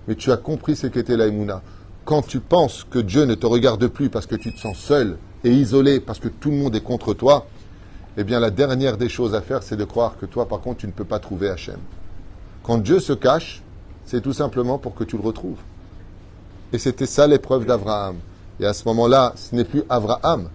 Mais 0.08 0.16
tu 0.16 0.34
as 0.34 0.38
compris 0.38 0.76
ce 0.76 0.88
qu'était 0.88 1.16
la 1.16 1.28
Emouna. 1.28 1.62
Quand 2.06 2.22
tu 2.22 2.42
penses 2.42 2.86
que 2.90 3.00
Dieu 3.00 3.24
ne 3.24 3.36
te 3.36 3.46
regarde 3.46 3.88
plus 3.88 4.10
parce 4.10 4.26
que 4.26 4.36
tu 4.36 4.54
te 4.54 4.60
sens 4.60 4.78
seul 4.78 5.18
et 5.46 5.52
isolé, 5.52 6.02
parce 6.02 6.20
que 6.20 6.28
tout 6.28 6.52
le 6.52 6.58
monde 6.58 6.76
est 6.76 6.82
contre 6.82 7.14
toi, 7.14 7.46
eh 8.18 8.24
bien 8.24 8.40
la 8.40 8.52
dernière 8.52 8.98
des 8.98 9.10
choses 9.10 9.34
à 9.34 9.42
faire, 9.42 9.64
c'est 9.64 9.78
de 9.78 9.86
croire 9.86 10.18
que 10.20 10.26
toi, 10.26 10.48
par 10.48 10.60
contre, 10.60 10.80
tu 10.80 10.88
ne 10.88 10.92
peux 10.92 11.06
pas 11.06 11.20
trouver 11.20 11.50
Hachem. 11.50 11.80
Quand 12.62 12.78
Dieu 12.78 13.00
se 13.00 13.14
cache, 13.14 13.64
c'est 14.06 14.22
tout 14.22 14.34
simplement 14.34 14.78
pour 14.78 14.96
que 14.96 15.06
tu 15.06 15.18
le 15.18 15.24
retrouves. 15.24 15.60
Et 16.74 16.78
c'était 16.78 17.06
ça 17.06 17.26
l'épreuve 17.26 17.66
d'Abraham. 17.66 18.18
Et 18.60 18.66
à 18.66 18.74
ce 18.74 18.86
moment-là, 18.90 19.34
ce 19.36 19.56
n'est 19.56 19.64
plus 19.64 19.84
Abraham. 19.90 20.50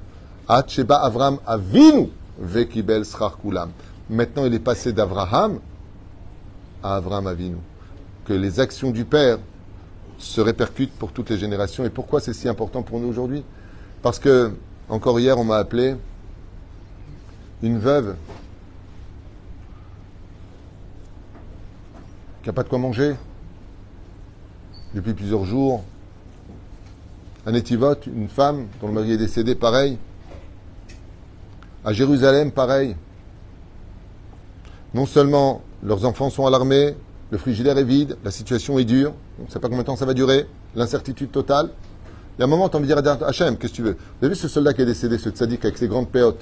Ad 0.48 0.68
sheba 0.68 0.96
Avram 0.96 1.38
avinu 1.46 2.08
vekibel 2.38 3.04
schar 3.04 3.38
kulam. 3.38 3.70
Maintenant, 4.10 4.44
il 4.44 4.54
est 4.54 4.58
passé 4.58 4.92
d'Avraham 4.92 5.60
à 6.82 6.96
Avram 6.96 7.26
avinu. 7.26 7.56
Que 8.24 8.34
les 8.34 8.60
actions 8.60 8.90
du 8.90 9.04
Père 9.04 9.38
se 10.18 10.40
répercutent 10.40 10.92
pour 10.92 11.12
toutes 11.12 11.30
les 11.30 11.38
générations. 11.38 11.84
Et 11.84 11.90
pourquoi 11.90 12.20
c'est 12.20 12.32
si 12.32 12.48
important 12.48 12.82
pour 12.82 13.00
nous 13.00 13.08
aujourd'hui? 13.08 13.44
Parce 14.02 14.18
que, 14.18 14.52
encore 14.88 15.18
hier, 15.18 15.38
on 15.38 15.44
m'a 15.44 15.56
appelé 15.56 15.96
une 17.62 17.78
veuve 17.78 18.16
qui 22.42 22.48
n'a 22.48 22.52
pas 22.52 22.62
de 22.62 22.68
quoi 22.68 22.78
manger 22.78 23.14
depuis 24.94 25.14
plusieurs 25.14 25.44
jours. 25.44 25.82
À 27.46 27.52
Netivot, 27.52 27.94
une 28.06 28.28
femme 28.28 28.66
dont 28.80 28.88
le 28.88 28.92
mari 28.92 29.12
est 29.12 29.16
décédé, 29.18 29.54
pareil. 29.54 29.98
À 31.84 31.92
Jérusalem, 31.92 32.50
pareil. 32.50 32.96
Non 34.94 35.06
seulement 35.06 35.62
leurs 35.82 36.04
enfants 36.04 36.30
sont 36.30 36.46
alarmés, 36.46 36.94
le 37.30 37.38
frigidaire 37.38 37.76
est 37.76 37.84
vide, 37.84 38.16
la 38.24 38.30
situation 38.30 38.78
est 38.78 38.84
dure, 38.84 39.12
on 39.40 39.44
ne 39.44 39.50
sait 39.50 39.58
pas 39.58 39.68
combien 39.68 39.82
de 39.82 39.86
temps 39.86 39.96
ça 39.96 40.06
va 40.06 40.14
durer, 40.14 40.46
l'incertitude 40.74 41.30
totale. 41.30 41.70
Il 42.36 42.40
y 42.40 42.42
a 42.42 42.46
un 42.46 42.48
moment, 42.48 42.68
tu 42.68 42.76
as 42.76 42.78
envie 42.78 42.88
de 42.88 43.00
dire 43.00 43.18
Hachem, 43.26 43.56
qu'est-ce 43.56 43.72
que 43.72 43.76
tu 43.76 43.82
veux? 43.82 43.92
Vous 43.92 44.26
avez 44.26 44.34
vu 44.34 44.40
ce 44.40 44.48
soldat 44.48 44.72
qui 44.72 44.82
est 44.82 44.86
décédé, 44.86 45.18
ce 45.18 45.28
tzaddik 45.28 45.64
avec 45.64 45.76
ses 45.76 45.88
grandes 45.88 46.08
péotes? 46.08 46.40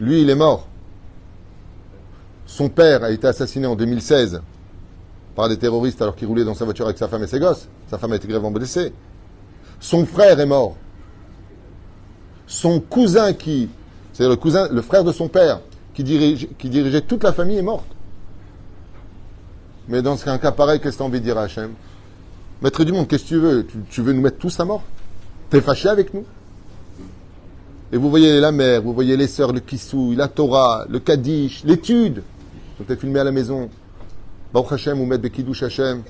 Lui, 0.00 0.22
il 0.22 0.30
est 0.30 0.34
mort. 0.34 0.66
Son 2.46 2.68
père 2.68 3.02
a 3.04 3.10
été 3.10 3.26
assassiné 3.26 3.66
en 3.66 3.74
2016 3.74 4.40
par 5.34 5.48
des 5.48 5.56
terroristes 5.56 6.00
alors 6.02 6.14
qu'il 6.14 6.28
roulait 6.28 6.44
dans 6.44 6.54
sa 6.54 6.64
voiture 6.64 6.84
avec 6.86 6.98
sa 6.98 7.08
femme 7.08 7.22
et 7.22 7.26
ses 7.26 7.40
gosses. 7.40 7.68
Sa 7.88 7.98
femme 7.98 8.12
a 8.12 8.16
été 8.16 8.28
gravement 8.28 8.50
blessée. 8.50 8.92
Son 9.80 10.06
frère 10.06 10.38
est 10.38 10.46
mort. 10.46 10.76
Son 12.46 12.80
cousin 12.80 13.32
qui, 13.32 13.68
c'est 14.12 14.28
le 14.28 14.36
cousin, 14.36 14.68
le 14.70 14.82
frère 14.82 15.04
de 15.04 15.12
son 15.12 15.28
père, 15.28 15.60
qui, 15.94 16.04
dirige, 16.04 16.48
qui 16.58 16.68
dirigeait 16.68 17.00
toute 17.00 17.24
la 17.24 17.32
famille 17.32 17.58
est 17.58 17.62
morte. 17.62 17.86
Mais 19.92 20.00
dans 20.00 20.16
un 20.26 20.38
cas 20.38 20.52
pareil, 20.52 20.80
qu'est-ce 20.80 20.92
que 20.92 20.96
tu 20.96 21.02
as 21.02 21.06
envie 21.06 21.20
de 21.20 21.24
dire 21.24 21.36
à 21.36 21.42
Hachem? 21.42 21.72
Maître 22.62 22.82
du 22.82 22.92
monde, 22.92 23.06
qu'est-ce 23.06 23.24
que 23.24 23.28
tu 23.28 23.36
veux? 23.36 23.66
Tu, 23.90 24.00
veux 24.00 24.14
nous 24.14 24.22
mettre 24.22 24.38
tous 24.38 24.58
à 24.58 24.64
mort? 24.64 24.82
T'es 25.50 25.60
fâché 25.60 25.86
avec 25.86 26.14
nous? 26.14 26.24
Et 27.92 27.98
vous 27.98 28.08
voyez 28.08 28.40
la 28.40 28.52
mère, 28.52 28.80
vous 28.80 28.94
voyez 28.94 29.18
les 29.18 29.26
sœurs, 29.26 29.52
le 29.52 29.60
kissou, 29.60 30.14
la 30.16 30.28
Torah, 30.28 30.86
le 30.88 30.98
Kaddish, 30.98 31.62
l'étude. 31.64 32.22
Sont 32.78 32.84
été 32.84 32.96
filmés 32.96 33.20
à 33.20 33.24
la 33.24 33.32
maison. 33.32 33.68
Baruch 34.54 34.72
Hashem 34.72 34.98
ou 34.98 35.04
Med 35.04 35.20
Bekidouche 35.20 35.62
Hashem. 35.62 36.02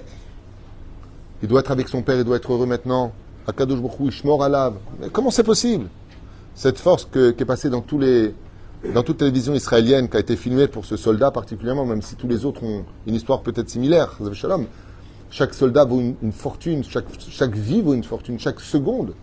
Il 1.43 1.49
doit 1.49 1.59
être 1.59 1.73
avec 1.73 1.89
son 1.89 2.03
père, 2.03 2.17
il 2.17 2.25
doit 2.25 2.37
être 2.37 2.53
heureux 2.53 2.67
maintenant. 2.67 3.13
Akadosh 3.49 3.81
Baruch 3.81 3.99
Hu, 3.99 4.09
Ishmor 4.11 4.45
Alav. 4.45 4.75
Mais 5.01 5.09
comment 5.09 5.33
c'est 5.33 5.43
possible? 5.43 5.89
Cette 6.55 6.79
force 6.79 7.09
qui 7.13 7.19
est 7.19 7.45
passée 7.45 7.69
dans 7.69 7.81
tous 7.81 7.99
les 7.99 8.33
dans 8.95 9.03
toute 9.03 9.19
télévision 9.19 9.55
israélienne 9.55 10.09
qui 10.09 10.17
a 10.17 10.21
été 10.21 10.37
filmée 10.37 10.67
pour 10.67 10.85
ce 10.85 10.97
soldat 10.97 11.31
particulièrement, 11.31 11.87
même 11.87 12.03
si 12.03 12.17
tous 12.17 12.29
les 12.29 12.45
autres 12.45 12.65
ont 12.65 12.85
une 13.07 13.15
histoire 13.15 13.43
peut-être 13.43 13.69
similaire, 13.69 14.19
chaque 15.31 15.55
soldat 15.55 15.85
vaut 15.85 16.01
une, 16.01 16.15
une 16.23 16.33
fortune, 16.33 16.85
chaque, 16.85 17.07
chaque 17.19 17.55
vie 17.55 17.81
vaut 17.81 17.95
une 17.95 18.05
fortune, 18.05 18.39
chaque 18.39 18.61
seconde. 18.61 19.15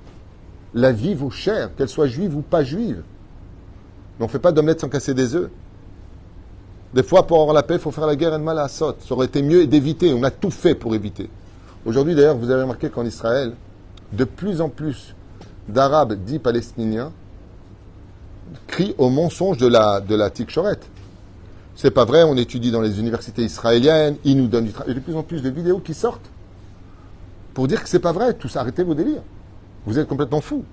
La 0.74 0.92
vie 0.92 1.14
vaut 1.14 1.30
cher, 1.30 1.76
qu'elle 1.76 1.90
soit 1.90 2.08
juive 2.08 2.36
ou 2.36 2.42
pas 2.42 2.64
juive. 2.64 3.04
Mais 4.18 4.24
on 4.24 4.28
ne 4.28 4.32
fait 4.32 4.40
pas 4.40 4.52
d'omelette 4.52 4.82
sans 4.82 4.90
casser 4.90 5.14
des 5.14 5.36
œufs. 5.36 5.50
Des 6.94 7.04
fois, 7.04 7.28
pour 7.28 7.40
avoir 7.40 7.54
la 7.54 7.64
paix, 7.64 7.76
il 7.76 7.80
faut 7.80 7.92
faire 7.92 8.08
la 8.08 8.16
guerre 8.16 8.34
et 8.34 8.40
mal 8.40 8.58
à 8.58 8.68
Ça 8.68 8.94
aurait 9.12 9.28
été 9.28 9.44
mieux 9.44 9.68
d'éviter. 9.68 10.12
On 10.14 10.24
a 10.24 10.32
tout 10.32 10.50
fait 10.50 10.74
pour 10.74 10.96
éviter. 10.96 11.30
Aujourd'hui, 11.86 12.16
d'ailleurs, 12.16 12.38
vous 12.38 12.50
avez 12.50 12.64
remarqué 12.64 12.90
qu'en 12.90 13.06
Israël, 13.06 13.54
de 14.12 14.24
plus 14.24 14.62
en 14.62 14.70
plus 14.70 15.16
d'Arabes 15.68 16.14
dits 16.14 16.40
palestiniens 16.40 17.12
crient 18.68 18.96
au 18.98 19.10
mensonge 19.10 19.58
de 19.58 19.68
la, 19.68 20.02
de 20.02 20.16
la. 20.16 20.30
C'est 21.76 21.92
pas 21.92 22.06
vrai, 22.06 22.24
on 22.24 22.36
étudie 22.36 22.72
dans 22.72 22.82
les 22.82 23.00
universités 23.00 23.44
israéliennes, 23.44 24.18
ils 24.24 24.38
nous 24.38 24.48
donnent 24.48 24.66
du 24.66 24.72
travail. 24.72 24.92
Il 24.92 24.96
y 24.96 24.98
a 24.98 25.00
de 25.00 25.06
plus 25.06 25.16
en 25.16 25.24
plus 25.24 25.42
de 25.42 25.50
vidéos 25.50 25.80
qui 25.80 25.94
sortent 25.94 26.30
pour 27.54 27.68
dire 27.68 27.82
que 27.82 27.90
c'est 27.90 28.00
pas 28.00 28.12
vrai. 28.12 28.34
Tout 28.34 28.50
ça, 28.50 28.62
arrêtez 28.62 28.84
vos 28.84 28.96
délires. 28.96 29.22
Vous 29.86 29.98
êtes 29.98 30.08
complètement 30.08 30.42
fous. 30.42 30.64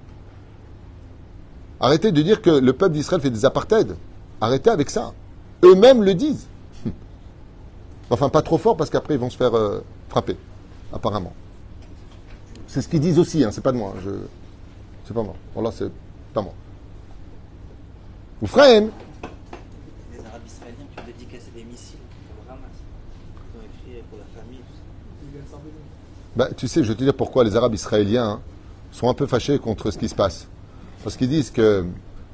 Arrêtez 1.81 2.11
de 2.13 2.23
dire 2.23 2.43
que 2.43 2.51
le 2.51 2.73
peuple 2.73 2.95
d'Israël 2.95 3.23
fait 3.23 3.31
des 3.31 3.45
apartheids. 3.45 3.95
Arrêtez 4.41 4.71
avec 4.71 4.91
ça. 4.91 5.13
Eux-mêmes 5.63 6.03
le 6.03 6.15
disent. 6.15 6.47
Enfin, 8.11 8.29
pas 8.29 8.43
trop 8.43 8.59
fort 8.59 8.77
parce 8.77 8.89
qu'après 8.91 9.15
ils 9.15 9.21
vont 9.21 9.31
se 9.31 9.37
faire 9.37 9.57
euh, 9.57 9.83
frapper, 10.09 10.37
apparemment. 10.93 11.33
C'est 12.67 12.83
ce 12.83 12.89
qu'ils 12.89 13.01
disent 13.01 13.19
aussi, 13.19 13.43
hein, 13.43 13.51
c'est 13.53 13.63
pas 13.63 13.73
de 13.73 13.79
moi. 13.79 13.95
Je... 14.05 14.11
C'est 15.07 15.15
pas 15.15 15.23
moi. 15.23 15.35
Bon, 15.55 15.63
là, 15.63 15.71
c'est 15.73 15.91
pas 16.35 16.43
moi. 16.43 16.53
Vous 18.41 18.47
ferez 18.47 18.81
Les 18.81 20.19
Arabes 20.27 20.43
israéliens 20.47 20.85
qui 20.95 21.01
ont 21.01 21.07
dédicacé 21.07 21.47
des 21.55 21.65
missiles 21.65 21.99
pour 22.29 22.45
le 22.45 22.53
Hamas. 22.53 22.71
Ils 23.55 23.59
ont 23.59 23.63
écrit 23.63 24.03
pour 24.11 24.19
la 24.19 24.25
famille. 24.41 24.61
Bah, 26.37 26.49
tu 26.57 26.69
sais, 26.69 26.83
je 26.85 26.89
vais 26.89 26.95
te 26.95 27.03
dire 27.03 27.15
pourquoi 27.15 27.45
les 27.45 27.57
Arabes 27.57 27.75
israéliens 27.75 28.29
hein, 28.29 28.41
sont 28.93 29.09
un 29.09 29.15
peu 29.15 29.27
fâchés 29.27 29.59
contre 29.59 29.91
ce 29.91 29.99
qui 29.99 30.09
se 30.09 30.15
passe. 30.15 30.49
Parce 31.03 31.17
qu'ils 31.17 31.29
disent 31.31 31.51
que 31.51 31.87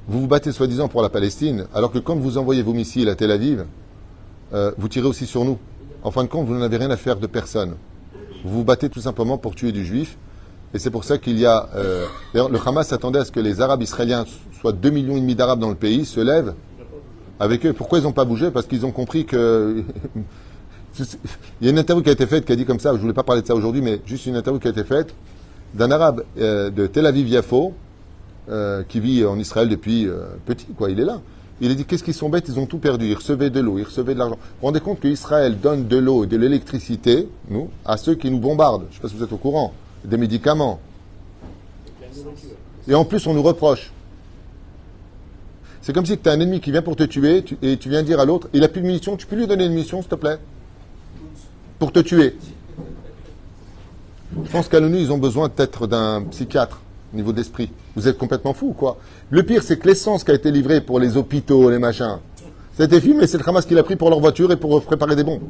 vous 0.07 0.21
vous 0.21 0.27
battez 0.27 0.51
soi-disant 0.51 0.89
pour 0.89 1.01
la 1.01 1.09
Palestine, 1.09 1.67
alors 1.73 1.91
que 1.91 1.99
quand 1.99 2.15
vous 2.17 2.37
envoyez 2.37 2.63
vos 2.63 2.73
missiles 2.73 3.07
à 3.07 3.15
Tel 3.15 3.31
Aviv, 3.31 3.65
euh, 4.53 4.71
vous 4.77 4.89
tirez 4.89 5.07
aussi 5.07 5.25
sur 5.25 5.45
nous. 5.45 5.57
En 6.03 6.11
fin 6.11 6.23
de 6.23 6.27
compte, 6.27 6.45
vous 6.47 6.55
n'avez 6.57 6.75
rien 6.75 6.91
à 6.91 6.97
faire 6.97 7.15
de 7.15 7.27
personne. 7.27 7.75
Vous 8.43 8.57
vous 8.57 8.63
battez 8.65 8.89
tout 8.89 8.99
simplement 8.99 9.37
pour 9.37 9.55
tuer 9.55 9.71
du 9.71 9.85
juif. 9.85 10.17
Et 10.73 10.79
c'est 10.79 10.91
pour 10.91 11.05
ça 11.05 11.17
qu'il 11.17 11.39
y 11.39 11.45
a... 11.45 11.69
euh, 11.75 12.05
D'ailleurs, 12.33 12.49
le 12.49 12.59
Hamas 12.65 12.91
attendait 12.91 13.19
à 13.19 13.25
ce 13.25 13.31
que 13.31 13.39
les 13.39 13.61
Arabes 13.61 13.81
israéliens, 13.83 14.25
soit 14.63 14.71
2 14.71 14.89
millions 14.91 15.17
et 15.17 15.19
demi 15.19 15.35
d'Arabes 15.35 15.59
dans 15.59 15.67
le 15.67 15.75
pays, 15.75 16.05
se 16.05 16.21
lèvent 16.21 16.53
avec 17.37 17.65
eux. 17.65 17.73
Pourquoi 17.73 17.99
ils 17.99 18.03
n'ont 18.03 18.13
pas 18.13 18.23
bougé? 18.23 18.49
Parce 18.49 18.65
qu'ils 18.65 18.85
ont 18.85 18.91
compris 18.91 19.25
que... 19.25 19.83
Il 21.59 21.65
y 21.65 21.67
a 21.67 21.71
une 21.71 21.79
interview 21.79 22.01
qui 22.01 22.09
a 22.09 22.13
été 22.13 22.27
faite 22.27 22.45
qui 22.45 22.51
a 22.53 22.55
dit 22.55 22.65
comme 22.65 22.79
ça, 22.79 22.91
je 22.91 22.95
ne 22.95 23.01
voulais 23.01 23.13
pas 23.13 23.23
parler 23.23 23.41
de 23.41 23.47
ça 23.47 23.55
aujourd'hui, 23.55 23.81
mais 23.81 23.99
juste 24.05 24.25
une 24.27 24.35
interview 24.35 24.61
qui 24.61 24.67
a 24.67 24.71
été 24.71 24.83
faite 24.83 25.13
d'un 25.73 25.91
arabe 25.91 26.23
euh, 26.37 26.69
de 26.69 26.85
Tel 26.87 27.07
Aviv-Yafo, 27.07 27.73
euh, 28.49 28.83
qui 28.87 28.99
vit 28.99 29.25
en 29.25 29.37
Israël 29.39 29.67
depuis 29.67 30.07
euh, 30.07 30.27
petit, 30.45 30.67
quoi, 30.77 30.91
il 30.91 30.99
est 30.99 31.05
là. 31.05 31.19
Il 31.59 31.71
a 31.71 31.73
dit 31.73 31.83
qu'est-ce 31.83 32.03
qu'ils 32.03 32.13
sont 32.13 32.29
bêtes, 32.29 32.47
ils 32.47 32.59
ont 32.59 32.67
tout 32.67 32.77
perdu, 32.77 33.07
ils 33.07 33.15
recevaient 33.15 33.49
de 33.49 33.59
l'eau, 33.59 33.79
ils 33.79 33.85
recevaient 33.85 34.13
de 34.13 34.19
l'argent. 34.19 34.35
Vous 34.35 34.59
vous 34.61 34.67
rendez 34.67 34.79
compte 34.79 34.99
qu'Israël 34.99 35.59
donne 35.59 35.87
de 35.87 35.97
l'eau 35.97 36.23
et 36.23 36.27
de 36.27 36.37
l'électricité, 36.37 37.27
nous, 37.49 37.69
à 37.83 37.97
ceux 37.97 38.15
qui 38.15 38.29
nous 38.29 38.39
bombardent, 38.39 38.83
je 38.83 38.87
ne 38.89 38.93
sais 38.93 39.01
pas 39.01 39.07
si 39.09 39.15
vous 39.15 39.23
êtes 39.23 39.33
au 39.33 39.37
courant, 39.37 39.73
des 40.05 40.17
médicaments. 40.17 40.79
Et 42.87 42.93
en 42.93 43.03
plus, 43.03 43.25
on 43.25 43.33
nous 43.33 43.43
reproche. 43.43 43.91
C'est 45.83 45.91
comme 45.93 46.05
si 46.05 46.17
tu 46.17 46.29
as 46.29 46.31
un 46.31 46.39
ennemi 46.39 46.61
qui 46.61 46.71
vient 46.71 46.81
pour 46.81 46.95
te 46.95 47.03
tuer 47.03 47.43
tu- 47.43 47.57
et 47.61 47.75
tu 47.77 47.89
viens 47.89 48.03
dire 48.03 48.19
à 48.19 48.25
l'autre, 48.25 48.47
il 48.53 48.63
a 48.63 48.69
plus 48.69 48.81
de 48.81 48.87
munitions, 48.87 49.17
tu 49.17 49.27
peux 49.27 49.35
lui 49.35 49.47
donner 49.47 49.65
une 49.65 49.73
munition, 49.73 50.01
s'il 50.01 50.09
te 50.09 50.15
plaît 50.15 50.37
Pour 51.77 51.91
te 51.91 51.99
tuer. 51.99 52.35
Je 54.45 54.49
pense 54.49 54.69
qu'à 54.69 54.79
l'ONU, 54.79 54.97
ils 54.97 55.11
ont 55.11 55.17
besoin 55.17 55.49
peut-être 55.49 55.85
d'un 55.85 56.23
psychiatre 56.31 56.79
au 57.13 57.17
niveau 57.17 57.33
d'esprit. 57.33 57.69
Vous 57.97 58.07
êtes 58.07 58.17
complètement 58.17 58.53
fou, 58.53 58.71
quoi. 58.73 58.97
Le 59.29 59.43
pire, 59.43 59.61
c'est 59.61 59.77
que 59.77 59.87
l'essence 59.87 60.23
qui 60.23 60.31
a 60.31 60.33
été 60.33 60.51
livrée 60.51 60.79
pour 60.81 60.99
les 60.99 61.17
hôpitaux, 61.17 61.69
les 61.69 61.79
machins, 61.79 62.17
ça 62.77 62.83
a 62.83 62.85
été 62.85 62.99
filmé, 63.01 63.27
c'est 63.27 63.37
le 63.37 63.47
Hamas 63.47 63.65
qui 63.65 63.75
l'a 63.75 63.83
pris 63.83 63.97
pour 63.97 64.09
leur 64.09 64.19
voiture 64.21 64.51
et 64.53 64.57
pour 64.57 64.81
préparer 64.83 65.15
des 65.17 65.23
bombes. 65.25 65.41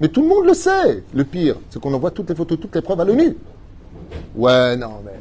Mais 0.00 0.08
tout 0.08 0.22
le 0.22 0.28
monde 0.28 0.46
le 0.46 0.54
sait. 0.54 1.04
Le 1.14 1.24
pire, 1.24 1.56
c'est 1.68 1.78
qu'on 1.80 1.92
envoie 1.92 2.10
toutes 2.10 2.30
les 2.30 2.34
photos, 2.34 2.58
toutes 2.58 2.74
les 2.74 2.80
preuves 2.80 3.00
à 3.00 3.04
l'ONU. 3.04 3.36
Ouais, 4.34 4.74
non, 4.78 5.02
mais. 5.04 5.12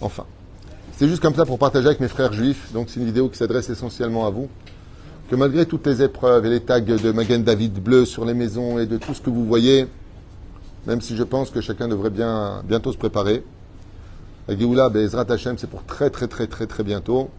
Enfin. 0.00 0.24
C'est 0.98 1.06
juste 1.06 1.22
comme 1.22 1.36
ça 1.36 1.46
pour 1.46 1.60
partager 1.60 1.86
avec 1.86 2.00
mes 2.00 2.08
frères 2.08 2.32
juifs. 2.32 2.72
Donc, 2.72 2.88
c'est 2.90 2.98
une 2.98 3.06
vidéo 3.06 3.28
qui 3.28 3.38
s'adresse 3.38 3.70
essentiellement 3.70 4.26
à 4.26 4.30
vous. 4.30 4.48
Que 5.30 5.36
malgré 5.36 5.64
toutes 5.64 5.86
les 5.86 6.02
épreuves 6.02 6.44
et 6.44 6.50
les 6.50 6.58
tags 6.58 6.80
de 6.80 7.12
Magen 7.12 7.44
David 7.44 7.80
bleu 7.80 8.04
sur 8.04 8.24
les 8.24 8.34
maisons 8.34 8.80
et 8.80 8.86
de 8.86 8.96
tout 8.96 9.14
ce 9.14 9.20
que 9.20 9.30
vous 9.30 9.44
voyez, 9.44 9.86
même 10.88 11.00
si 11.00 11.14
je 11.14 11.22
pense 11.22 11.50
que 11.50 11.60
chacun 11.60 11.86
devrait 11.86 12.10
bien, 12.10 12.64
bientôt 12.64 12.90
se 12.90 12.98
préparer. 12.98 13.44
La 14.48 14.58
Géoula, 14.58 14.88
Bezrat 14.88 15.26
Hashem, 15.30 15.56
c'est 15.56 15.70
pour 15.70 15.84
très 15.84 16.10
très 16.10 16.26
très 16.26 16.48
très 16.48 16.66
très 16.66 16.82
bientôt. 16.82 17.30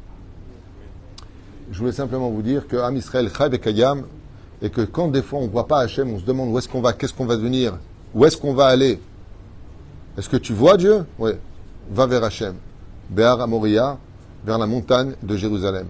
Je 1.70 1.80
voulais 1.80 1.92
simplement 1.92 2.30
vous 2.30 2.42
dire 2.42 2.66
que 2.66 2.78
Am 2.78 2.96
Israël 2.96 3.30
Chai 3.30 3.60
Kayam, 3.60 4.04
et 4.62 4.70
que 4.70 4.84
quand 4.84 5.10
des 5.10 5.22
fois 5.22 5.40
on 5.40 5.48
ne 5.48 5.52
voit 5.52 5.68
pas 5.68 5.80
Hachem, 5.80 6.14
on 6.14 6.20
se 6.20 6.24
demande 6.24 6.48
où 6.50 6.58
est-ce 6.58 6.70
qu'on 6.70 6.80
va, 6.80 6.94
qu'est-ce 6.94 7.14
qu'on 7.14 7.26
va 7.26 7.36
devenir, 7.36 7.78
où 8.14 8.24
est-ce 8.24 8.38
qu'on 8.38 8.54
va 8.54 8.68
aller. 8.68 9.02
Est-ce 10.18 10.30
que 10.30 10.38
tu 10.38 10.54
vois 10.54 10.78
Dieu? 10.78 11.04
Oui. 11.18 11.32
Va 11.92 12.06
vers 12.06 12.24
Hachem. 12.24 12.56
Béar 13.10 13.42
Amoria, 13.42 13.98
vers 14.46 14.58
la 14.58 14.68
montagne 14.68 15.14
de 15.24 15.36
Jérusalem. 15.36 15.88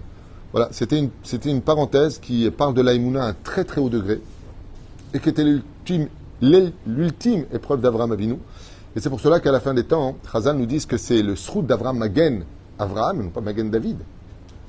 Voilà, 0.52 0.68
c'était 0.72 0.98
une, 0.98 1.10
une 1.44 1.60
parenthèse 1.62 2.18
qui 2.18 2.50
parle 2.50 2.74
de 2.74 2.80
l'Aïmouna 2.82 3.24
à 3.24 3.28
un 3.28 3.34
très 3.44 3.64
très 3.64 3.80
haut 3.80 3.88
degré 3.88 4.20
et 5.14 5.20
qui 5.20 5.28
était 5.28 5.44
l'ultime, 5.44 6.08
l'ul- 6.42 6.72
l'ultime 6.86 7.44
épreuve 7.52 7.80
d'Abraham 7.80 8.12
Avinu. 8.12 8.38
Et 8.96 9.00
c'est 9.00 9.10
pour 9.10 9.20
cela 9.20 9.38
qu'à 9.38 9.52
la 9.52 9.60
fin 9.60 9.74
des 9.74 9.84
temps, 9.84 10.16
Chazal 10.32 10.56
nous 10.56 10.66
dit 10.66 10.84
que 10.84 10.96
c'est 10.96 11.22
le 11.22 11.36
srout 11.36 11.62
d'Abraham 11.62 11.98
Magen, 11.98 12.44
Abraham, 12.78 13.22
non 13.22 13.28
pas 13.28 13.40
Magen 13.40 13.70
David, 13.70 13.98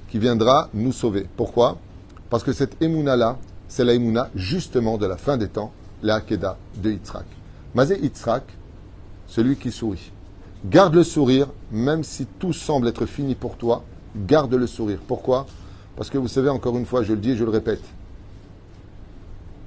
qui 0.10 0.20
viendra 0.20 0.70
nous 0.74 0.92
sauver. 0.92 1.26
Pourquoi? 1.36 1.78
Parce 2.30 2.44
que 2.44 2.54
cette 2.54 2.80
émouna-là, 2.82 3.38
c'est 3.68 3.84
la 3.84 3.94
émouna 3.94 4.30
justement 4.36 4.98
de 4.98 5.08
la 5.08 5.18
fin 5.18 5.38
des 5.38 5.48
temps, 5.48 5.72
la 6.04 6.16
Hakeda 6.16 6.58
de 6.76 6.92
Yitzhak. 6.92 7.26
Mazé 7.74 8.00
Yitzhak, 8.00 8.44
celui 9.28 9.56
qui 9.56 9.72
sourit. 9.72 10.12
Garde 10.66 10.94
le 10.94 11.04
sourire, 11.04 11.48
même 11.72 12.04
si 12.04 12.28
tout 12.40 12.54
semble 12.54 12.88
être 12.88 13.06
fini 13.06 13.34
pour 13.34 13.58
toi, 13.58 13.84
garde 14.16 14.54
le 14.54 14.68
sourire. 14.68 15.00
Pourquoi? 15.08 15.48
Parce 15.96 16.10
que 16.10 16.18
vous 16.18 16.28
savez, 16.28 16.50
encore 16.50 16.78
une 16.78 16.86
fois, 16.86 17.04
je 17.04 17.14
le 17.14 17.20
dis 17.20 17.32
et 17.32 17.36
je 17.36 17.44
le 17.44 17.50
répète, 17.50 17.82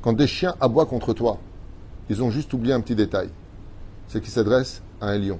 quand 0.03 0.12
des 0.12 0.26
chiens 0.26 0.55
aboient 0.61 0.86
contre 0.86 1.12
toi, 1.12 1.38
ils 2.09 2.22
ont 2.22 2.30
juste 2.30 2.53
oublié 2.53 2.74
un 2.74 2.80
petit 2.80 2.95
détail. 2.95 3.30
C'est 4.09 4.20
qu'ils 4.20 4.32
s'adressent 4.32 4.82
à 5.01 5.09
un 5.09 5.18
lion. 5.18 5.38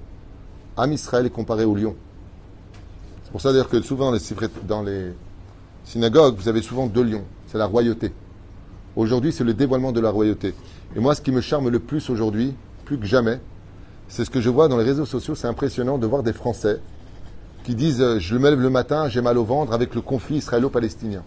Am 0.77 0.91
Israël 0.93 1.27
est 1.27 1.31
comparé 1.31 1.65
au 1.65 1.75
lion. 1.75 1.95
C'est 3.23 3.31
pour 3.31 3.41
ça 3.41 3.53
que 3.71 3.83
souvent 3.83 4.13
dans 4.67 4.83
les 4.83 5.13
synagogues, 5.85 6.37
vous 6.37 6.49
avez 6.49 6.63
souvent 6.63 6.87
deux 6.87 7.05
lions. 7.05 7.25
C'est 7.47 7.59
la 7.59 7.67
royauté. 7.67 8.13
Aujourd'hui, 8.97 9.33
c'est 9.33 9.45
le 9.45 9.55
dévoilement 9.55 9.93
de 9.93 10.01
la 10.01 10.11
royauté. 10.11 10.55
Et 10.97 11.01
moi, 11.01 11.15
ce 11.15 11.21
qui 11.21 11.31
me 11.31 11.41
charme 11.41 11.69
le 11.69 11.79
plus 11.79 12.11
aujourd'hui, 12.11 12.55
plus 12.85 12.99
que 12.99 13.07
jamais, 13.07 13.41
c'est 14.09 14.25
ce 14.25 14.31
que 14.31 14.41
je 14.41 14.51
vois 14.51 14.69
dans 14.69 14.77
les 14.77 14.85
réseaux 14.85 15.07
sociaux. 15.07 15.35
C'est 15.35 15.49
impressionnant 15.49 15.99
de 15.99 16.07
voir 16.07 16.23
des 16.23 16.33
Français 16.33 16.81
qui 17.65 17.75
disent 17.75 18.01
euh, 18.01 18.19
Je 18.19 18.37
me 18.37 18.51
lève 18.51 18.61
le 18.61 18.71
matin, 18.71 19.09
j'ai 19.09 19.21
mal 19.21 19.39
au 19.39 19.45
ventre 19.45 19.73
avec 19.73 19.95
le 19.95 20.01
conflit 20.01 20.37
israélo-palestinien. 20.37 21.23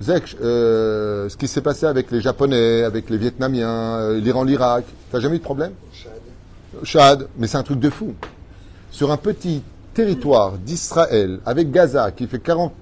Vous 0.00 0.06
savez, 0.06 0.20
que, 0.20 0.36
euh, 0.42 1.28
ce 1.28 1.36
qui 1.36 1.48
s'est 1.48 1.60
passé 1.60 1.86
avec 1.86 2.10
les 2.10 2.20
Japonais, 2.20 2.84
avec 2.84 3.10
les 3.10 3.18
Vietnamiens, 3.18 3.98
euh, 3.98 4.20
l'Iran, 4.20 4.44
l'Irak, 4.44 4.84
t'as 5.10 5.20
jamais 5.20 5.36
eu 5.36 5.38
de 5.38 5.44
problème? 5.44 5.72
Chad, 6.84 7.28
mais 7.36 7.46
c'est 7.46 7.56
un 7.56 7.62
truc 7.62 7.80
de 7.80 7.90
fou. 7.90 8.14
Sur 8.90 9.10
un 9.10 9.16
petit 9.16 9.62
territoire 9.94 10.52
d'Israël, 10.58 11.40
avec 11.44 11.70
Gaza, 11.72 12.12
qui 12.12 12.26
fait 12.26 12.38
40 12.38 12.72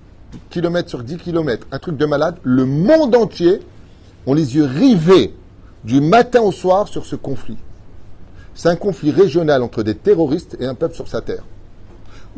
km 0.50 0.88
sur 0.90 1.02
10 1.02 1.16
km, 1.16 1.66
un 1.72 1.78
truc 1.78 1.96
de 1.96 2.04
malade, 2.04 2.36
le 2.42 2.66
monde 2.66 3.14
entier 3.14 3.60
ont 4.26 4.34
les 4.34 4.56
yeux 4.56 4.64
rivés 4.64 5.34
du 5.84 6.00
matin 6.00 6.40
au 6.40 6.52
soir 6.52 6.88
sur 6.88 7.06
ce 7.06 7.16
conflit. 7.16 7.56
C'est 8.56 8.70
un 8.70 8.76
conflit 8.76 9.10
régional 9.10 9.62
entre 9.62 9.82
des 9.82 9.94
terroristes 9.94 10.56
et 10.58 10.64
un 10.64 10.74
peuple 10.74 10.94
sur 10.94 11.08
sa 11.08 11.20
terre. 11.20 11.44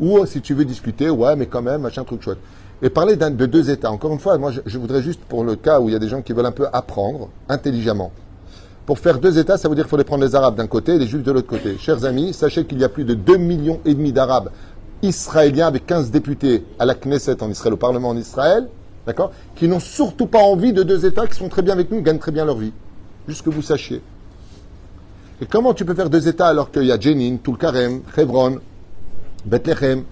Ou 0.01 0.25
si 0.25 0.41
tu 0.41 0.53
veux 0.53 0.65
discuter, 0.65 1.09
ouais, 1.09 1.37
mais 1.37 1.45
quand 1.45 1.61
même, 1.61 1.81
machin, 1.81 2.03
truc 2.03 2.21
chouette. 2.21 2.37
Et 2.81 2.89
parler 2.89 3.15
de 3.15 3.45
deux 3.45 3.69
États. 3.69 3.89
Encore 3.89 4.11
une 4.11 4.19
fois, 4.19 4.37
moi, 4.37 4.51
je, 4.51 4.59
je 4.65 4.77
voudrais 4.77 5.01
juste, 5.01 5.21
pour 5.21 5.45
le 5.45 5.55
cas 5.55 5.79
où 5.79 5.87
il 5.87 5.93
y 5.93 5.95
a 5.95 5.99
des 5.99 6.09
gens 6.09 6.21
qui 6.21 6.33
veulent 6.33 6.45
un 6.45 6.51
peu 6.51 6.67
apprendre 6.73 7.29
intelligemment, 7.47 8.11
pour 8.85 8.99
faire 8.99 9.19
deux 9.19 9.37
États, 9.39 9.57
ça 9.57 9.69
veut 9.69 9.75
dire 9.75 9.85
qu'il 9.85 9.91
faut 9.91 9.97
les 9.97 10.03
prendre 10.03 10.23
les 10.23 10.35
Arabes 10.35 10.55
d'un 10.55 10.67
côté 10.67 10.95
et 10.95 10.99
les 10.99 11.07
Juifs 11.07 11.23
de 11.23 11.31
l'autre 11.31 11.47
côté. 11.47 11.77
Chers 11.77 12.03
amis, 12.03 12.33
sachez 12.33 12.65
qu'il 12.65 12.79
y 12.79 12.83
a 12.83 12.89
plus 12.89 13.05
de 13.05 13.13
2 13.13 13.37
millions 13.37 13.79
et 13.85 13.93
demi 13.93 14.11
d'Arabes 14.11 14.49
israéliens 15.01 15.67
avec 15.67 15.85
15 15.85 16.11
députés 16.11 16.65
à 16.79 16.85
la 16.85 16.95
Knesset 16.95 17.41
en 17.41 17.49
Israël, 17.49 17.75
au 17.75 17.77
Parlement 17.77 18.09
en 18.09 18.17
Israël, 18.17 18.67
d'accord, 19.05 19.31
qui 19.55 19.69
n'ont 19.69 19.79
surtout 19.79 20.25
pas 20.25 20.39
envie 20.39 20.73
de 20.73 20.83
deux 20.83 21.05
États 21.05 21.27
qui 21.27 21.35
sont 21.35 21.47
très 21.47 21.61
bien 21.61 21.73
avec 21.73 21.91
nous, 21.91 22.01
gagnent 22.01 22.19
très 22.19 22.31
bien 22.31 22.43
leur 22.45 22.57
vie. 22.57 22.73
Juste 23.27 23.43
que 23.43 23.49
vous 23.49 23.61
sachiez. 23.61 24.01
Et 25.41 25.45
comment 25.45 25.73
tu 25.73 25.85
peux 25.85 25.93
faire 25.95 26.09
deux 26.09 26.27
États 26.27 26.47
alors 26.47 26.71
qu'il 26.71 26.83
y 26.83 26.91
a 26.91 26.99
Jenin, 26.99 27.37
Tulkarem, 27.37 28.01
Hebron, 28.17 28.59
Bethléem, 29.45 30.03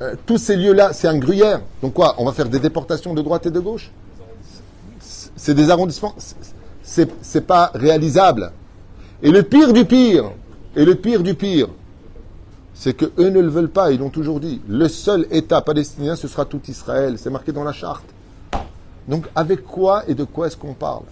euh, 0.00 0.14
tous 0.26 0.38
ces 0.38 0.56
lieux-là, 0.56 0.92
c'est 0.92 1.08
un 1.08 1.18
gruyère. 1.18 1.60
Donc 1.82 1.94
quoi 1.94 2.14
On 2.18 2.24
va 2.24 2.32
faire 2.32 2.48
des 2.48 2.60
déportations 2.60 3.12
de 3.12 3.20
droite 3.22 3.46
et 3.46 3.50
de 3.50 3.60
gauche? 3.60 3.90
C'est- 5.00 5.54
des 5.54 5.70
arrondissements? 5.70 6.14
C'est 6.82 7.46
pas 7.46 7.70
réalisable. 7.74 8.52
Et 9.22 9.30
le 9.30 9.42
pire 9.42 9.72
du 9.72 9.84
pire, 9.84 10.30
et 10.76 10.84
le 10.84 10.94
pire 10.94 11.22
du 11.22 11.34
pire, 11.34 11.68
c'est 12.74 12.94
que 12.94 13.06
eux 13.18 13.28
ne 13.30 13.40
le 13.40 13.48
veulent 13.48 13.70
pas. 13.70 13.90
Ils 13.90 13.98
l'ont 13.98 14.10
toujours 14.10 14.40
dit. 14.40 14.60
Le 14.68 14.88
seul 14.88 15.26
État 15.30 15.60
palestinien, 15.60 16.16
ce 16.16 16.28
sera 16.28 16.44
tout 16.44 16.60
Israël. 16.68 17.16
C'est 17.18 17.30
marqué 17.30 17.52
dans 17.52 17.64
la 17.64 17.72
charte. 17.72 18.04
Donc 19.08 19.26
avec 19.34 19.64
quoi 19.64 20.04
et 20.08 20.14
de 20.14 20.24
quoi 20.24 20.46
est-ce 20.46 20.56
qu'on 20.56 20.74
parle? 20.74 21.04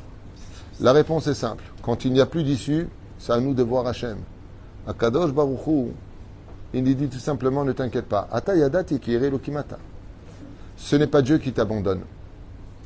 La 0.81 0.93
réponse 0.93 1.27
est 1.27 1.35
simple. 1.35 1.65
Quand 1.83 2.05
il 2.05 2.13
n'y 2.13 2.21
a 2.21 2.27
plus 2.27 2.45
d'issue, 2.45 2.89
c'est 3.19 3.33
à 3.33 3.41
nous 3.41 3.55
de 3.55 3.63
voir 3.63 3.87
Hachem. 3.87 4.19
Akadosh 4.87 5.33
Baruch 5.33 5.67
Hu, 5.67 5.87
il 6.75 6.85
nous 6.85 6.95
dit 6.95 7.09
tout 7.09 7.19
simplement 7.19 7.65
ne 7.65 7.73
t'inquiète 7.73 8.07
pas. 8.07 8.29
Ce 10.77 10.97
n'est 10.97 11.07
pas 11.07 11.23
Dieu 11.23 11.39
qui 11.39 11.53
t'abandonne. 11.53 12.03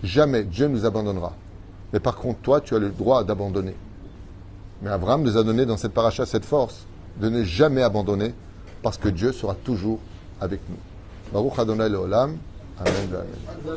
Jamais 0.03 0.45
Dieu 0.45 0.69
nous 0.69 0.85
abandonnera. 0.85 1.33
Mais 1.93 2.01
par 2.01 2.17
contre, 2.17 2.41
toi, 2.41 2.61
tu 2.61 2.75
as 2.75 2.79
le 2.79 2.91
droit 2.91 3.23
d'abandonner. 3.23 3.75
Mais 4.81 4.91
Abraham 4.91 5.23
nous 5.23 5.37
a 5.37 5.45
donné 5.45 5.67
dans 5.67 5.77
cette 5.77 5.93
paracha 5.93 6.27
cette 6.27 6.45
force 6.45 6.87
de 7.21 7.29
ne 7.29 7.45
jamais 7.45 7.83
abandonner 7.83 8.35
parce 8.83 8.99
que 8.99 9.09
Dieu 9.09 9.33
sera 9.33 9.55
toujours 9.55 10.01
avec 10.41 10.61
nous. 10.69 10.77
Baruch 11.33 11.59
Adonai 11.59 11.89
Leolam. 11.89 12.37
Amen. 12.79 12.95
Amen. 13.13 13.77